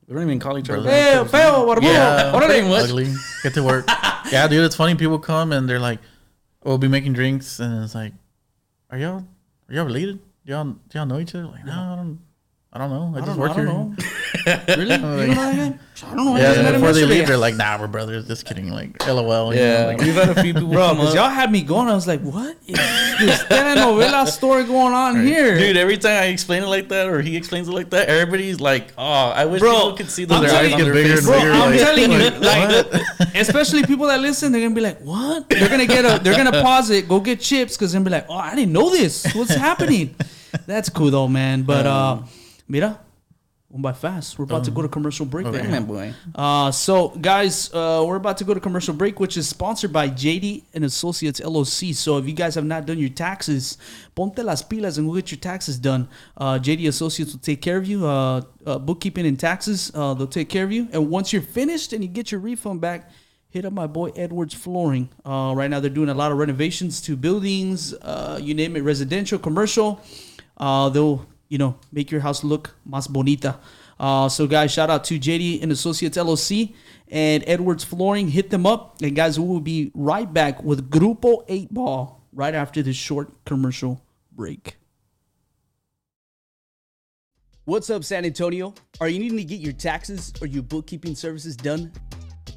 [0.09, 0.89] We don't even call each other.
[0.89, 2.33] hey, feo, barburo, Yeah.
[2.33, 2.47] órale.
[2.47, 2.85] Pretty much.
[2.85, 3.15] ugly.
[3.43, 3.87] Get to work.
[4.33, 4.95] yeah, dude, it's funny.
[4.95, 6.01] People come and they're like,
[6.63, 8.13] "We'll be making drinks," and it's like,
[8.91, 9.25] "Are y'all
[9.69, 10.19] are y'all related?
[10.47, 12.19] Do y'all do y'all know each other?" Like, no, I don't.
[12.77, 13.13] I don't know.
[13.15, 13.67] I, I just don't, work I don't
[13.97, 14.57] here.
[14.57, 14.61] know.
[14.77, 14.83] really?
[14.83, 15.79] You don't know that guy?
[16.11, 16.35] I don't know.
[16.35, 17.07] I Yeah, just before they yesterday.
[17.21, 18.69] leave, they're like, "Nah, we're brothers." Just kidding.
[18.73, 19.55] Like, lol.
[19.55, 21.87] you know, Yeah, like- we've had a few people Bro, because y'all had me going.
[21.89, 22.77] I was like, what is
[23.21, 25.57] this telenovela story going on here?
[25.57, 28.59] Dude, every time I explain it like that, or he explains it like that, everybody's
[28.61, 30.85] like, "Oh, I wish Bro, people could see the I'm their telling eyes on you-
[30.87, 34.51] their bigger and Bro, bigger, I'm like- telling you, like, like, especially people that listen,
[34.51, 37.41] they're gonna be like, "What?" They're gonna get a, they're gonna pause it, go get
[37.41, 39.33] chips, because they're gonna be like, "Oh, I didn't know this.
[39.33, 40.17] What's happening?"
[40.67, 41.63] That's cool though, man.
[41.63, 42.19] But uh,
[42.69, 43.01] mira,
[43.75, 44.39] one by fast.
[44.39, 45.47] We're about to go to commercial break.
[45.47, 46.15] right Damn boy.
[46.33, 50.09] Uh, so guys, uh, we're about to go to commercial break, which is sponsored by
[50.09, 51.93] JD and Associates LLC.
[51.93, 53.77] So if you guys have not done your taxes,
[54.15, 56.07] ponte las pilas and we'll get your taxes done.
[56.37, 58.07] Uh, JD Associates will take care of you.
[58.07, 60.87] Uh, uh, bookkeeping and taxes, uh, they'll take care of you.
[60.93, 63.11] And once you're finished and you get your refund back,
[63.51, 65.09] hit up my boy Edwards Flooring.
[65.25, 68.83] Uh, right now they're doing a lot of renovations to buildings, uh, you name it,
[68.83, 70.01] residential, commercial.
[70.57, 73.59] Uh, they'll you know make your house look más bonita.
[73.99, 76.75] Uh, so guys, shout out to JD and Associates LLC
[77.09, 78.29] and Edwards Flooring.
[78.29, 82.55] Hit them up, and guys, we will be right back with Grupo Eight Ball right
[82.55, 84.77] after this short commercial break.
[87.67, 88.75] What's up, San Antonio?
[89.01, 91.91] Are you needing to get your taxes or your bookkeeping services done?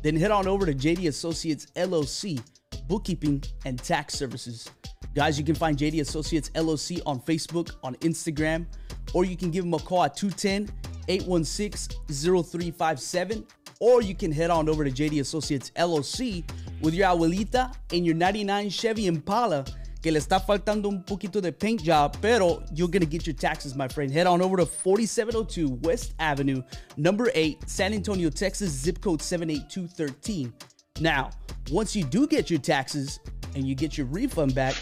[0.03, 2.41] Then head on over to JD Associates LLC,
[2.87, 4.69] bookkeeping and tax services.
[5.15, 8.65] Guys, you can find JD Associates LLC on Facebook, on Instagram,
[9.13, 10.69] or you can give them a call at 210
[11.07, 13.45] 816 0357,
[13.79, 16.43] or you can head on over to JD Associates LLC
[16.81, 19.65] with your abuelita and your 99 Chevy Impala
[20.01, 23.75] que le está faltando un poquito de paint job, pero you're gonna get your taxes,
[23.75, 24.11] my friend.
[24.11, 26.61] Head on over to 4702 West Avenue,
[26.97, 30.53] number 8, San Antonio, Texas, zip code 78213.
[30.99, 31.29] Now,
[31.71, 33.19] once you do get your taxes
[33.57, 34.75] and you get your refund back,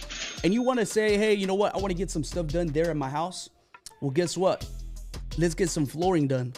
[0.43, 2.91] and you wanna say, hey, you know what, I wanna get some stuff done there
[2.91, 3.49] in my house,
[4.01, 4.67] well, guess what?
[5.38, 6.53] Let's get some flooring done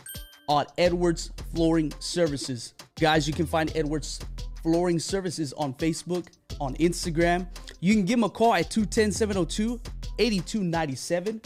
[0.49, 2.73] on Edwards Flooring Services.
[2.99, 4.19] Guys, you can find Edwards
[4.63, 6.27] Flooring Services on Facebook,
[6.59, 7.47] on Instagram.
[7.79, 9.79] You can give them a call at 210 702
[10.19, 11.41] 8297.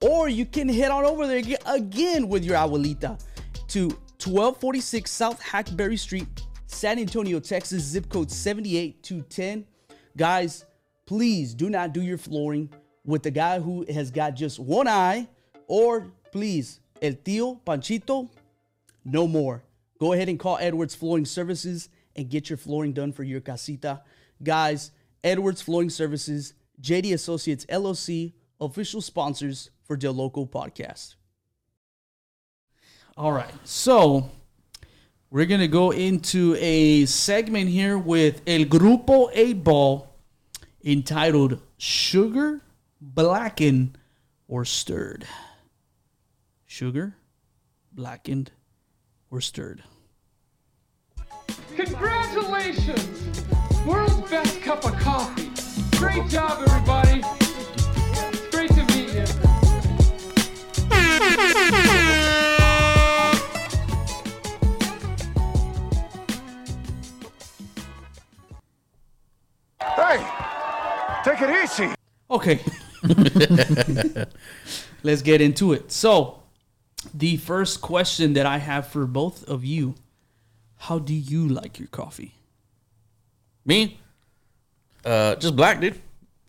[0.00, 3.18] Or you can head on over there again with your abuelita
[3.68, 3.88] to
[4.22, 6.28] 1246 South Hackberry Street,
[6.66, 9.64] San Antonio, Texas, zip code 78210.
[10.16, 10.64] Guys,
[11.06, 12.70] please do not do your flooring
[13.04, 15.28] with the guy who has got just one eye,
[15.66, 18.28] or please, El Tío Panchito,
[19.04, 19.62] no more.
[19.98, 24.02] Go ahead and call Edwards Flooring Services and get your flooring done for your casita.
[24.42, 24.90] Guys,
[25.22, 31.16] Edwards Flooring Services, JD Associates LLC, official sponsors for De Loco podcast.
[33.16, 33.52] All right.
[33.64, 34.30] So,
[35.34, 40.08] we're going to go into a segment here with El Grupo 8 Ball
[40.84, 42.60] entitled Sugar,
[43.00, 43.98] Blackened,
[44.46, 45.26] or Stirred.
[46.66, 47.16] Sugar,
[47.92, 48.52] blackened,
[49.28, 49.82] or stirred.
[51.74, 53.42] Congratulations!
[53.84, 55.50] World's best cup of coffee.
[55.98, 57.22] Great job, everybody.
[58.30, 59.12] It's great to meet
[61.98, 62.03] you.
[69.96, 70.26] Hey,
[71.24, 71.94] take it easy.
[72.30, 72.60] Okay.
[75.02, 75.92] Let's get into it.
[75.92, 76.42] So,
[77.12, 79.94] the first question that I have for both of you
[80.76, 82.34] How do you like your coffee?
[83.64, 83.98] Me,
[85.04, 86.00] uh, just black, dude.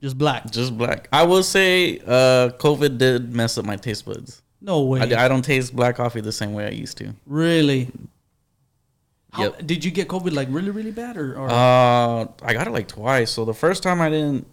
[0.01, 0.49] Just black.
[0.51, 1.07] Just black.
[1.11, 4.41] I will say, uh, COVID did mess up my taste buds.
[4.61, 4.99] No way.
[5.01, 7.13] I, I don't taste black coffee the same way I used to.
[7.25, 7.89] really?
[9.35, 9.67] How, Yep.
[9.67, 11.17] Did you get COVID like really, really bad?
[11.17, 13.31] Or, or Uh, I got it like twice.
[13.31, 14.47] So the first time I didn't,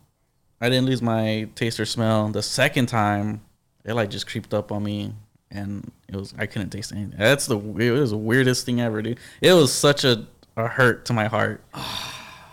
[0.60, 2.28] I didn't lose my taste or smell.
[2.28, 3.42] The second time,
[3.84, 5.12] it like just creeped up on me,
[5.52, 7.14] and it was I couldn't taste anything.
[7.16, 9.18] That's the it was the weirdest thing ever, dude.
[9.40, 10.26] It was such a,
[10.56, 11.62] a hurt to my heart.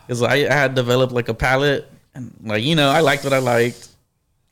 [0.07, 3.33] Cause I, I had developed like a palate, and like you know I liked what
[3.33, 3.89] I liked,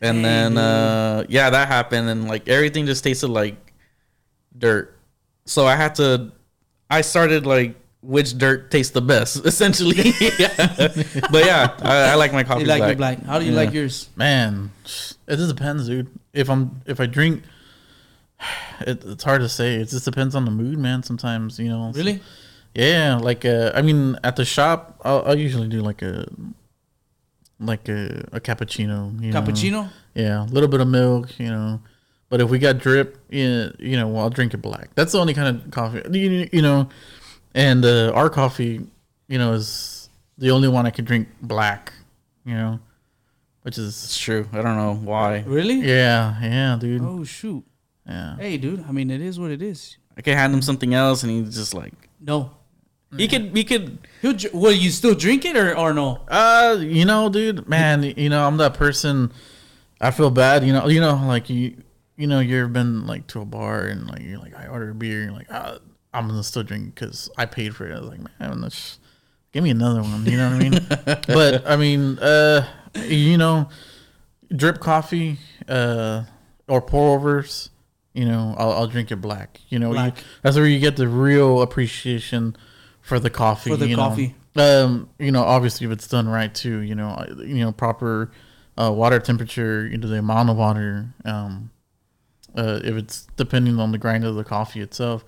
[0.01, 3.55] and then uh yeah that happened, and like everything just tasted like
[4.57, 4.95] dirt.
[5.45, 6.31] So I had to,
[6.89, 9.95] I started like which dirt tastes the best, essentially.
[11.31, 12.89] But yeah, I, I like my coffee you like black.
[12.89, 13.23] your black?
[13.25, 13.57] How do you Yeah.
[13.57, 14.09] like yours?
[14.15, 16.07] Man, it just depends, dude.
[16.33, 17.43] If I'm if I drink,
[18.81, 19.75] it, it's hard to say.
[19.75, 21.03] It just depends on the mood, man.
[21.03, 21.91] Sometimes you know.
[21.95, 22.21] Really?
[22.75, 26.27] Yeah, like uh, I mean, at the shop, I'll, I'll usually do like a
[27.59, 29.19] like a, a cappuccino.
[29.21, 29.41] You know?
[29.41, 29.89] Cappuccino?
[30.13, 31.81] Yeah, a little bit of milk, you know.
[32.29, 34.89] But if we got drip, yeah, you know, well, I'll drink it black.
[34.95, 36.89] That's the only kind of coffee, you, you know.
[37.55, 38.85] And uh, our coffee,
[39.27, 41.93] you know, is the only one I can drink black,
[42.45, 42.79] you know,
[43.61, 44.47] which is It's true.
[44.51, 45.43] I don't know why.
[45.47, 45.79] Really?
[45.79, 47.01] yeah, yeah, dude.
[47.01, 47.63] Oh shoot.
[48.05, 48.35] Yeah.
[48.37, 48.83] Hey, dude.
[48.87, 49.97] I mean, it is what it is.
[50.17, 52.51] I could hand him something else, and he's just like, No.
[53.15, 53.99] he could, he could.
[54.21, 56.21] He'll, dr- will you still drink it or, or no?
[56.27, 59.31] Uh, you know, dude, man, you know, I'm that person.
[60.01, 61.75] I feel bad, you know, you know, like you,
[62.17, 64.95] you know, you've been like to a bar and like you're like, I ordered a
[64.95, 65.77] beer, and you're like, ah,
[66.13, 67.95] I'm gonna still drink because I paid for it.
[67.95, 68.99] I was like, man, that's,
[69.51, 70.25] give me another one.
[70.25, 70.85] You know what I mean?
[71.27, 73.69] but I mean, uh, you know,
[74.53, 75.37] drip coffee,
[75.69, 76.23] uh,
[76.67, 77.69] or pour overs.
[78.13, 79.61] You know, I'll, I'll drink it black.
[79.69, 80.11] You know, you,
[80.41, 82.55] that's where you get the real appreciation
[82.99, 83.69] for the coffee.
[83.69, 84.09] For the you know.
[84.09, 84.35] coffee.
[84.55, 86.79] Um, you know, obviously if it's done right too.
[86.79, 88.31] You know, you know proper
[88.75, 91.13] uh, water temperature, you know the amount of water.
[91.25, 91.69] Um,
[92.57, 95.23] uh, if it's depending on the grind of the coffee itself.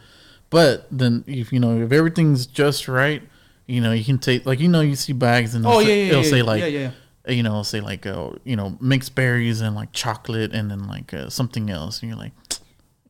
[0.49, 3.21] But then if you know if everything's just right,
[3.67, 5.87] you know you can take like you know you see bags and Oh, it'll yeah,
[5.87, 6.91] say- yeah, it'll yeah, say like yeah, yeah.
[7.27, 10.87] uh, you know say like uh, you know mixed berries and like chocolate and then
[10.87, 12.33] like uh, something else and you're like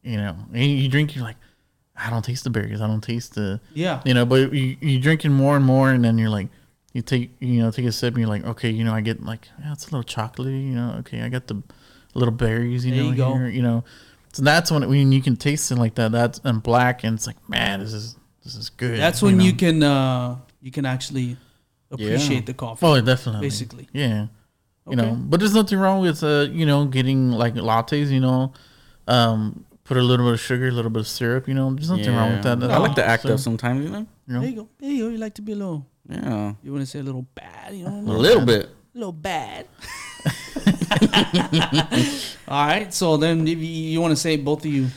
[0.04, 1.38] you know and you drink you're like
[1.96, 4.02] I don't taste the berries I don't taste the Yeah.
[4.06, 6.48] you know but you you drinking more and more and then you're like
[6.94, 9.24] you take you know take a sip and you're like okay you know I get
[9.24, 11.62] like yeah it's a little chocolatey you know okay I got the
[12.16, 13.34] little berries you There know you go.
[13.36, 13.84] here, you know
[14.34, 17.28] so that's when when you can taste it like that that's and black and it's
[17.28, 19.58] like man this is this is good That's when you know?
[19.58, 21.38] can uh you can actually
[21.92, 22.86] appreciate the coffee.
[22.86, 23.88] oh definitely basically.
[23.94, 24.28] yeah
[24.88, 24.96] you Okay.
[24.96, 28.54] know but there's nothing wrong with uh you know getting like lattes you know
[29.08, 31.90] um put a little bit of sugar a little bit of syrup you know there's
[31.90, 34.06] nothing wrong with that I like to act So, up sometimes, you know.
[34.28, 34.40] you know?
[34.42, 34.70] There you go.
[34.80, 35.10] There you go.
[35.10, 37.86] You like to be a little Yeah, you want to say a little bad, you
[37.86, 38.14] know?
[38.14, 38.66] a little bit.
[38.66, 39.66] a little bad.
[42.48, 42.94] All right.
[42.94, 44.88] So then if you, you want to say both of you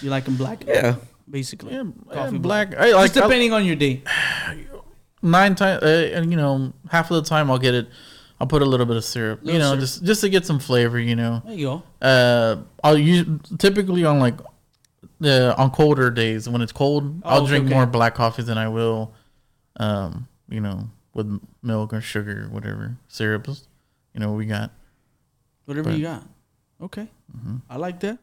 [0.00, 0.64] you like them black?
[0.66, 0.96] Yeah.
[1.30, 1.72] Basically.
[1.72, 4.02] yeah, Coffee yeah, black I like Just depending on your day.
[5.22, 7.88] nine times, uh, and you know, half of the time I'll get it.
[8.40, 9.80] I'll put a little bit of syrup, you know, syrup.
[9.80, 11.42] just just to get some flavor, you know.
[11.46, 11.82] There you go.
[12.06, 13.24] Uh, I'll use
[13.58, 14.34] typically on like
[15.20, 17.74] the on colder days when it's cold, I'll Oh, drink okay.
[17.74, 19.14] more black coffee than I will,
[19.76, 23.68] um, you know, with milk or sugar, or whatever syrups,
[24.12, 24.72] you know, we got.
[25.64, 26.24] Whatever But- you got.
[26.82, 27.08] Okay.
[27.70, 28.18] I like that.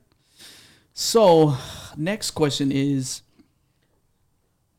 [0.94, 1.56] So,
[1.96, 3.22] next question is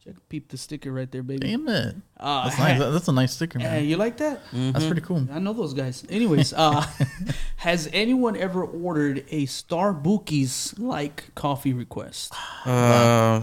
[0.04, 1.46] check peep the sticker right there, baby.
[1.48, 2.78] Damn it, Uh, that's nice.
[2.92, 3.84] That's a nice sticker, Hey, man.
[3.86, 4.40] you like that?
[4.52, 5.26] That's pretty cool.
[5.32, 6.04] I know those guys.
[6.10, 6.84] Anyways, uh,
[7.56, 12.32] has anyone ever ordered a Starbucks like coffee request?
[12.66, 13.42] Uh,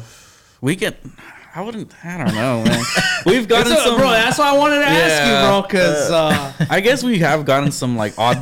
[0.61, 0.97] we get.
[1.55, 1.91] I wouldn't.
[2.05, 2.84] I don't know, man.
[3.26, 3.97] We've gotten That's what- some.
[3.99, 7.45] bro, that's why I wanted to ask you, bro, because uh, I guess we have
[7.45, 8.38] gotten some like odd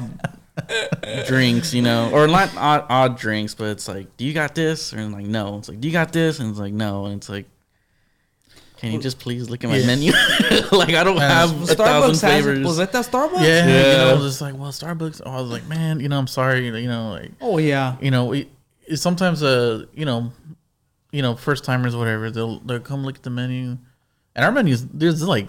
[1.28, 4.94] drinks, you know, or not odd, odd drinks, but it's like, do you got this?
[4.94, 5.58] Or like, no.
[5.58, 6.40] It's like, do you got this?
[6.40, 7.06] And it's like, no.
[7.06, 7.46] And it's like,
[8.78, 9.86] can you just please look at my Yeah.
[9.88, 10.12] menu?
[10.72, 11.76] like, I don't have a Starbucks
[12.22, 13.42] thousand has was that that Starbucks?
[13.42, 13.92] Yeah, Yeah.
[13.92, 15.22] you know, I was just like well, Starbucks.
[15.26, 17.96] Oh, I was like, man, you know, I'm sorry, you know, like Oh yeah.
[18.02, 18.50] you know, it,
[18.86, 20.32] it sometimes uh, you know,
[21.12, 23.78] you know, first timers, whatever, they'll they'll come look at the menu,
[24.36, 25.48] and our menus there's like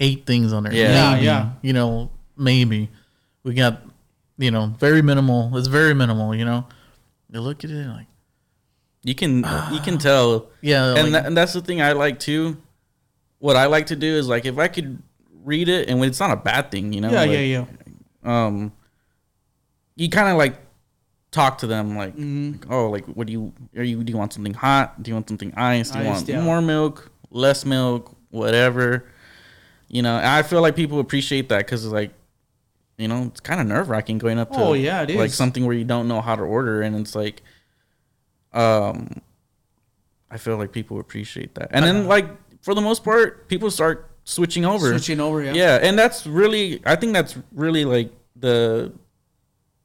[0.00, 0.72] eight things on there.
[0.72, 0.92] Yeah.
[0.92, 1.50] Yeah, maybe, yeah.
[1.62, 2.88] You know, maybe
[3.42, 3.82] we got,
[4.38, 5.56] you know, very minimal.
[5.56, 6.34] It's very minimal.
[6.34, 6.66] You know,
[7.30, 8.06] you look at it like,
[9.02, 9.38] you can
[9.72, 10.48] you can tell.
[10.60, 12.56] yeah, and, like, that, and that's the thing I like too.
[13.40, 15.02] What I like to do is like if I could
[15.44, 17.10] read it, and it's not a bad thing, you know.
[17.10, 17.64] Yeah, like, yeah, yeah.
[18.24, 18.72] um
[19.96, 20.54] you kind of like
[21.30, 22.52] talk to them like, Mm-hmm.
[22.52, 25.14] like, oh like what do you are you do you want something hot do you
[25.14, 26.40] want something iced do you Iced, want yeah.
[26.40, 29.04] more milk less milk whatever
[29.88, 32.12] you know i feel like people appreciate that because it's like
[32.98, 35.74] you know it's kind of nerve-wracking going up to Oh, yeah, it like something where
[35.74, 37.42] you don't know how to order and it's like
[38.52, 39.20] um
[40.30, 41.68] i feel like people appreciate that.
[41.72, 42.26] And then like
[42.60, 44.90] for the most part people start switching over.
[44.90, 45.52] Switching over, yeah.
[45.52, 48.92] yeah, and that's really I think that's really like the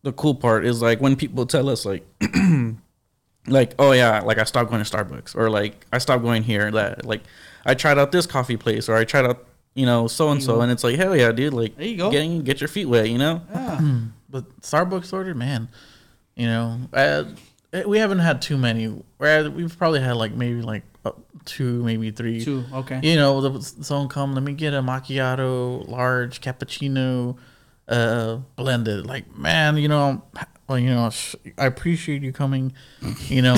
[0.01, 2.05] the cool part is like when people tell us like
[3.47, 6.72] like oh yeah, like I stopped going to Starbucks or like I stopped going here
[6.72, 7.22] that like
[7.66, 10.61] I tried out this coffee place or I tried out you know so and so
[10.61, 12.11] and it's like hell yeah, dude, like There you go.
[12.11, 13.41] getting get your feet wet, you know?
[14.30, 15.69] but Starbucks order, man,
[16.36, 17.24] you know, uh,
[17.86, 18.86] we haven't had too many.
[19.17, 21.11] Where we've probably had like maybe like uh,
[21.45, 22.43] two, maybe three.
[22.43, 22.99] Two, okay.
[23.03, 27.38] You know, the, someone come, let me get a macchiato, large cappuccino,
[27.88, 29.05] uh, blended.
[29.05, 30.24] Like, man, you know,
[30.68, 31.09] well, you know,
[31.57, 32.74] I appreciate you coming.
[33.30, 33.55] You know,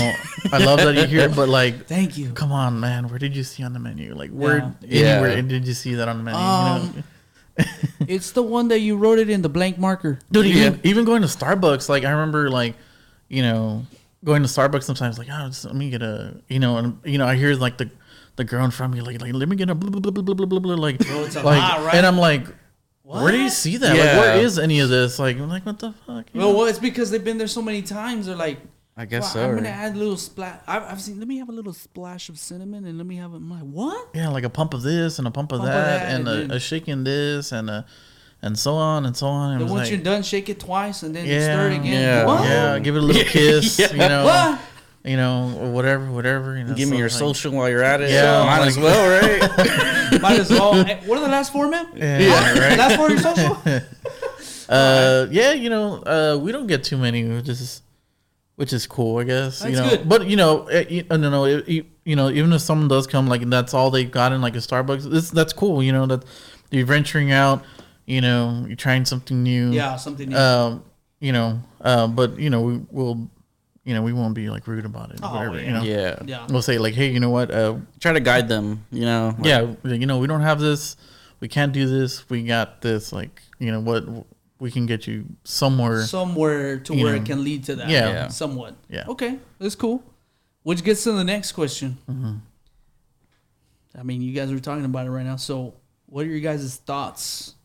[0.51, 2.31] I love that you're here, but like, Thank you.
[2.31, 4.13] come on, man, where did you see on the menu?
[4.15, 5.19] Like, where Yeah.
[5.21, 6.39] anywhere did you see that on the menu?
[6.41, 7.03] you Um, know?
[8.07, 10.19] It's the one that you wrote it in the blank marker.
[10.31, 12.75] dude even, even going to starbucks like i remember like
[13.29, 13.85] you know
[14.25, 17.17] going to starbucks sometimes like oh just let me get a you know and you
[17.17, 17.89] know i hear like the
[18.35, 20.11] the girl in front of me like, like let me get a blah blah blah
[20.11, 21.95] blah blah blah blah like, Oh, it's a like lot, right?
[21.95, 22.43] and i'm like
[23.05, 24.19] where do you see that like Yeah.
[24.19, 26.57] where is any of this like i'm like what the fuck You Well, know?
[26.57, 28.25] well, it's because they've been there so many times.
[28.25, 28.57] They're like,
[28.97, 29.43] I guess Well, so.
[29.43, 29.75] I'm gonna right?
[29.77, 30.59] add a little splash.
[30.67, 31.19] I've, I've seen.
[31.19, 33.33] Let me have a little splash of cinnamon, and let me have.
[33.33, 34.07] A, I'm like, what?
[34.13, 36.27] Yeah, like a pump of this and a pump of Pump of that, that, and,
[36.27, 37.85] and a, a shaking this and a
[38.41, 39.51] and so on and so on.
[39.53, 41.85] And Then once like, you're done, shake it twice, and then yeah, stir it again.
[41.93, 42.43] yeah, What?
[42.45, 44.59] yeah, give it a little kiss, you know, What?
[45.05, 46.57] You know, or whatever, whatever.
[46.57, 48.09] You know, Give me your like- social while you're at it.
[48.09, 50.21] Yeah, might like- as well, right?
[50.21, 50.83] Might as well.
[50.83, 51.87] Hey, what are the last four, man?
[51.95, 52.77] Yeah, right.
[52.77, 53.81] Last four of your social?
[54.67, 57.83] Uh, yeah, you know, uh, we don't get too many, which is
[58.55, 59.63] which is cool, I guess.
[59.63, 60.09] you know, good.
[60.09, 63.05] but you know, eh, you, no, no, it, you, you know, even if someone does
[63.05, 65.83] come, like and that's all they got in like a Starbucks, this that's cool.
[65.83, 66.25] You know that
[66.71, 67.63] you're venturing out.
[68.07, 69.71] You know, you're trying something new.
[69.71, 70.29] Yeah, something.
[70.29, 70.35] New.
[70.37, 70.83] Um,
[71.19, 73.29] you know, uh, but you know, we will,
[73.85, 75.21] you know, we won't be like rude about it.
[75.21, 75.59] or Oh, whatever.
[75.59, 75.65] yeah.
[75.65, 76.19] You know, yeah.
[76.25, 76.47] yeah.
[76.49, 77.49] we'll say like, hey, you know what?
[77.51, 78.85] Uh, Try to guide them.
[78.91, 79.35] You know.
[79.37, 80.97] like, yeah, you know, we don't have this.
[81.39, 82.27] We can't do this.
[82.29, 83.13] We got this.
[83.13, 84.03] Like, you know what?
[84.59, 86.03] We can get you somewhere.
[86.03, 87.89] Somewhere to You where know, it can lead to that.
[87.89, 88.09] yeah.
[88.09, 88.27] Yeah.
[88.29, 88.75] Somewhat.
[88.89, 89.03] Yeah.
[89.07, 90.01] Okay, that's cool.
[90.63, 91.97] Which gets to the next question.
[92.09, 92.35] Mm-hmm.
[93.99, 95.35] I mean, you guys are talking about it right now.
[95.35, 95.75] So,
[96.07, 97.55] what are your guys' thoughts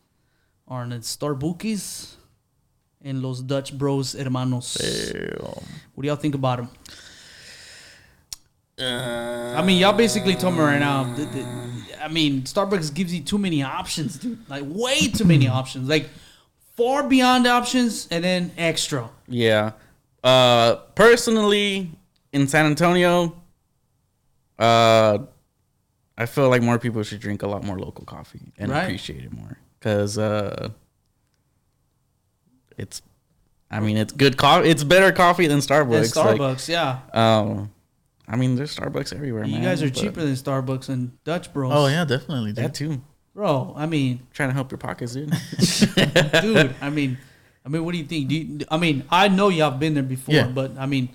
[0.68, 2.14] on the Starbucks
[3.04, 4.76] and Los Dutch Bros Hermanos?
[5.94, 6.68] What do y'all think about them?
[8.78, 11.04] I mean, y'all basically told me right now.
[11.14, 14.38] that- that- I mean, Starbucks gives you too many options, dude.
[14.48, 15.88] Like way too many options.
[15.88, 16.08] Like
[16.76, 19.10] far beyond options, and then extra.
[19.28, 19.72] Yeah.
[20.24, 21.90] Uh, personally,
[22.32, 23.36] in San Antonio,
[24.58, 25.18] uh,
[26.16, 28.82] I feel like more people should drink a lot more local coffee and Right.
[28.84, 30.70] appreciate it more because uh,
[32.80, 33.02] it's.
[33.70, 34.68] I mean, it's good coffee.
[34.68, 36.16] It's better coffee than Starbucks.
[36.16, 36.98] And like, Starbucks, yeah.
[37.12, 37.70] um,
[38.26, 39.62] I mean, there's Starbucks everywhere, You man.
[39.62, 41.72] guys are but cheaper than Starbucks and Dutch Bros.
[41.72, 42.52] Oh yeah, definitely.
[42.52, 42.64] Dude.
[42.64, 43.00] That too.
[43.32, 43.72] bro.
[43.76, 45.30] I mean, Trying to help your pockets, dude.
[46.42, 46.74] dude.
[46.80, 47.16] I mean,
[47.64, 48.28] I mean, what do you think?
[48.28, 50.48] Do you, I mean, I know y'all have been there before, Yeah.
[50.48, 51.08] but I mean,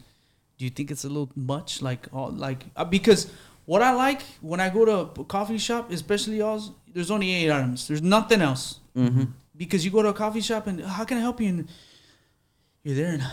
[0.57, 1.81] do you think it's a little much?
[1.81, 3.29] Like, all, like uh, because
[3.65, 7.51] what I like when I go to a coffee shop, especially y'all's, there's only eight
[7.51, 7.85] items.
[7.87, 8.79] There's nothing else.
[8.95, 9.23] Mm-hmm.
[9.57, 11.47] Because you go to a coffee shop and how can I help you?
[11.49, 11.67] And
[12.83, 13.23] you're there and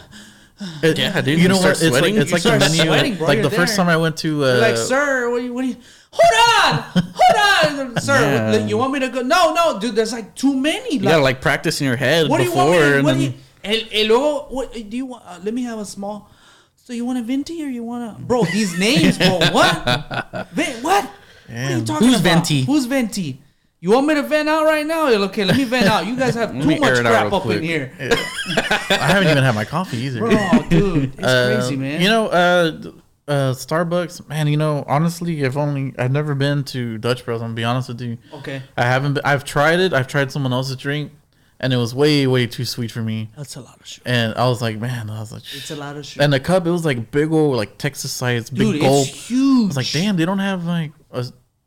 [0.83, 1.83] It- Yeah, dude, You you know start what?
[1.83, 2.83] It's like it's like the menu.
[2.85, 3.27] sweating, bro.
[3.27, 3.85] like You're the first there.
[3.85, 4.45] time I went to.
[4.45, 5.77] Uh, like, sir, what do you, what do you,
[6.13, 6.83] hold on,
[7.15, 9.23] hold on, sir, what- you want me to go?
[9.23, 10.95] No, no, dude, there's like too many.
[10.95, 13.15] You gotta like practice in your head what do you want me to, and what
[13.15, 15.25] do you, el, el luego, what do you want?
[15.27, 16.31] Uh, let me have a small,
[16.77, 20.49] so you want a venti or you want a, bro, these names, bro, what?
[20.53, 21.05] Ven, what?
[21.05, 21.11] What
[21.57, 22.35] are you talking Who's about?
[22.35, 22.63] venti?
[22.65, 23.43] Who's venti?
[23.83, 25.09] You want me to vent out right now?
[25.09, 26.07] Okay, let me vent out.
[26.07, 27.63] You guys have Let too much air it out crap real up in quick.
[27.63, 27.93] here.
[27.99, 30.21] I haven't even had my coffee either.
[30.21, 30.31] Bro,
[30.71, 32.01] dude, it's Uh, crazy, man.
[32.01, 32.81] You know, uh,
[33.27, 34.47] uh, Starbucks, man.
[34.47, 37.41] You know, honestly, I've only I've never been to Dutch Bros.
[37.43, 38.19] I'm gonna be honest with you.
[38.35, 38.63] okay.
[38.77, 39.15] I haven't.
[39.15, 39.93] Been, I've tried it.
[39.93, 41.11] I've tried someone else's drink,
[41.59, 43.31] and it was way way too sweet for me.
[43.37, 44.03] That's a lot of shit.
[44.07, 46.23] And I was like, man, I was like, It's a lot of shit.
[46.23, 49.09] and the cup, it was like big old, like Texas size, big Dude, gulp.
[49.09, 49.65] it's huge.
[49.65, 51.25] I was like, damn, they don't have like a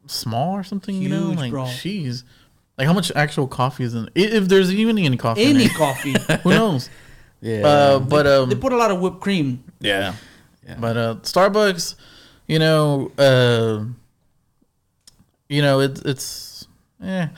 [0.08, 1.32] small or something, you know?
[1.32, 1.64] Like, bro.
[1.64, 2.24] jeez.
[2.78, 4.06] Like, how much actual coffee is in?
[4.06, 6.16] i- If there's even any coffee, in Any it, coffee.
[6.44, 6.90] who knows?
[7.42, 9.64] yeah, Uh, but um, they put a lot of whipped cream.
[9.80, 10.16] yeah.
[10.80, 11.96] But uh, Starbucks,
[12.48, 13.86] you know, uh,
[15.48, 16.68] you know, it's it's
[17.00, 17.30] yeah,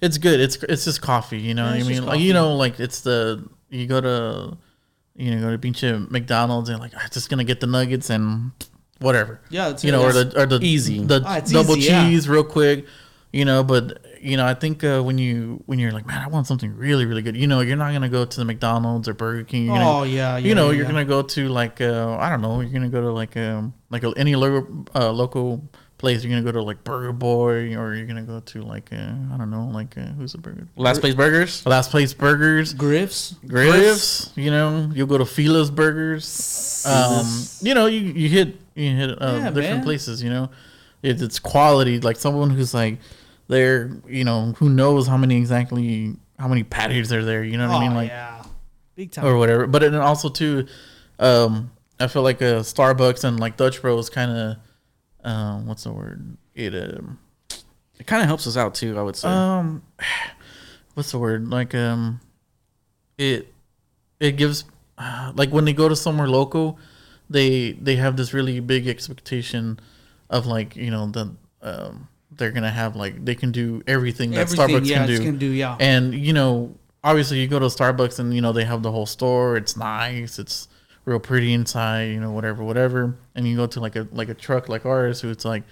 [0.00, 0.40] it's good.
[0.40, 1.38] It's it's just coffee.
[1.38, 4.00] You know, Yeah, what I mean, just like you know, like it's the you go
[4.00, 4.56] to
[5.16, 8.50] you know go to pinche McDonald's and like I'm just gonna get the nuggets and
[9.02, 9.40] whatever.
[9.50, 11.04] Yeah, it's- you know, or the or the easy.
[11.04, 12.08] the it's double easy, yeah.
[12.08, 12.86] cheese real quick.
[13.32, 16.28] You know, but you know, I think uh, when you when you're like, man, I
[16.28, 17.34] want something really really good.
[17.34, 19.64] You know, you're not gonna go to the McDonald's or Burger King.
[19.66, 20.90] You're gonna, Oh, yeah, you know, yeah, you're yeah.
[20.92, 24.04] gonna go to like uh, I don't know, you're gonna go to like um like
[24.18, 25.66] any local uh, local
[26.02, 26.22] place.
[26.22, 28.96] You're gonna go to like Burger Boy, or you're gonna go to like uh,
[29.32, 30.68] I don't know, like uh, who's a burger?
[30.76, 31.64] last place burgers.
[31.64, 33.34] Last Place Burgers, Griffs.
[33.46, 34.30] Griffs.
[34.36, 36.84] You know, you'll go to Fila's Burgers.
[36.86, 37.26] Um,
[37.62, 39.82] you know, you you hit you hit uh, Yeah, different man.
[39.84, 40.22] places.
[40.22, 40.50] You know,
[41.02, 41.98] it, it's quality.
[42.00, 42.98] Like someone who's like
[43.48, 47.42] there, you know, who knows how many exactly how many patties are there.
[47.44, 47.94] You know what Oh, I mean?
[47.94, 48.42] Like yeah.
[48.96, 49.24] Big time.
[49.24, 49.66] or whatever.
[49.66, 50.66] But then also too,
[51.18, 54.56] um, I feel like a Starbucks and like Dutch Bros kind of,
[55.24, 56.36] um, what's the word?
[56.54, 57.18] It um,
[57.98, 58.98] It kind of helps us out too.
[58.98, 59.28] I would say.
[59.28, 59.82] um,
[60.94, 61.48] what's the word?
[61.48, 62.20] Like um,
[63.18, 63.52] it
[64.20, 64.64] it gives
[64.98, 66.78] uh, like when they go to somewhere local,
[67.30, 69.78] they they have this really big expectation
[70.30, 74.40] of like you know the um they're gonna have like they can do everything that
[74.40, 75.18] Everything, Starbucks yeah, can do.
[75.22, 75.76] can do, yeah.
[75.78, 79.06] And you know, obviously, you go to Starbucks and you know they have the whole
[79.06, 79.56] store.
[79.56, 80.38] It's nice.
[80.38, 80.68] It's
[81.04, 82.04] real pretty inside.
[82.10, 83.16] You know, whatever, whatever.
[83.34, 85.62] And you go to like a like a truck like ours, who it's like,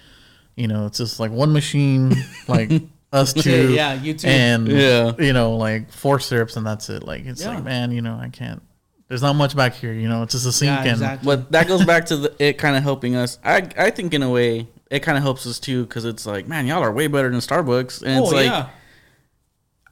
[0.55, 2.13] you know, it's just like one machine,
[2.47, 2.71] like
[3.13, 4.27] us two, yeah, you two.
[4.27, 5.13] and Yeah.
[5.19, 7.03] you know, like four syrups, and that's it.
[7.03, 7.55] Like it's Yeah.
[7.55, 8.61] like, man, you know, I can't.
[9.07, 10.23] There's not much back here, you know.
[10.23, 11.25] It's just a sink Yeah, and exactly.
[11.25, 13.39] But that goes back to the, it kind of helping us.
[13.43, 16.47] I I think in a way it kind of helps us too because it's like,
[16.47, 18.69] man, y'all are way better than Starbucks, and it's oh like yeah,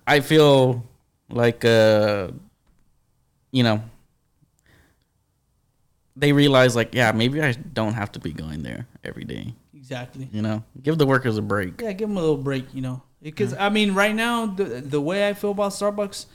[0.08, 0.86] I feel
[1.30, 2.30] like uh,
[3.52, 3.84] you know,
[6.20, 9.54] they realize like, yeah, maybe I don't have to be going there every day.
[9.74, 10.30] exactly.
[10.32, 11.82] You know, give the workers a break.
[11.82, 13.02] Yeah, give them a little break, you know.
[13.22, 16.26] Because I mean, right now, the the way I feel about Starbucks,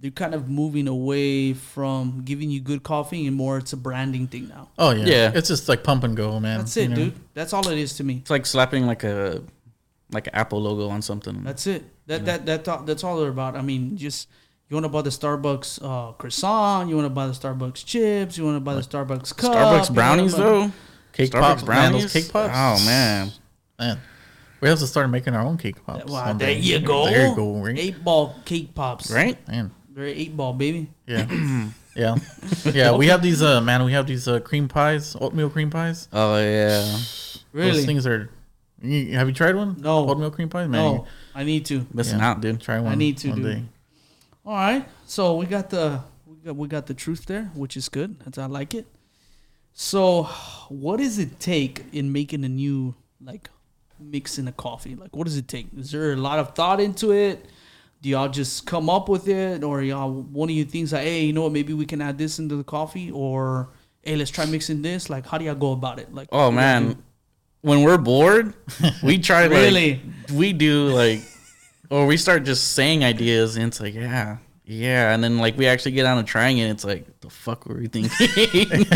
[0.00, 4.26] they're kind of moving away from giving you good coffee and more it's a branding
[4.26, 4.68] thing now.
[4.78, 5.32] oh yeah, Yeah.
[5.34, 6.58] It's just like pump and go, man.
[6.58, 6.94] That's it, you know?
[6.96, 7.14] dude.
[7.34, 8.18] That's all it is to me.
[8.18, 9.42] It's like slapping like a
[10.12, 11.42] like an Apple logo on something.
[11.42, 11.84] That's it.
[12.06, 13.56] That that that that that's all they're about.
[13.56, 14.28] I mean, just
[14.68, 18.36] you want to buy the Starbucks uh, croissant, you want to buy the Starbucks chips,
[18.38, 20.72] you want to buy the Starbucks cup, you Starbucks brownies buy- though.
[21.12, 22.02] Cake Starbucks pops, brownies.
[22.02, 22.52] those cake pops.
[22.54, 23.30] Oh man,
[23.78, 23.98] man.
[24.60, 26.10] We have to start making our own cake pops.
[26.10, 26.58] Wow, one there day.
[26.60, 27.06] you go.
[27.06, 27.54] There you go.
[27.56, 27.78] Right?
[27.78, 29.10] Eight ball cake pops.
[29.10, 29.36] right?
[29.48, 29.70] Man.
[29.90, 30.88] They're eight ball, baby.
[31.06, 31.26] Yeah.
[31.94, 32.16] yeah.
[32.64, 32.96] Yeah.
[32.96, 33.40] We have these.
[33.42, 36.08] Uh, man, we have these uh, cream pies, oatmeal cream pies.
[36.12, 36.98] Oh yeah,
[37.52, 37.70] Really?
[37.72, 38.28] Those things are.
[38.82, 39.76] You, have you tried one?
[39.80, 40.06] No.
[40.08, 40.82] Oatmeal cream pies, man.
[40.96, 41.86] no, I need to.
[41.94, 42.30] missing Yeah.
[42.32, 42.60] out, dude.
[42.60, 42.92] Try one.
[42.92, 43.54] I need to, one dude.
[43.56, 43.62] day.
[44.46, 44.86] All right.
[45.06, 48.20] So we got the we got, we got the truth there, which is good.
[48.20, 48.86] That's I like it.
[49.78, 50.22] So,
[50.70, 53.50] what does it take in making a new like
[54.00, 54.94] mix in a coffee?
[54.94, 55.66] Like, what does it take?
[55.76, 57.44] Is there a lot of thought into it?
[58.00, 61.24] Do y'all just come up with it, or y'all one of you thinks like, hey,
[61.24, 61.52] you know what?
[61.52, 63.68] Maybe we can add this into the coffee, or
[64.02, 65.10] hey, let's try mixing this.
[65.10, 66.14] Like, how do y'all go about it?
[66.14, 67.02] Like, Oh what do y'all man,
[67.62, 68.54] when we're bored,
[69.02, 70.00] we try like, Really?
[70.32, 71.20] we do like,
[71.90, 75.66] or we start just saying ideas, and it's like, yeah, yeah, and then like we
[75.66, 76.68] actually get on to trying it.
[76.70, 78.10] It's like, the fuck were we thinking?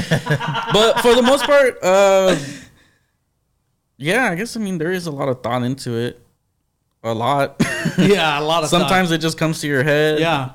[0.72, 2.36] but for the most part, uh,
[3.97, 6.20] yeah, I guess I mean there is a lot of thought into it,
[7.03, 7.57] a lot.
[7.99, 8.80] yeah, a lot of thought.
[8.80, 10.51] sometimes it just comes to your head, yeah.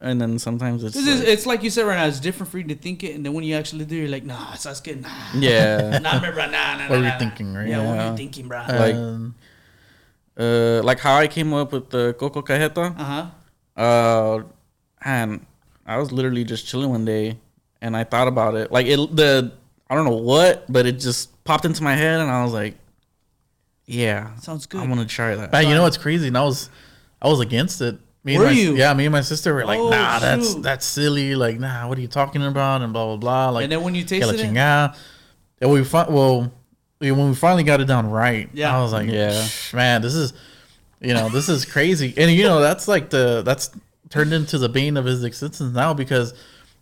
[0.00, 2.06] and then sometimes it's This is, like- it's like you said right now.
[2.06, 4.08] It's different for you to think it, and then when you actually do, it, you're
[4.08, 5.02] like, nah, it's good.
[5.02, 5.98] Nah, yeah.
[6.02, 7.18] nah, bro, nah, nah, nah, What were nah, you nah.
[7.18, 7.68] thinking, right?
[7.68, 8.10] Yeah, what were Yeah.
[8.12, 8.58] you thinking, bro?
[8.68, 9.34] Like- Um,
[10.36, 12.98] Uh, like how I came up with the coco cajeta.
[12.98, 13.26] uh huh.
[13.80, 14.42] Uh,
[15.04, 15.44] and
[15.86, 17.38] I was literally just chilling one day,
[17.80, 18.70] and I thought about it.
[18.72, 19.52] Like it, the
[19.90, 22.74] I don't know what, but it just popped into my head, and I was like,
[23.86, 24.80] "Yeah, Sounds good.
[24.82, 26.28] I want to try that." man, you know what's crazy?
[26.28, 26.70] And I was,
[27.20, 27.98] I was against it.
[28.24, 28.74] Me and Were my, you?
[28.74, 30.62] Yeah, me and my sister were like, Oh, nah, that's shoot.
[30.62, 31.34] that's silly.
[31.34, 32.80] Like, nah, what are you talking about?
[32.80, 33.50] And blah blah blah.
[33.50, 34.96] Like, And then when you que la tasted it, chingada.
[35.60, 36.50] And we fi- well, we-
[37.00, 38.76] when we finally got it down right, Yeah.
[38.76, 39.32] I was like, Yeah.
[39.32, 40.32] yeah, man, this is,
[41.00, 42.14] you know, this is crazy.
[42.16, 43.70] And you know, that's like the that's
[44.10, 46.34] turned into the bane of his existence now because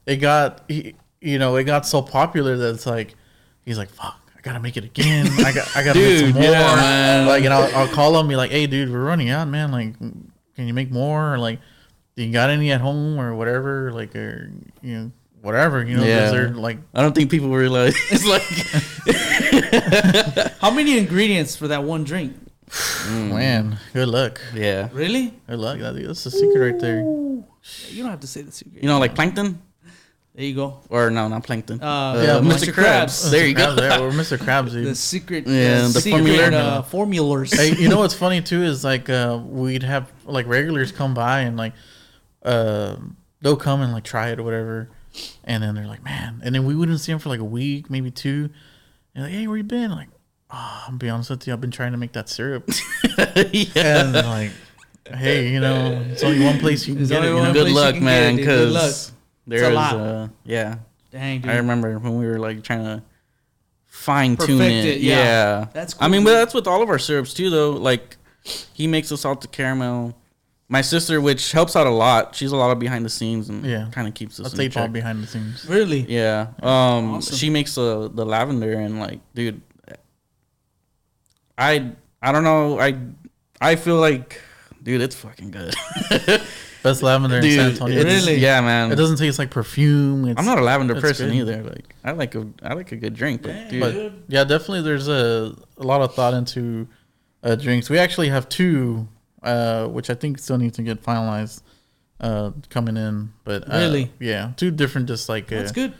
[0.07, 3.15] it got, he, you know, it got so popular that it's like,
[3.65, 4.19] he's like, fuck.
[4.37, 5.29] I gotta make it again.
[5.39, 6.43] I got, I gotta make some more.
[6.43, 7.27] yeah, man.
[7.29, 9.71] Like, and I'll, I'll call him, be like, "Hey, dude, we're running out, man.
[9.71, 11.35] Like, can you make more?
[11.35, 11.61] Or like,
[12.17, 13.93] do you got any at home or whatever?
[13.93, 14.51] Like, or
[14.83, 15.11] you know,
[15.43, 15.85] whatever.
[15.85, 16.25] You know, Yeah.
[16.27, 18.43] is there like I don't think people realize it's like
[20.61, 22.35] how many ingredients for that one drink?
[23.11, 24.41] Man, good luck.
[24.55, 25.35] yeah, Really?
[25.49, 25.79] Good luck.
[25.79, 27.01] That's the secret right there.
[27.01, 28.83] You don't have to say the secret.
[28.83, 29.61] you know, like plankton
[30.35, 30.81] there you go.
[30.89, 31.83] or no, not plankton.
[31.83, 32.69] Uh, Yeah, Mr.
[32.69, 32.73] Mr.
[32.73, 33.05] Krabs.
[33.27, 33.31] Krabs.
[33.31, 33.77] There you go.
[33.77, 34.39] Krabs, yeah, we're Mr.
[34.39, 34.97] Krabs, The dude.
[34.97, 36.59] secret, Yeah, the, the secret formula.
[36.59, 37.53] uh, formulas.
[37.53, 41.41] hey, you know what's funny too is like uh, we'd have like regulars come by
[41.41, 41.75] and like
[42.45, 42.97] uh,
[43.43, 44.89] they'll come and like try it or whatever,
[45.45, 47.91] and then they're like, man, and then we wouldn't see them for like a week,
[47.91, 48.51] maybe two.
[49.15, 49.91] And like, hey, where you been?
[49.91, 50.09] Like,
[50.51, 52.69] oh, I'll be honest with you, I've been trying to make that syrup.
[53.53, 54.05] yeah.
[54.05, 54.53] and like,
[55.07, 57.29] hey, you know, it's only one place you can There's get it.
[57.29, 57.53] You know?
[57.53, 58.37] Good place you luck, man.
[58.37, 58.47] get it, dude.
[58.47, 58.83] Good luck.
[58.83, 59.13] Because
[59.47, 59.97] there's a lot.
[59.97, 60.77] uh, yeah.
[61.11, 61.51] Dang, dude.
[61.51, 63.03] I remember when we were like trying to
[63.87, 64.85] fine tune it.
[64.85, 65.17] it, yeah.
[65.17, 65.67] Yeah.
[65.73, 67.73] That's I mean, but that's with all of our syrups too, though.
[67.73, 68.17] Like
[68.73, 70.17] he makes the salted caramel.
[70.73, 73.63] My sister, which helps out a lot, she's a lot of behind the scenes and
[73.65, 73.89] Yeah.
[73.93, 75.67] kind of keeps us That's in eight ball behind the scenes.
[75.69, 76.01] Really?
[76.09, 76.47] Yeah.
[76.63, 77.37] Um, Awesome.
[77.37, 79.61] she makes the the lavender and like, dude,
[81.59, 81.93] I
[82.23, 82.79] I don't know.
[82.81, 82.97] I
[83.61, 84.41] I feel like,
[84.83, 85.75] dude, it's fucking good.
[86.83, 87.99] Best lavender in San Antonio.
[88.01, 88.39] it's- Really?
[88.41, 88.91] Yeah, man.
[88.91, 90.27] It doesn't taste like perfume.
[90.27, 91.37] It's, I'm not a lavender person good.
[91.37, 91.63] either.
[91.63, 95.07] Like, I like a I like a good drink, but dude, but yeah, definitely there's
[95.07, 96.89] a, a lot of thought into
[97.45, 97.89] uh, drinks.
[97.89, 99.07] We actually have two,
[99.43, 101.63] uh, which I think still needs to get finalized
[102.21, 103.33] uh, coming in.
[103.45, 104.13] But uh, Really?
[104.21, 105.95] yeah, two different, just like uh, That's good.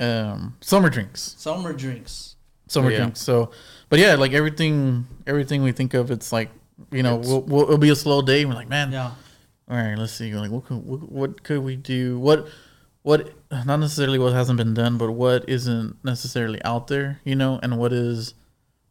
[0.00, 1.34] um, summer drinks.
[1.38, 2.36] Summer drinks.
[2.68, 2.98] Summer Yeah.
[2.98, 3.20] drinks.
[3.20, 3.50] So,
[3.88, 6.50] but yeah, like everything, everything we think of, it's like
[6.90, 8.44] you know, we'll, we'll, it'll be a slow day.
[8.44, 9.12] We're like, man, Yeah.
[9.68, 10.34] all right, let's see.
[10.34, 12.18] Like, what could, what, what could we do?
[12.18, 12.48] What,
[13.02, 17.60] what, not necessarily what hasn't been done, but what isn't necessarily out there, you know,
[17.62, 18.34] and what is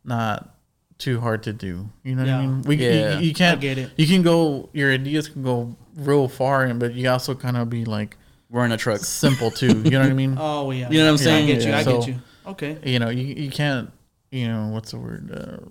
[0.05, 0.55] not
[1.01, 1.89] too hard to do.
[2.03, 2.61] You know what I mean?
[2.63, 3.19] We, you- Yeah.
[3.19, 3.91] you, you can't I get it.
[3.97, 4.69] You can go.
[4.73, 8.17] Your ideas can go real far, and but you also kind of be like,
[8.49, 8.99] we're in a truck.
[9.01, 9.81] simple too.
[9.83, 10.35] You know what I mean?
[10.39, 10.89] Oh yeah.
[10.89, 11.43] You know what I'm saying?
[11.49, 11.69] I get you.
[11.71, 11.77] Yeah.
[11.79, 12.15] I So- get you.
[12.47, 12.77] Okay.
[12.83, 13.91] you know, you you can't,
[14.31, 15.31] you know, what's the word?
[15.31, 15.65] Uh,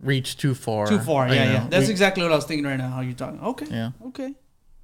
[0.00, 0.86] reach too far.
[0.86, 1.28] Too far.
[1.28, 1.52] you Yeah, know.
[1.52, 1.66] yeah.
[1.70, 2.90] That's We- exactly what I was thinking right now.
[2.90, 3.40] How you're talking.
[3.40, 3.66] Okay.
[3.70, 3.90] Yeah.
[4.08, 4.34] Okay.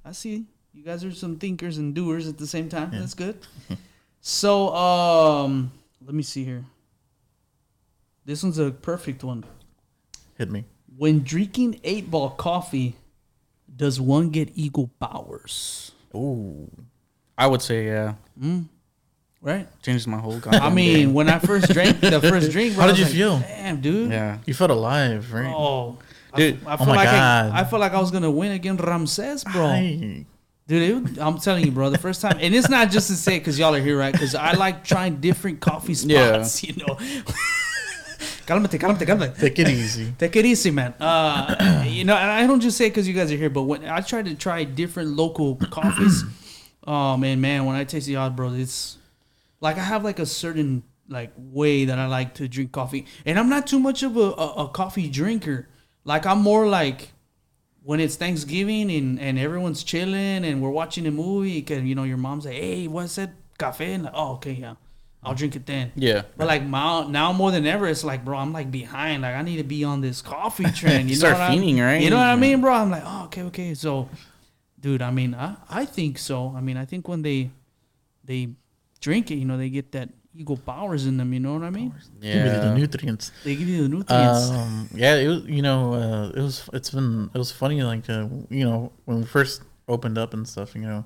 [0.05, 0.45] I see.
[0.73, 2.91] You guys are some thinkers and doers at the same time.
[2.93, 3.37] That's good.
[4.21, 5.71] so, um,
[6.05, 6.63] let me see here.
[8.25, 9.43] This one's a perfect one.
[10.41, 10.65] Hit me.
[10.97, 12.95] When drinking eight ball coffee,
[13.73, 15.91] does one get eagle powers?
[16.15, 16.69] Ooh,
[17.37, 18.15] I would say yeah.
[18.39, 18.65] Mm.
[19.41, 19.67] Right.
[19.81, 20.39] Changes my whole.
[20.51, 21.11] I mean, day.
[21.11, 23.39] when I first drank the first drink, bro, How did you like, feel?
[23.39, 24.11] Damn, dude.
[24.11, 24.37] yeah.
[24.45, 25.51] you felt alive, right?
[25.55, 25.97] Oh,
[26.35, 27.51] Dude, I, I oh felt my like God.
[27.51, 29.65] I, I felt like I was gonna win against Ramses, bro.
[29.67, 30.25] Ay.
[30.67, 33.39] Dude, it, I'm telling you, bro, the first time, and it's not just to say
[33.39, 34.13] because y'all are here, right?
[34.13, 36.43] Because I like trying different coffee Yeah.
[36.43, 36.97] spots, you know.
[38.51, 39.39] Cálmate, cálmate, cálmate.
[39.39, 40.13] Take it easy.
[40.17, 40.93] Take it easy, man.
[40.99, 43.85] Uh, you know, and I don't just say because you guys are here, but when
[43.85, 46.23] I try to try different local coffees,
[46.85, 48.97] oh man, man, when I taste the odd, bro, it's
[49.61, 53.39] like I have like a certain like way that I like to drink coffee, and
[53.39, 55.67] I'm not too much of a, a, a coffee drinker.
[56.03, 57.13] Like I'm more like
[57.83, 62.03] when it's Thanksgiving and, and everyone's chilling and we're watching a movie, can you know
[62.03, 63.93] your mom's like, hey, what's that cafe?
[63.93, 64.75] And like, oh, okay, yeah,
[65.23, 65.91] I'll drink it then.
[65.95, 66.23] Yeah.
[66.35, 69.21] But like now, now more than ever, it's like, bro, I'm like behind.
[69.21, 71.09] Like I need to be on this coffee trend.
[71.09, 72.01] You You know start what I- fiending, right?
[72.01, 72.73] You know what I mean, bro?
[72.73, 73.73] I'm like, oh, okay, okay.
[73.75, 74.09] So,
[74.79, 76.53] dude, I mean, I, I think so.
[76.55, 77.51] I mean, I think when they
[78.25, 78.49] they
[78.99, 81.33] drink it, you know, they get that eagle powers in them.
[81.33, 81.93] You know what I mean?
[82.19, 82.73] Give me the Yeah.
[82.73, 83.31] nutrients.
[83.43, 84.49] They give you the nutrients.
[84.49, 85.43] Um, yeah, it was.
[85.45, 86.67] You know, uh, it was.
[86.73, 87.29] It's been.
[87.33, 87.83] It was funny.
[87.83, 90.73] Like, uh, you know, when we first opened up and stuff.
[90.73, 91.05] You know,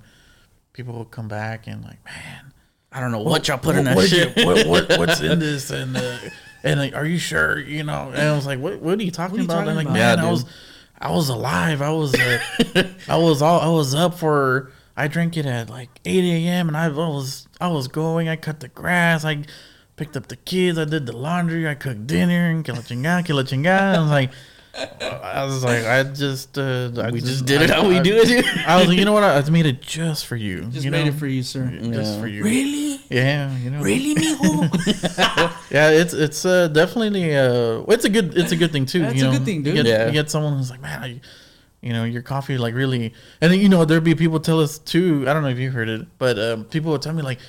[0.74, 2.54] people would come back and like, man,
[2.96, 4.38] I don't know what y'all put in that what shit.
[4.38, 5.70] you- what, what, what's in this?
[5.70, 6.18] And uh,
[6.64, 7.60] and like, are you sure?
[7.60, 9.54] You know, and I was like, what What are you talking are you about?
[9.66, 9.94] talking and like, about?
[9.94, 10.46] man, Yeah, I was,
[11.00, 11.82] I was alive.
[11.82, 12.40] I was, uh,
[13.10, 14.72] I was all, I was up for.
[14.98, 16.70] I drank it at like 8 a.m.
[16.70, 18.30] and I was, I was going.
[18.30, 19.26] I cut the grass.
[19.26, 19.44] I
[19.98, 20.78] picked up the kids.
[20.80, 21.68] I did the laundry.
[21.68, 23.96] I cooked dinner and que la chingada, que la chingada.
[23.98, 24.32] I was like,
[24.78, 28.04] I was like, I just, uh, I We just did it I- how we I-
[28.04, 28.46] do it, dude.
[28.68, 29.24] I was like, you know what?
[29.24, 30.62] I, I made it just for you.
[30.66, 31.12] Just you made know?
[31.12, 31.68] it for you, sir.
[31.94, 32.44] Just for you.
[32.44, 33.00] Really?
[33.10, 33.82] Yeah, you know.
[33.82, 35.52] Really, mijo?
[35.72, 39.00] Yeah, it's it's uh, definitely uh, it's a good it's a good thing too.
[39.02, 39.38] That's you a know?
[39.38, 39.76] good thing, dude.
[39.78, 40.06] You get, Yeah.
[40.08, 41.22] you get someone who's like, man, I,
[41.82, 44.80] you know, your coffee like really, and then, you know, there'd be people tell us
[44.80, 45.26] too.
[45.28, 47.40] I don't know if you heard it, but um, people would tell me like,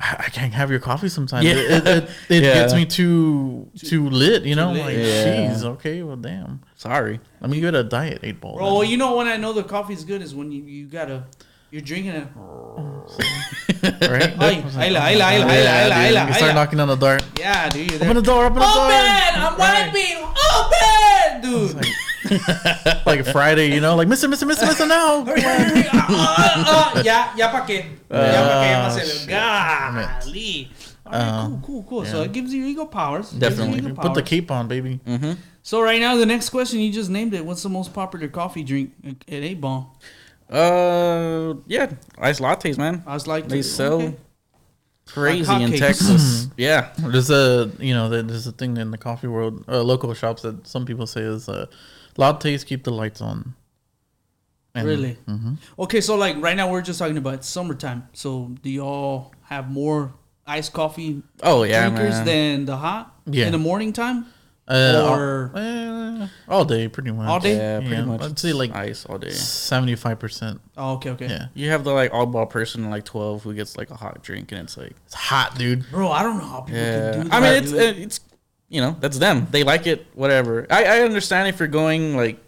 [0.00, 1.44] I, I can't have your coffee sometimes.
[1.44, 1.52] Yeah.
[1.52, 2.54] It, it, it, it Yeah.
[2.54, 4.44] gets me too too lit.
[4.44, 4.82] You know, lit.
[4.84, 5.50] like, Yeah.
[5.52, 6.62] jeez, okay, well, damn.
[6.74, 7.20] Sorry.
[7.40, 8.56] Let me get a diet eight ball.
[8.56, 8.90] Bro, then.
[8.90, 11.24] you know when I know the coffee's good is when you, you gotta
[11.70, 12.28] you're drinking it.
[13.82, 14.34] right?
[14.38, 16.54] Ay, ayla, ayla, ayla, ayla, Yeah, ayla, dude, ayla, you start ayla.
[16.54, 17.18] knocking on the door.
[17.38, 17.94] Yeah, dude.
[18.02, 18.44] Open the door.
[18.46, 18.86] Open the door.
[18.86, 19.32] Open!
[19.40, 20.16] I'm wiping!
[20.56, 21.40] Open!
[21.42, 21.86] Dude.
[23.06, 25.24] Like Friday, you know, like Mister, Mister, Mister, Mister, no.
[25.26, 27.86] Hurry, hurry, ah, ah, ah, ya, ya pa' qué.
[28.06, 29.26] Ya pa' qué, Ah, shit.
[29.26, 30.68] Golly.
[31.06, 32.04] All right, cool, cool, cool.
[32.04, 33.30] So it gives you ego powers.
[33.32, 33.78] Definitely.
[33.78, 35.00] ego Put the cape on, baby.
[35.62, 37.44] So right now, the next question you just named it.
[37.44, 38.92] What's the most popular coffee drink
[39.26, 39.96] at 8 Ball?
[40.50, 43.02] Uh, yeah, iced lattes, man.
[43.06, 44.16] I was like, They sell okay.
[45.06, 45.78] crazy Like in hotcakes.
[45.78, 46.48] Texas.
[46.56, 50.12] yeah, There's a you know there- there's a thing in the coffee world, uh, local
[50.14, 51.66] shops that some people say is uh,
[52.18, 53.54] lattes keep the lights on.
[54.74, 55.18] And- Really?
[55.78, 58.08] Okay, so like right now we're just talking about summertime.
[58.12, 60.12] So do y'all have more
[60.46, 62.26] iced coffee Oh yeah, drinkers man.
[62.26, 63.46] than the hot Yeah.
[63.46, 64.26] in the morning time?
[64.70, 67.28] Uh, Or- all, uh, all day, pretty much.
[67.28, 67.56] All day?
[67.56, 68.22] yeah, pretty Yeah, much.
[68.22, 69.30] I'd say like ice all day.
[69.30, 70.60] seventy five percent.
[70.76, 71.26] Oh, okay, okay.
[71.26, 74.22] Yeah, You have the like all ball person like twelve who gets like a hot
[74.22, 75.90] drink and it's like it's hot, dude.
[75.90, 77.12] Bro, I don't know how people yeah.
[77.12, 77.34] can do that.
[77.34, 77.98] I mean it's dude.
[77.98, 78.20] it's
[78.68, 79.48] you know that's them.
[79.50, 80.06] They like it.
[80.14, 80.66] Whatever.
[80.70, 82.38] I I understand if you're going like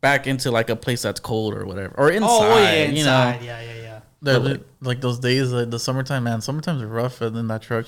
[0.00, 2.28] back into like a place that's cold or whatever or inside.
[2.30, 2.92] oh, yeah, inside.
[2.96, 3.10] You know.
[3.40, 4.00] yeah, yeah, yeah.
[4.22, 6.40] The- But, like- like those days, like the summertime, man.
[6.40, 7.86] Summertime's are rough in that truck.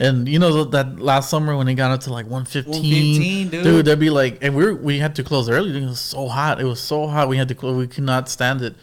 [0.00, 3.84] And you know that last summer when it got up to like 115, 115, dude.
[3.84, 5.76] they'd be like, and we are we had to close early.
[5.76, 6.60] It was so hot.
[6.60, 7.28] It was so hot.
[7.28, 7.76] We had to close.
[7.76, 8.76] We could not stand it.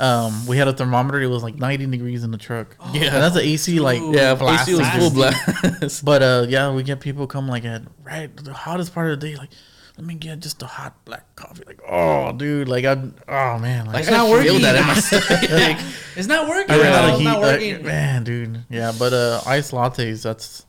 [0.00, 1.20] Um, we had a thermometer.
[1.20, 2.76] It was like 90 degrees in the truck.
[2.92, 3.80] yeah, and that's the AC.
[3.80, 5.00] Like, Yeah, AC was blasting.
[5.00, 6.04] full blast.
[6.04, 9.28] But uh, yeah, we get people come like at right the hottest part of the
[9.28, 9.36] day.
[9.36, 9.50] Like,
[9.98, 11.64] let me get just a hot black coffee.
[11.66, 14.52] Like, oh, dude, like I'm, oh man, like, It's not working.
[14.52, 15.80] Feel that in my stomach.
[16.16, 16.70] It's not working.
[16.70, 17.24] I ran out of It's heat.
[17.24, 17.84] not like, working.
[17.84, 18.64] man, dude.
[18.70, 20.22] Yeah, but uh, iced lattes.
[20.22, 20.64] That's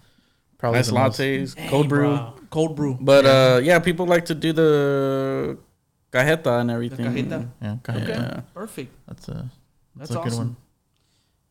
[0.58, 2.16] probably Nice the most- lattes, Dang, cold brew.
[2.18, 2.34] bro.
[2.50, 2.98] Cold brew.
[3.00, 5.58] But uh, yeah, people like to do the
[6.12, 7.06] cajeta and The everything.
[7.06, 7.48] cajeta.
[7.62, 7.94] Yeah, okay.
[8.02, 8.42] Okay, Yeah.
[8.56, 8.92] perfect.
[9.08, 9.50] That's a
[9.96, 10.56] that's, That's a good one.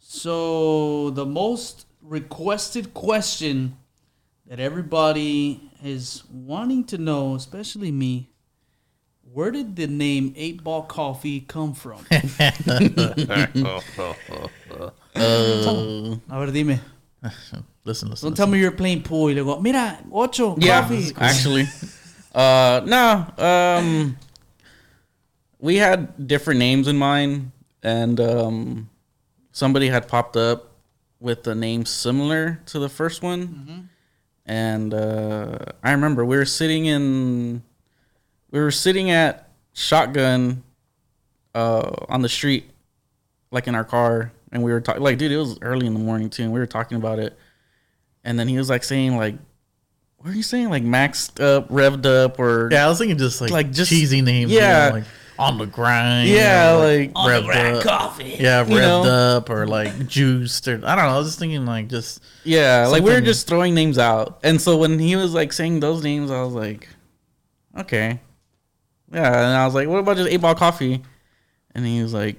[0.01, 3.76] So the most requested question
[4.49, 8.30] that everybody is wanting to know, especially me,
[9.32, 12.05] where did the name Eight Ball Coffee come from?
[15.14, 16.80] Uh, A ver, dime.
[17.84, 18.28] Listen, listen.
[18.28, 19.24] Don't tell me you're playing pool.
[19.26, 21.12] Y luego, mira, ocho, yeah, coffee.
[21.16, 21.64] actually.
[22.34, 23.26] Uh, no.
[23.36, 24.16] Um,
[25.59, 27.51] we had different names in mind,
[27.82, 28.90] and um,
[29.51, 30.72] somebody had popped up
[31.18, 33.88] with a name similar to the first one,
[34.49, 37.62] and uh, I remember we were sitting in,
[38.51, 40.62] we were sitting at Shotgun,
[41.55, 42.68] uh, on the street,
[43.51, 45.03] like in our car, and we were talking.
[45.03, 47.38] Like, dude, it was early in the morning too, and we were talking about it,
[48.24, 49.36] and then he was like saying like
[50.20, 50.68] what are you saying?
[50.68, 54.20] Like maxed up, revved up, or Yeah, I was thinking just like, Like, just- cheesy
[54.20, 54.51] names.
[54.51, 54.86] yeah.
[54.86, 55.05] you know, like
[55.39, 56.28] on the grind.
[56.28, 57.82] Yeah, or, like- On the revved ground up.
[57.84, 58.36] coffee.
[58.41, 59.36] Yeah, You revved know?
[59.36, 61.14] up or like juiced or I don't know.
[61.14, 64.41] I was just thinking like just yeah, like we were just throwing names out.
[64.43, 66.89] And so when he was like saying those names, I was like,
[67.78, 68.20] okay,
[69.12, 69.26] yeah.
[69.47, 71.03] And I was like, what about just eight ball coffee?
[71.74, 72.36] And he was like,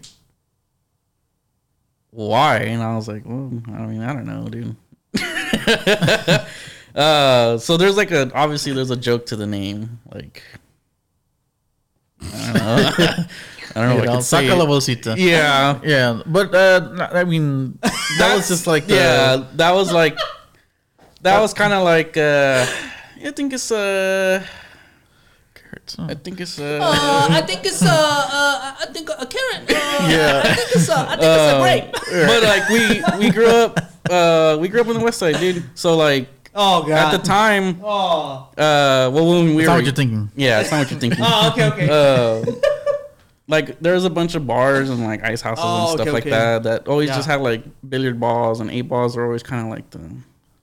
[2.12, 2.58] why?
[2.58, 4.76] And I was like, well, I mean, I don't know, dude.
[6.96, 10.44] uh, so there's like a obviously there's a joke to the name, like.
[12.34, 13.26] I don't know.
[13.76, 14.48] I don't know you what I know, could say.
[14.48, 15.16] saca la bolsita.
[15.18, 17.78] Yeah, Yeah, but uh, I mean,
[18.20, 20.18] that was just like the, yeah, that was like
[21.22, 22.66] that was kind of like uh
[23.24, 24.44] I think it's uh
[25.98, 26.80] I think it's uh,
[27.32, 29.64] I think it's uh, uh I think a carrot.
[29.70, 30.42] Uh, Yeah.
[30.44, 31.90] I think it's a, I think it's a grape.
[32.28, 32.82] but like we
[33.20, 35.64] we grew up uh we grew up on the west side, dude.
[35.76, 37.14] So like Oh god.
[37.14, 38.50] at the time Oh.
[38.58, 40.32] uh well when we That's were what you're thinking.
[40.36, 41.20] yeah, it's not what you're thinking.
[41.24, 41.88] Oh, okay, okay.
[41.90, 42.52] uh,
[43.48, 46.12] like there was a bunch of bars and like ice houses Oh, and stuff okay,
[46.12, 46.30] like okay.
[46.32, 47.16] that that always Yeah.
[47.16, 50.00] just had like billiard balls and eight balls are always kind of like the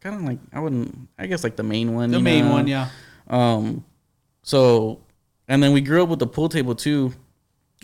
[0.01, 2.11] kind of like I wouldn't I guess like the main one.
[2.11, 2.53] the you main know?
[2.53, 2.89] one, yeah.
[3.29, 3.85] Um,
[4.43, 5.01] so,
[5.49, 7.13] and then we grew up with the pool table too.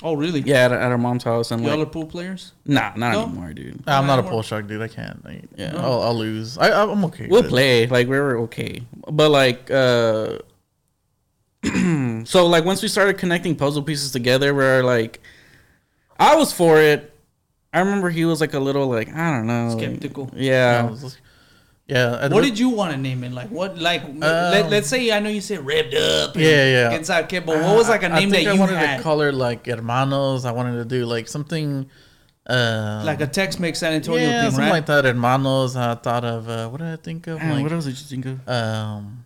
[0.05, 0.41] Oh, really?
[0.41, 2.53] Yeah, at, at our mom's house, and Y'all like, are pool players?
[2.67, 3.23] nah, not No?
[3.25, 3.83] anymore, dude.
[3.87, 4.83] I'm not a pool shark, dude.
[4.83, 5.23] I can't.
[5.25, 5.73] I, Yeah.
[5.75, 6.59] yeah, I'll, I'll lose.
[6.59, 7.29] I, I'm okay.
[7.29, 7.51] We'll with it.
[7.51, 10.39] play, like we were okay, but like, uh,
[12.25, 15.21] so like once we started connecting puzzle pieces together, we're like,
[16.19, 17.09] I was for it.
[17.73, 20.31] I remember he was like a little like I don't know, like- Skeptical.
[20.35, 21.19] yeah, I was just-
[21.87, 22.29] yeah.
[22.29, 23.33] What did you want to name it?
[23.33, 23.79] Like what?
[23.79, 26.35] Like let, let's say I know you said revved up.
[26.35, 26.97] and Yeah, yeah.
[26.97, 28.97] Inside kid, but what was like a name that I you wanted had?
[28.99, 30.45] to color like hermanos.
[30.45, 31.89] I wanted to do like something.
[32.45, 34.73] Uh, like a Tex-Mex San Antonio yeah, thing, something right?
[34.79, 35.05] like that.
[35.05, 35.77] Hermanos.
[35.77, 37.39] I thought of uh, what did I think of?
[37.39, 38.49] Man, like, what else did you think of?
[38.49, 39.25] um,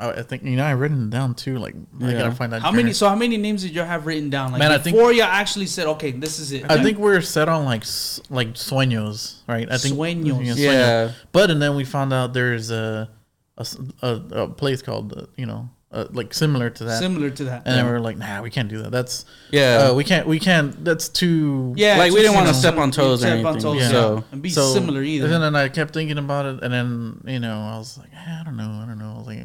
[0.00, 1.58] I I think you know I written it down too.
[1.58, 2.18] Like I Yeah.
[2.18, 2.62] gotta find out.
[2.62, 2.92] How many?
[2.92, 4.52] So how many names did you have written down?
[4.52, 6.70] Like Man, I think- before you actually said, okay, this is it.
[6.70, 9.70] I think we're set on like s- like sueños, right?
[9.70, 10.38] I think Sueños.
[10.40, 10.56] sueños.
[10.58, 11.10] Yeah.
[11.32, 13.08] But and then we found out there's a
[13.56, 17.30] a, s- a- a place called uh, you know uh, like similar to that, similar
[17.30, 17.62] to that.
[17.64, 18.90] and then we were like, nah, we can't do that.
[18.90, 19.90] That's Yeah.
[19.90, 20.84] uh, we can't we can't.
[20.84, 23.62] That's too yeah, Like, we just, didn't wanna step on toes or step on anything,
[23.62, 23.88] toes, yeah.
[23.90, 25.26] so- and be So- similar either.
[25.32, 28.40] And then I kept thinking about it, and then you know I was like, eh,
[28.40, 29.12] I don't know, I don't know.
[29.14, 29.38] I was like,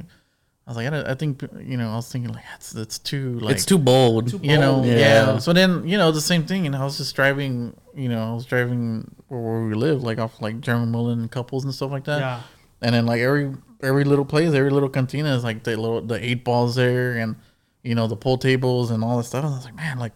[0.69, 2.99] I was like, I, don't- I think you know I was thinking like that's that's
[2.99, 4.27] too like it's too bold.
[4.29, 4.97] Too you know yeah.
[4.99, 5.37] Yeah.
[5.39, 8.33] So then you know the same thing, and I was just driving, you know, I
[8.35, 12.03] was driving where, where we live, like off like General McMullen Culebra and stuff like
[12.03, 12.19] that.
[12.19, 12.41] yeah.
[12.83, 13.51] And then like every
[13.81, 17.35] every little place, every little cantina is like the little the eight balls there, and
[17.81, 19.43] you know the pool tables and all that stuff.
[19.43, 20.13] And I was like, man, like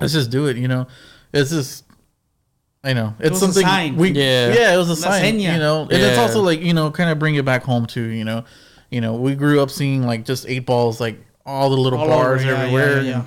[0.00, 0.56] let's just do it.
[0.56, 0.86] You know,
[1.32, 1.84] it's just.
[2.84, 3.96] I know it's was a something sign.
[3.96, 4.52] we Yeah.
[4.54, 5.52] yeah it was a La sign seña.
[5.52, 8.02] you know and it's also like you know kind of bring it back home too
[8.06, 8.42] you know
[8.92, 12.06] you know we grew up seeing like just eight balls like all the little All
[12.06, 13.14] bars over, yeah, everywhere yeah, yeah.
[13.16, 13.26] and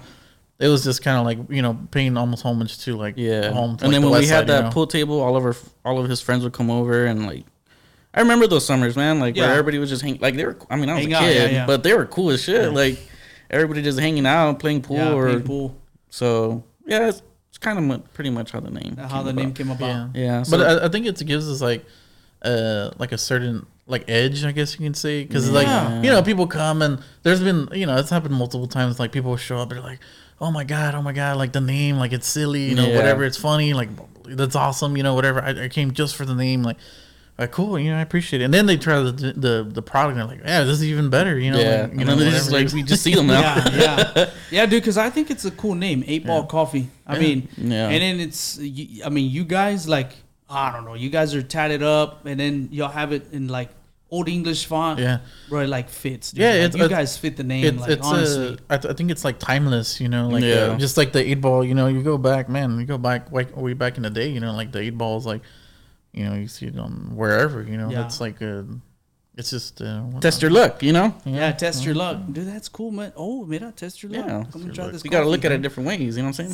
[0.59, 3.51] it was just kind of like you know paying almost homage to like Yeah.
[3.51, 4.71] home to, and like, then the when we had side, you that know?
[4.71, 7.45] pool table, all of our all of his friends would come over and like.
[8.17, 9.19] I remember those summers, man.
[9.19, 9.43] Like Yeah.
[9.47, 10.21] where everybody was just hanging.
[10.21, 10.55] Like they were.
[10.69, 11.65] I mean, I was Hang a kid, yeah, yeah.
[11.65, 12.71] but they were cool as shit.
[12.71, 12.97] Like
[13.49, 15.75] everybody just hanging out, playing pool, Yeah, or playing pool.
[16.09, 16.63] so.
[16.87, 18.95] Yeah, it's, it's kind of pretty much how the name.
[18.95, 20.15] How came the name came about.
[20.15, 21.83] yeah Yeah, but I, I think it gives us like
[22.45, 25.53] uh like a certain like edge i guess you can say because Yeah.
[25.89, 29.11] like you know people come and there's been you know it's happened multiple times like
[29.11, 29.99] people show up they're like
[30.41, 32.95] oh my god oh my god like the name like it's silly you know Yeah.
[32.95, 33.89] whatever it's funny like
[34.25, 36.77] that's awesome you know whatever i, I came just for the name like
[37.37, 38.45] like, cool, you know, I appreciate it.
[38.45, 41.09] And then they try the the, the product, and they're like, yeah, this is even
[41.09, 41.59] better, you know.
[41.59, 42.65] yeah, like, you and know, then just whatever.
[42.69, 43.41] like we just see them now.
[43.41, 43.69] yeah,
[44.15, 44.81] yeah, yeah, dude.
[44.81, 46.87] Because I think it's a cool name, Eight Ball Coffee.
[47.05, 47.89] I mean, Yeah.
[47.89, 48.57] and then it's,
[49.05, 50.13] I mean, you guys like,
[50.49, 53.69] I don't know, you guys are tatted up, and then y'all have it in like
[54.11, 54.99] old English font.
[54.99, 55.19] Yeah.
[55.49, 56.31] bro, it like fits.
[56.31, 56.41] Dude.
[56.41, 57.65] Yeah, Like, it's- you it's- guys fit the name.
[57.65, 60.43] it's like it's honestly, uh, I, th- I think it's like timeless, you know, like
[60.43, 60.55] Yeah.
[60.73, 61.63] uh, just like the eight ball.
[61.65, 64.29] You know, you go back, man, you go back way, way back in the day.
[64.29, 65.41] You know, like the eight balls, like
[66.13, 67.61] you know, you see it on wherever.
[67.63, 68.05] You know, Yeah.
[68.05, 68.65] it's like a,
[69.35, 71.13] it's just uh, Test your luck, you know.
[71.25, 72.47] yeah, test your luck, dude.
[72.47, 73.11] That's cool, man.
[73.17, 74.25] Oh, mira, test your luck.
[74.27, 74.43] Yeah.
[74.49, 75.03] Come and try this.
[75.03, 76.15] You got to look at it different ways.
[76.15, 76.53] You know what I'm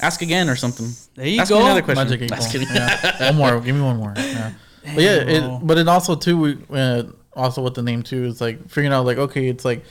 [0.00, 0.88] Ask again or something.
[1.14, 1.58] There you Ask go.
[1.58, 2.04] me another question.
[2.08, 2.52] Magic eight Just ball.
[2.52, 2.74] kidding.
[2.74, 3.26] Yeah.
[3.32, 3.60] one more.
[3.60, 4.14] Give me one more.
[4.16, 4.52] Yeah.
[4.94, 6.36] But yeah, it, but it also too.
[6.38, 9.84] We, uh, also with the name too is like figuring out like okay, it's like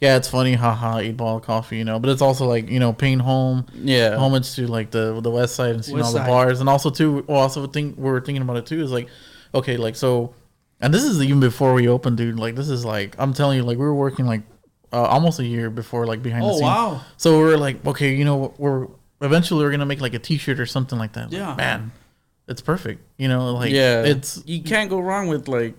[0.00, 1.98] yeah, it's funny, haha, eight ball coffee, you know.
[2.00, 4.16] But it's also like you know paying home, Yeah.
[4.16, 6.26] homage to like the the West Side and seeing West all the Side.
[6.28, 7.24] bars, and also too.
[7.28, 9.08] Well, also think we're thinking about it too is like
[9.54, 10.34] okay, like so,
[10.80, 12.38] and this is even before we opened, dude.
[12.38, 14.42] Like this is like I'm telling you, like we were working like
[14.92, 16.62] uh, almost a year before like behind the Oh, scenes.
[16.62, 17.00] wow.
[17.16, 18.88] So we are like, okay, you know, we're
[19.22, 21.24] eventually we're gonna make like a T-shirt or something like that.
[21.30, 21.54] Like, Yeah.
[21.54, 21.92] man,
[22.48, 23.02] it's perfect.
[23.18, 25.74] You know, like yeah, it's you can't go wrong with like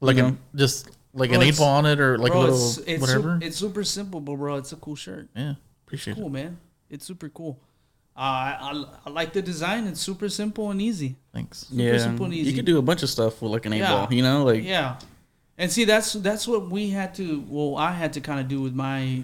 [0.00, 0.36] like you a, know.
[0.54, 3.00] just like Bro, an eight ball on it or like bro, a little it's, it's
[3.00, 3.34] whatever.
[3.34, 5.28] Super, it's super simple, but bro, it's a cool shirt.
[5.34, 5.54] yeah,
[5.86, 6.30] appreciate Cool, it.
[6.30, 6.58] man.
[6.90, 7.58] It's super cool.
[8.16, 9.86] Uh, I, I I like the design.
[9.86, 11.16] It's super simple and easy.
[11.32, 11.66] Thanks.
[11.70, 12.50] yeah, simple and easy.
[12.50, 13.92] you could do a bunch of stuff with like an eight Yeah.
[14.06, 14.12] ball.
[14.12, 14.96] You know, like Yeah,
[15.56, 17.44] and see that's that's what we had to.
[17.48, 19.22] Well, I had to kind of do with my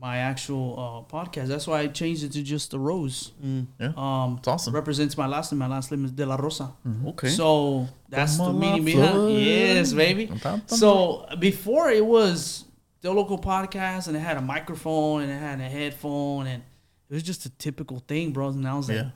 [0.00, 1.46] my actual uh, podcast.
[1.48, 3.32] That's why I changed it to just the rose.
[3.42, 4.74] Yeah, Um, it's awesome.
[4.74, 5.58] represents my last name.
[5.58, 6.72] My last name is De La Rosa.
[7.08, 7.28] okay.
[7.28, 9.32] So that's the meaning behind.
[9.32, 10.30] Yes, baby.
[10.66, 12.64] So before it was
[13.02, 16.62] De Loco podcast, and it had a microphone, and it had a headphone, and
[17.10, 18.48] it was just a typical thing, bro.
[18.48, 19.10] And I was like, yeah,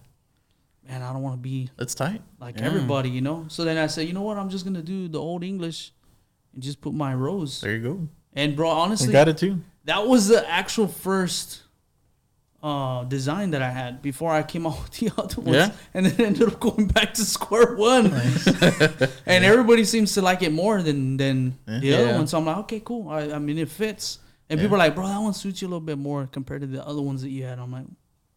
[0.88, 2.22] man, I don't want to be it's tight.
[2.40, 2.66] like Yeah.
[2.66, 3.44] everybody, you know.
[3.48, 4.36] So then I said, you know what?
[4.36, 5.92] I'm just gonna do the old English,
[6.54, 7.60] and just put my rose.
[7.60, 8.08] There you go.
[8.34, 9.60] And bro, honestly, got it too.
[9.84, 11.60] That was the actual first
[12.62, 15.56] uh design that I had before I came out with the other ones.
[15.56, 15.72] Yeah?
[15.94, 18.06] And then ended up going back to square one.
[19.26, 22.16] and everybody seems to like it more than than the other Yeah.
[22.16, 22.26] one.
[22.28, 23.08] So I'm like, okay, cool.
[23.08, 24.18] I, I mean it fits.
[24.48, 26.66] And people are like, bro, that one suits you a little bit more compared to
[26.66, 27.58] the other ones that you had.
[27.58, 27.86] I'm like,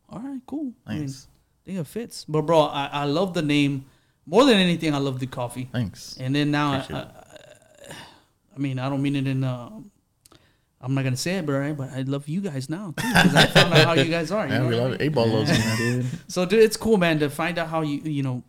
[0.10, 0.72] all right, cool.
[0.88, 2.24] I mean, I think it fits.
[2.26, 3.86] But bro, I, I love the name
[4.26, 4.96] more than anything.
[4.96, 5.68] I love the coffee.
[5.72, 6.16] Thanks.
[6.20, 7.08] And then now, I, I.
[8.56, 9.44] I mean, I don't mean it in.
[9.44, 9.70] Uh,
[10.82, 13.36] I'm not gonna say it, bro, right, but I love you guys now too because
[13.36, 14.46] I found out how you guys are.
[14.48, 15.02] you Yeah, know we love it.
[15.02, 15.78] Eight ball loves it, man.
[15.78, 16.06] dude.
[16.28, 18.44] So, dude, it's cool, man, to find out how you, you know,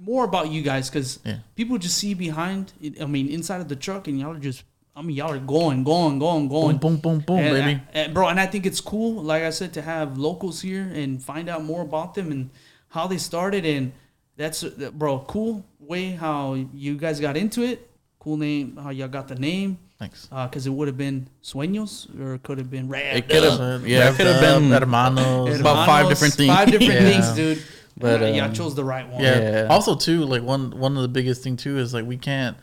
[0.00, 1.38] more about you guys because Yeah.
[1.54, 2.72] people just see behind.
[3.00, 4.64] I mean, inside of the truck, and y'all are just.
[4.96, 6.76] I mean, y'all are going, going, going, going.
[6.78, 7.80] Boom, boom, boom, boom, And baby.
[7.94, 10.82] I- and bro, and I think it's cool, like I said, to have locals here
[10.82, 12.50] and find out more about them and
[12.88, 13.64] how they started.
[13.64, 13.92] And
[14.36, 17.88] that's, uh, bro, cool way how you guys got into it.
[18.18, 19.78] Cool name, how y'all got the name.
[20.00, 20.26] Thanks.
[20.28, 23.18] Because it would have been Sueños or it could have been Red.
[23.18, 25.60] It could have, Uh, yeah, it could have been hermanos.
[25.60, 26.52] about five different things.
[26.52, 27.10] Five different Yeah.
[27.20, 27.62] things, dude.
[27.98, 29.22] But, But y'all um, chose the right one.
[29.22, 29.38] Yeah.
[29.64, 29.66] Yeah.
[29.68, 32.56] Also, too, like one one of the biggest thing too is like we can't.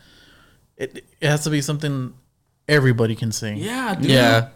[0.76, 2.12] It it has to be something
[2.68, 3.58] everybody can sing.
[3.58, 4.10] Yeah, dude.
[4.10, 4.48] yeah,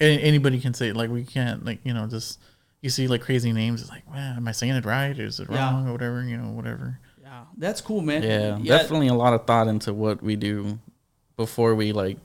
[0.00, 0.96] Any, anybody can say it.
[0.96, 2.38] Like we can't like you know just
[2.80, 3.82] you see like crazy names.
[3.82, 5.18] It's like man, am I saying it right?
[5.18, 5.58] Is it Yeah.
[5.72, 6.22] wrong or whatever?
[6.24, 6.98] You know, whatever.
[7.22, 8.22] Yeah, that's cool, man.
[8.22, 10.78] yeah, definitely a lot of thought into what we do
[11.36, 12.16] before we like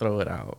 [0.00, 0.58] throw it out.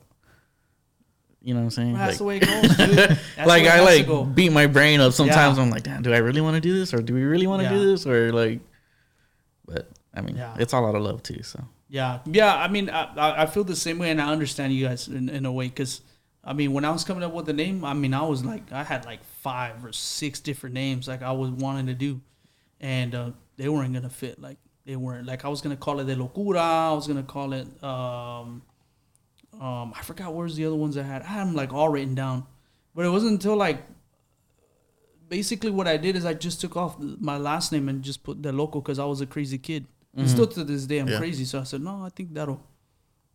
[1.41, 1.93] You know what I'm saying?
[1.95, 5.11] That's the way it goes, like the way it I like beat my brain up
[5.11, 5.57] sometimes.
[5.57, 5.63] Yeah.
[5.63, 7.61] I'm like, damn, do I really want to do this, or do we really want
[7.63, 7.73] to Yeah.
[7.73, 8.59] do this, or like?
[9.65, 10.55] But I mean, Yeah.
[10.59, 11.41] it's all out of love too.
[11.43, 12.55] So Yeah, yeah.
[12.55, 15.29] I mean, I, I I feel the same way, and I understand you guys in,
[15.29, 16.01] in a way because
[16.43, 18.71] I mean, when I was coming up with the name, I mean, I was like,
[18.71, 22.21] I had like five or six different names like I was wanting to do,
[22.79, 24.39] and uh, they weren't gonna fit.
[24.39, 25.25] Like they weren't.
[25.25, 26.59] Like I was gonna call it the Locura.
[26.59, 27.67] I was gonna call it.
[27.83, 28.61] Um,
[29.61, 31.21] um, I forgot where's the other ones I had.
[31.21, 32.45] I had them like all written down,
[32.95, 33.83] but it wasn't until like.
[35.29, 38.41] Basically, what I did is I just took off my last name and just put
[38.41, 39.85] De Loco because I was a crazy kid.
[40.13, 41.19] And still to this day, I'm Yeah.
[41.19, 41.45] crazy.
[41.45, 42.61] So I said, no, I think that'll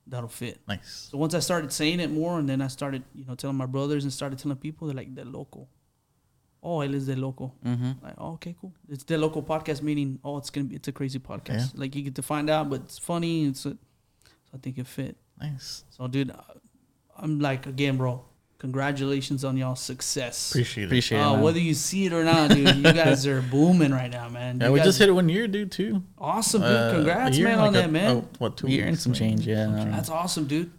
[0.07, 0.61] that'll fit.
[0.69, 1.09] Nice.
[1.11, 3.65] So once I started saying it more, and then I started, you know, telling my
[3.65, 5.69] brothers and started telling people, they're like, "De Loco."
[6.63, 7.53] Oh, él es de loco.
[7.65, 7.93] mm-hmm.
[8.05, 8.75] Like, oh, okay, cool.
[8.89, 11.73] It's De Loco podcast, meaning, oh, it's gonna be, it's a crazy podcast.
[11.79, 13.45] Like you get to find out, but it's funny.
[13.47, 15.17] It's, a, so I think it fit.
[15.41, 15.85] Nice.
[15.91, 16.43] So, dude, I-
[17.19, 18.25] I'm like, again, bro,
[18.59, 20.51] congratulations on y'all's success.
[20.51, 20.87] Appreciate it.
[20.87, 21.33] appreciate Uh, it.
[21.37, 21.43] man.
[21.43, 24.59] whether you see it or not, dude, you guys are booming right now, man.
[24.61, 25.73] Yeah, You we guys- just hit it one year, dude.
[25.73, 26.03] Too.
[26.19, 26.71] Awesome, dude.
[26.71, 28.17] Uh, Congrats, year man, and on like that, man.
[28.17, 29.19] oh, what two year and weeks, some man.
[29.19, 29.67] change, yeah.
[29.91, 30.71] That's awesome, dude.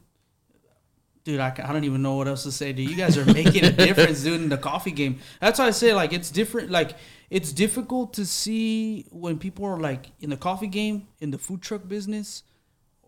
[1.24, 2.90] Dude, I, I don't even know what else to say, dude.
[2.90, 5.20] You guys are making a difference, dude, in the coffee game.
[5.42, 6.72] That's why I say, like, it's different.
[6.72, 6.92] Like,
[7.30, 11.62] it's difficult to see when people are, like, in the coffee game, in the food
[11.62, 12.44] truck business,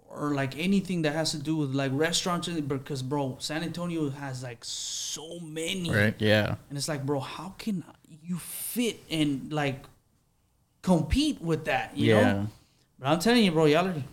[0.10, 2.48] or, like, anything that has to do with, like, restaurants.
[2.48, 5.90] Because, bro, San Antonio has, like, so many.
[5.92, 6.16] Right.
[6.20, 7.84] Yeah, And it's like, bro, how can
[8.24, 9.86] you fit and, like,
[10.82, 12.22] compete with that, you yeah.
[12.34, 12.48] know?
[13.00, 14.04] But I'm telling you, bro, y'all are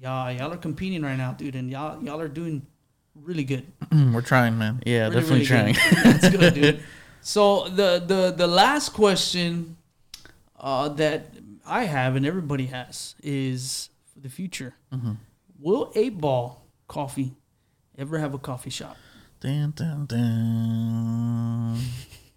[0.00, 2.66] y'all y'all are competing right now, dude, and y'all y'all are doing
[3.14, 3.64] really good.
[4.12, 4.82] We're trying, man.
[4.84, 5.74] Yeah, Really, definitely really trying.
[5.74, 6.04] good.
[6.20, 6.80] That's good, dude.
[7.24, 9.76] So the the the last question
[10.58, 11.26] uh, that
[11.64, 14.74] I have and everybody has is for the future.
[14.92, 15.12] Mm-hmm.
[15.62, 17.36] Will Eight Ball Coffee
[17.96, 18.96] ever have a coffee shop?
[19.40, 21.78] Dun, dun, dun.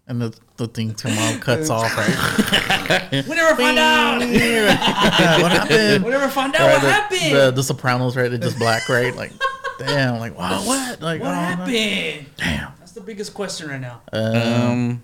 [0.07, 1.95] and the the thing tomorrow cuts off.
[1.97, 3.11] Right?
[3.27, 4.19] We never find out.
[5.41, 6.05] what happened?
[6.05, 7.35] We never find out Right, what the, happened.
[7.35, 8.29] The, the Sopranos, right?
[8.29, 9.15] They're just black, right?
[9.15, 9.31] Like,
[9.79, 10.19] damn.
[10.19, 11.01] Like, wow, what?
[11.01, 11.37] Like, what oh, no.
[11.39, 12.27] happened?
[12.37, 12.73] Damn.
[12.79, 14.01] That's the biggest question right now.
[14.13, 15.01] Um,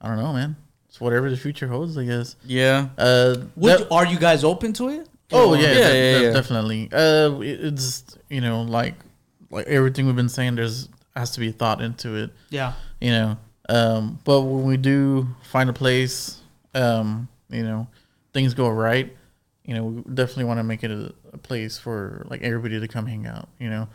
[0.00, 0.56] I don't know, man.
[0.88, 2.36] It's whatever the future holds, I guess.
[2.44, 2.88] yeah.
[2.96, 5.08] Uh, Would, that- are you guys open to it?
[5.32, 5.78] Oh yeah, Yeah, de-
[6.12, 6.32] yeah, de- yeah.
[6.32, 6.88] definitely.
[6.92, 8.94] Uh, it's you know like
[9.50, 10.56] like everything we've been saying.
[10.56, 12.30] There's has to be thought into it.
[12.50, 12.74] Yeah.
[13.00, 13.36] You know,
[13.68, 16.40] um, but when we do find a place,
[16.74, 17.86] um, you know,
[18.32, 19.14] things go right.
[19.64, 22.86] You know, we definitely want to make it a, a place for like everybody to
[22.88, 23.48] come hang out.
[23.58, 23.88] You know,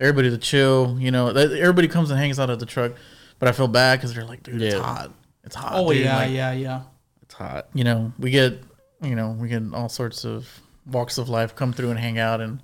[0.00, 0.96] everybody to chill.
[0.98, 2.92] You know, everybody comes and hangs out at the truck.
[3.38, 5.12] But I feel bad because they're like, dude, it's hot.
[5.44, 5.72] It's hot.
[5.74, 6.02] Oh dude.
[6.04, 6.82] yeah, Like, yeah, yeah.
[7.22, 7.68] It's hot.
[7.74, 8.58] you know, we get,
[9.02, 10.48] you know, we get all sorts of
[10.90, 12.60] walks of life come through and hang out, and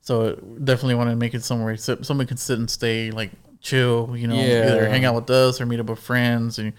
[0.00, 3.30] so definitely want to make it somewhere so somebody can sit and stay, like
[3.60, 4.72] chill, you know, Yeah.
[4.72, 6.72] either hang out with us or meet up with friends, and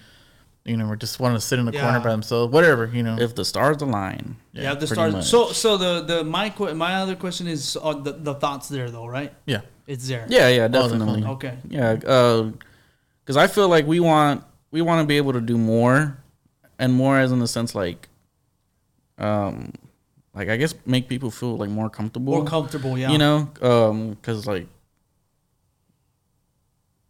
[0.65, 3.17] you know, or just want to sit in the corner by themselves, whatever, you know.
[3.19, 4.37] If the stars align.
[4.53, 5.13] Yeah, the stars.
[5.13, 5.25] much.
[5.25, 8.89] So, so the the my que- my other question is uh, the the thoughts there
[8.89, 9.33] though, right?
[9.45, 10.25] yeah, It's there.
[10.29, 11.21] Yeah, yeah, definitely.
[11.21, 11.23] definitely.
[11.35, 11.57] Okay.
[11.69, 16.17] Yeah, because I feel like we want we want to be able to do more,
[16.79, 18.07] and more as in the sense like,
[19.17, 19.73] um,
[20.33, 22.33] like I guess make people feel like more comfortable.
[22.33, 22.97] More comfortable.
[22.97, 23.11] Yeah.
[23.11, 24.67] You know, um, because like.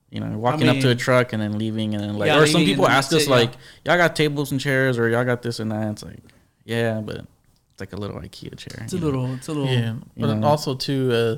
[0.10, 2.46] You know, walking up to a truck and then leaving, and then like, Yeah, or
[2.46, 3.36] some people ask us it, yeah.
[3.36, 6.20] like, "Y'all got tables and chairs, or y'all got this and that?" It's like,
[6.66, 7.26] yeah, but
[7.72, 8.84] it's like a little IKEA chair.
[8.84, 9.06] It's a you know?
[9.08, 9.34] little.
[9.34, 9.74] It's a little.
[9.74, 10.48] yeah, but know.
[10.48, 11.38] also too, uh,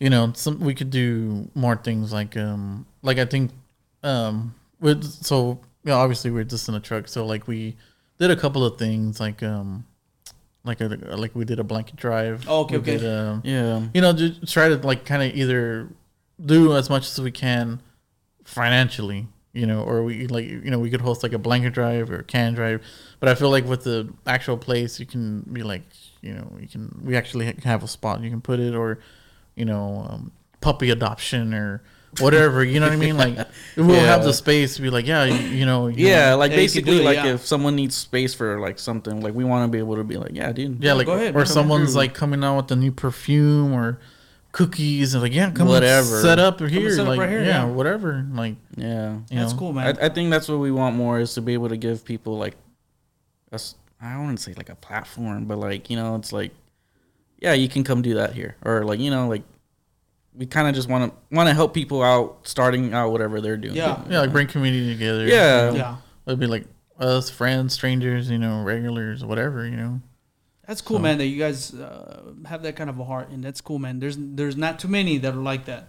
[0.00, 3.52] you know, some we could do more things like, um, like I think,
[4.02, 7.76] um, with so you know, obviously we're just in a truck, so like we
[8.18, 9.86] did a couple of things like, um,
[10.64, 12.44] like a like we did a blanket drive.
[12.48, 12.98] Oh, okay, We okay.
[12.98, 15.88] did, um, Yeah, you know, just try to like kind of either
[16.44, 17.80] do as much as we can
[18.44, 22.10] financially, you know, or we like you know we could host like a blanket drive
[22.10, 22.82] or a can drive,
[23.20, 25.82] but I feel like with the actual place you can be like
[26.20, 28.98] you know you can we actually have a spot you can put it or
[29.54, 31.82] you know um, puppy adoption or
[32.18, 33.38] whatever you know what I mean like
[33.76, 36.50] we'll have the space to be like yeah you, you know you yeah, know, like
[36.50, 37.34] Yeah, basically, it, like yeah.
[37.34, 40.16] if someone needs space for like something, like we want to be able to be
[40.16, 42.92] like, yeah, dude, yeah like go ahead, or someone's like coming out with a new
[42.92, 44.00] perfume or
[44.52, 46.22] cookies and like yeah come whatever Whatever.
[46.22, 47.64] set up here set up like right here, yeah, yeah.
[47.66, 49.12] whatever like yeah.
[49.30, 49.58] you That's know.
[49.58, 49.96] cool, man.
[50.00, 52.36] I, I think that's what we want more is to be able to give people
[52.36, 52.56] like
[53.52, 53.76] us.
[54.00, 56.52] I don't want to say like a platform, but like you know, it's like,
[57.38, 59.42] yeah, you can come do that here, or like you know, like
[60.34, 63.56] we kind of just want to want to help people out, starting out whatever they're
[63.56, 63.74] doing.
[63.76, 64.02] Yeah.
[64.08, 65.66] yeah like bring community together Yeah.
[65.66, 65.76] you know.
[65.78, 65.96] yeah.
[66.26, 66.66] it'd be like
[66.98, 70.00] us friends strangers you know regulars whatever you know
[70.66, 71.18] That's cool, man.
[71.18, 73.98] That you guys uh, have that kind of a heart, and that's cool, man.
[73.98, 75.88] There's there's not too many that are like that,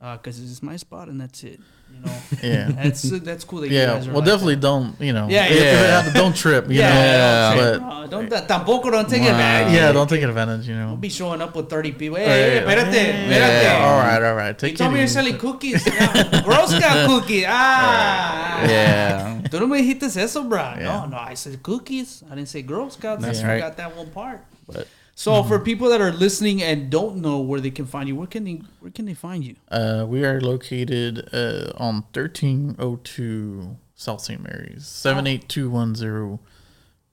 [0.00, 1.60] because it's my spot and that's it.
[1.92, 2.12] You know.
[2.42, 6.06] yeah That's that's cool that you yeah well like definitely don't you know Yeah, if
[6.06, 6.12] yeah.
[6.12, 9.30] don't trip you Yeah, know yeah, but don't, don't that- tampoco don't take Wow.
[9.30, 9.74] advantage.
[9.74, 12.16] yeah don't take advantage you know Don't be showing up with 30 people.
[12.18, 13.62] Hey, Hey, hey, espérate, espérate.
[13.62, 13.86] Yeah.
[13.86, 15.86] all right all right take You told me you're selling cookies.
[15.86, 16.42] Yeah.
[16.44, 17.44] Girl Scout cookie.
[17.46, 18.62] Ah.
[18.66, 19.40] Yeah.
[19.50, 20.74] Tú no me dijiste eso, bro.
[20.76, 22.22] No, no, I said cookies.
[22.30, 23.22] I didn't say Girl Scouts.
[23.22, 23.60] That's I right.
[23.60, 24.40] got that one part.
[24.66, 24.86] But
[25.18, 28.26] So for people that are listening and don't know where they can find you, where
[28.26, 29.56] can they where can they find you?
[29.70, 34.42] Uh, we are located uh, on 1302 South St.
[34.42, 36.38] Mary's, 78210.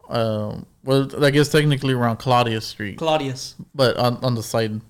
[0.09, 3.55] Um, well, I guess technically we're on Claudius Street, Claudius.
[3.73, 4.81] but on, on the side.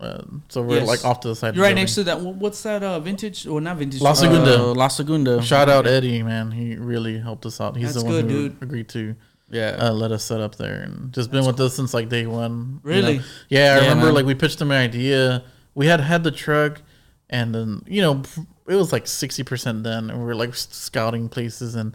[0.00, 0.88] Uh, so we're Yes.
[0.88, 1.54] like off to the side.
[1.54, 2.20] You're right next to that.
[2.20, 2.82] What's that?
[2.82, 4.00] Uh, vintage or not vintage?
[4.00, 4.58] La uh, Segunda.
[4.58, 5.42] uh, La Segunda.
[5.42, 6.50] Shout out Eddie, man.
[6.52, 7.76] He really helped us out.
[7.76, 8.62] He's That's the one good, who dude.
[8.62, 9.14] agreed to
[9.52, 9.76] Yeah.
[9.78, 12.80] uh, let us set up there and just been with us since like day one.
[12.84, 13.18] you Really?
[13.18, 13.24] know.
[13.48, 14.14] Yeah, I Yeah, remember man.
[14.14, 15.44] like we pitched him an idea.
[15.74, 16.82] We had had the truck,
[17.30, 18.22] and then you know
[18.66, 21.94] it was like sixty percent done, and we were like scouting places, and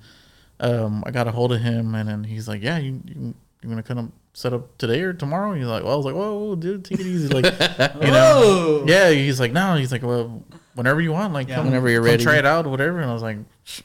[0.60, 3.70] um, I got a hold of him, and then he's like, "Yeah, you you, you
[3.70, 6.38] gonna come set up today or tomorrow?" And He's like, "Well, I was like, whoa,
[6.38, 7.46] whoa dude, take it easy, like
[8.02, 10.44] you know." Yeah, he's like, "No," he's like, "Well,
[10.76, 11.56] whenever you want, like Yeah.
[11.56, 12.24] come, Whenever you're come ready.
[12.24, 13.38] try it out, whatever." And I was like,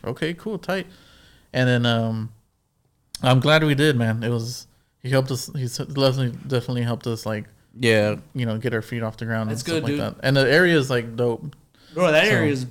[0.05, 0.87] "Okay, cool, tight."
[1.55, 2.33] And then um,
[3.23, 4.23] I'm glad we did, man.
[4.23, 4.67] It was
[5.03, 5.51] he helped us.
[5.55, 7.45] He's definitely definitely helped us like
[7.79, 8.17] Yeah.
[8.35, 9.51] you know get our feet off the ground.
[9.51, 10.01] That's and stuff good, like dude.
[10.01, 10.15] that.
[10.23, 11.55] And the area is like dope.
[11.95, 12.67] Bro, that So- area is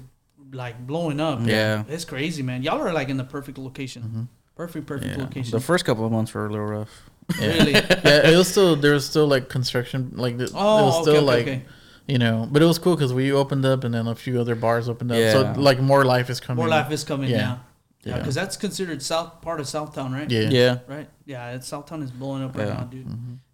[0.53, 1.39] like blowing up.
[1.45, 1.83] Yeah.
[1.87, 2.61] It's crazy, man.
[2.63, 4.03] Y'all are like in the perfect location.
[4.03, 4.23] Mm-hmm.
[4.55, 5.23] Perfect, perfect Yeah.
[5.23, 5.51] location.
[5.51, 7.09] The first couple of months were a little rough.
[7.39, 7.71] really.
[7.73, 11.15] Yeah, it was still there was still like construction like it Oh, was okay, still
[11.15, 11.61] okay, like okay.
[12.07, 14.55] you know, but it was cool because we opened up and then a few other
[14.55, 15.17] bars opened up.
[15.17, 15.31] Yeah.
[15.31, 16.57] So like more life is coming.
[16.57, 17.37] More life is coming Yeah.
[17.37, 17.61] now.
[18.03, 18.17] Yeah, Yeah.
[18.19, 20.29] because that's considered south part of Southtown, right?
[20.29, 20.49] Yeah.
[20.49, 20.77] Yeah.
[20.87, 21.07] Right.
[21.25, 22.73] Yeah, it's Southtown is blowing up right Yeah.
[22.73, 23.07] now, dude.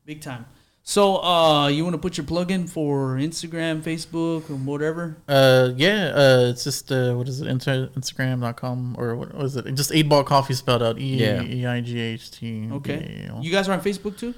[0.05, 0.45] Big time.
[0.83, 5.17] So, uh, you want to put your plug in for Instagram, Facebook, or whatever?
[5.27, 6.13] Uh, yeah.
[6.15, 7.47] Uh, it's just uh, what is it?
[7.47, 9.65] Inter- Instagram.com or what was it?
[9.75, 10.97] Just eight ball coffee spelled out.
[10.97, 11.41] E Yeah.
[11.43, 12.69] E I G H T.
[12.71, 13.29] Okay.
[13.41, 14.33] You guys are on Facebook too?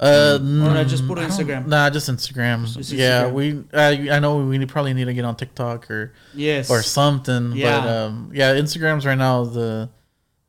[0.00, 1.66] Uh, Or I just put on Instagram?
[1.66, 2.64] Nah, just Instagram.
[2.74, 3.32] Just Yeah, Instagram.
[3.34, 3.64] we.
[4.10, 6.70] Uh, I know we probably need to get on TikTok or Yes.
[6.70, 7.50] or something.
[7.50, 8.04] But Yeah.
[8.04, 9.90] um, yeah, Instagram's right now the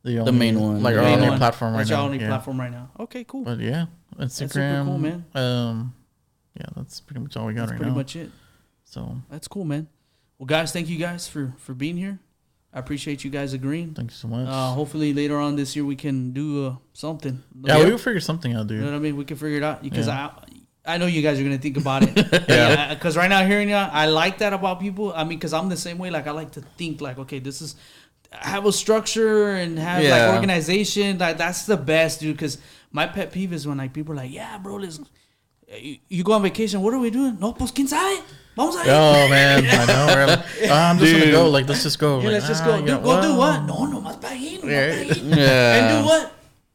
[0.03, 0.81] the, only, main one.
[0.81, 1.37] like The our only one.
[1.37, 1.97] platform right That's now.
[1.97, 2.27] your only yeah.
[2.29, 2.89] platform right now.
[2.99, 3.43] Okay, cool.
[3.43, 3.85] But yeah,
[4.29, 4.85] super Instagram.
[4.85, 5.25] cool, man.
[5.35, 5.93] Um,
[6.57, 7.95] yeah, that's pretty much all we got That's right pretty now.
[8.03, 8.31] Pretty much it.
[8.85, 9.87] so That's cool, man.
[10.39, 12.19] Well, guys, thank you guys for for being here.
[12.73, 13.93] I appreciate you guys agreeing.
[13.93, 14.47] thank you so much.
[14.47, 17.43] Uh, hopefully later on this year we can do uh, something.
[17.65, 18.91] yeah, we'll figure something out, You know dude.
[18.91, 19.17] what I mean?
[19.17, 20.29] We can figure it out because Yeah.
[20.85, 22.15] I I know you guys are gonna think about it.
[22.49, 22.93] yeah.
[22.93, 25.13] Because right now hearing you, I like that about people.
[25.13, 26.09] I mean, because I'm the same way.
[26.09, 27.75] Like I like to think like, okay, this is
[28.31, 30.15] have a structure and have Yeah.
[30.27, 31.19] like organization.
[31.19, 32.35] Like that's the best, dude.
[32.35, 32.57] Because
[32.91, 34.99] my pet peeve is when like people are like, yeah, bro, let's.
[35.77, 36.81] You, you go on vacation.
[36.81, 37.37] What are we doing?
[37.39, 38.23] No, pues quién sabe.
[38.55, 38.91] Vamos a ir.
[38.91, 40.05] Oh man, I know.
[40.07, 41.49] We're oh, I'm just gonna go.
[41.49, 42.19] Like, let's just go.
[42.19, 42.79] Yeah, Like, let's just ah, go.
[42.85, 43.63] know, go do what?
[43.63, 44.59] No, no más para ir.
[44.63, 44.91] No Yeah.
[44.91, 45.37] más para ir.
[45.37, 45.77] Yeah.
[45.77, 46.31] And do what?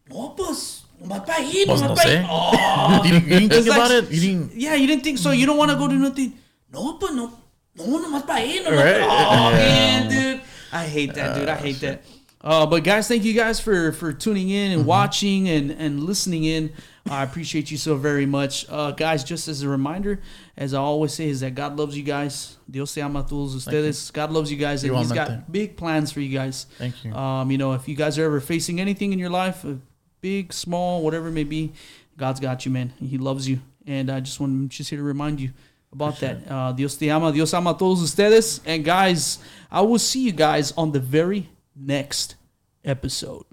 [0.09, 0.82] No, pues.
[1.01, 1.66] No más para ir.
[1.66, 2.27] Pues no no más para ir.
[2.31, 3.03] Oh.
[3.05, 4.11] you, didn't- you didn't think like- about it.
[4.11, 4.55] You didn't.
[4.57, 5.31] Yeah, you didn't think so.
[5.32, 6.32] You don't want to go do nothing.
[6.73, 7.31] No, pues no.
[7.77, 8.65] No, nomás para ir.
[8.65, 9.03] No, Right.
[9.05, 9.59] Oh, Yeah.
[9.59, 10.40] man, dude.
[10.73, 11.48] I hate that, dude.
[11.48, 12.01] I hate that.
[12.47, 16.44] Uh, but guys, thank you guys for for tuning in and watching and and listening
[16.44, 16.73] in.
[17.10, 19.24] I appreciate you so very much, uh, guys.
[19.24, 20.20] Just as a reminder,
[20.56, 22.56] as I always say, is that God loves you guys.
[22.70, 24.12] Dios te ama todos ustedes.
[24.12, 26.66] God loves you guys, and He's got big plans for you guys.
[26.78, 27.12] Thank you.
[27.12, 29.74] Um, you know, if you guys are ever facing anything in your life, uh,
[30.20, 31.73] big, small, whatever it may be,
[32.16, 32.93] God's got you, man.
[33.01, 33.59] He loves you,
[33.89, 35.51] and I just want to just here to remind you
[35.93, 36.48] about that.
[36.48, 40.73] Uh, Dios te ama, Dios ama todos ustedes, and guys, I will see you guys
[40.77, 42.36] on the very next
[42.82, 43.47] episode.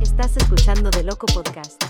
[0.00, 1.82] Estás escuchando De Loco Podcast.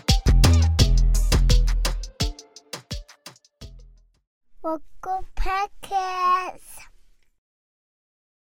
[4.63, 6.74] Local Podcast.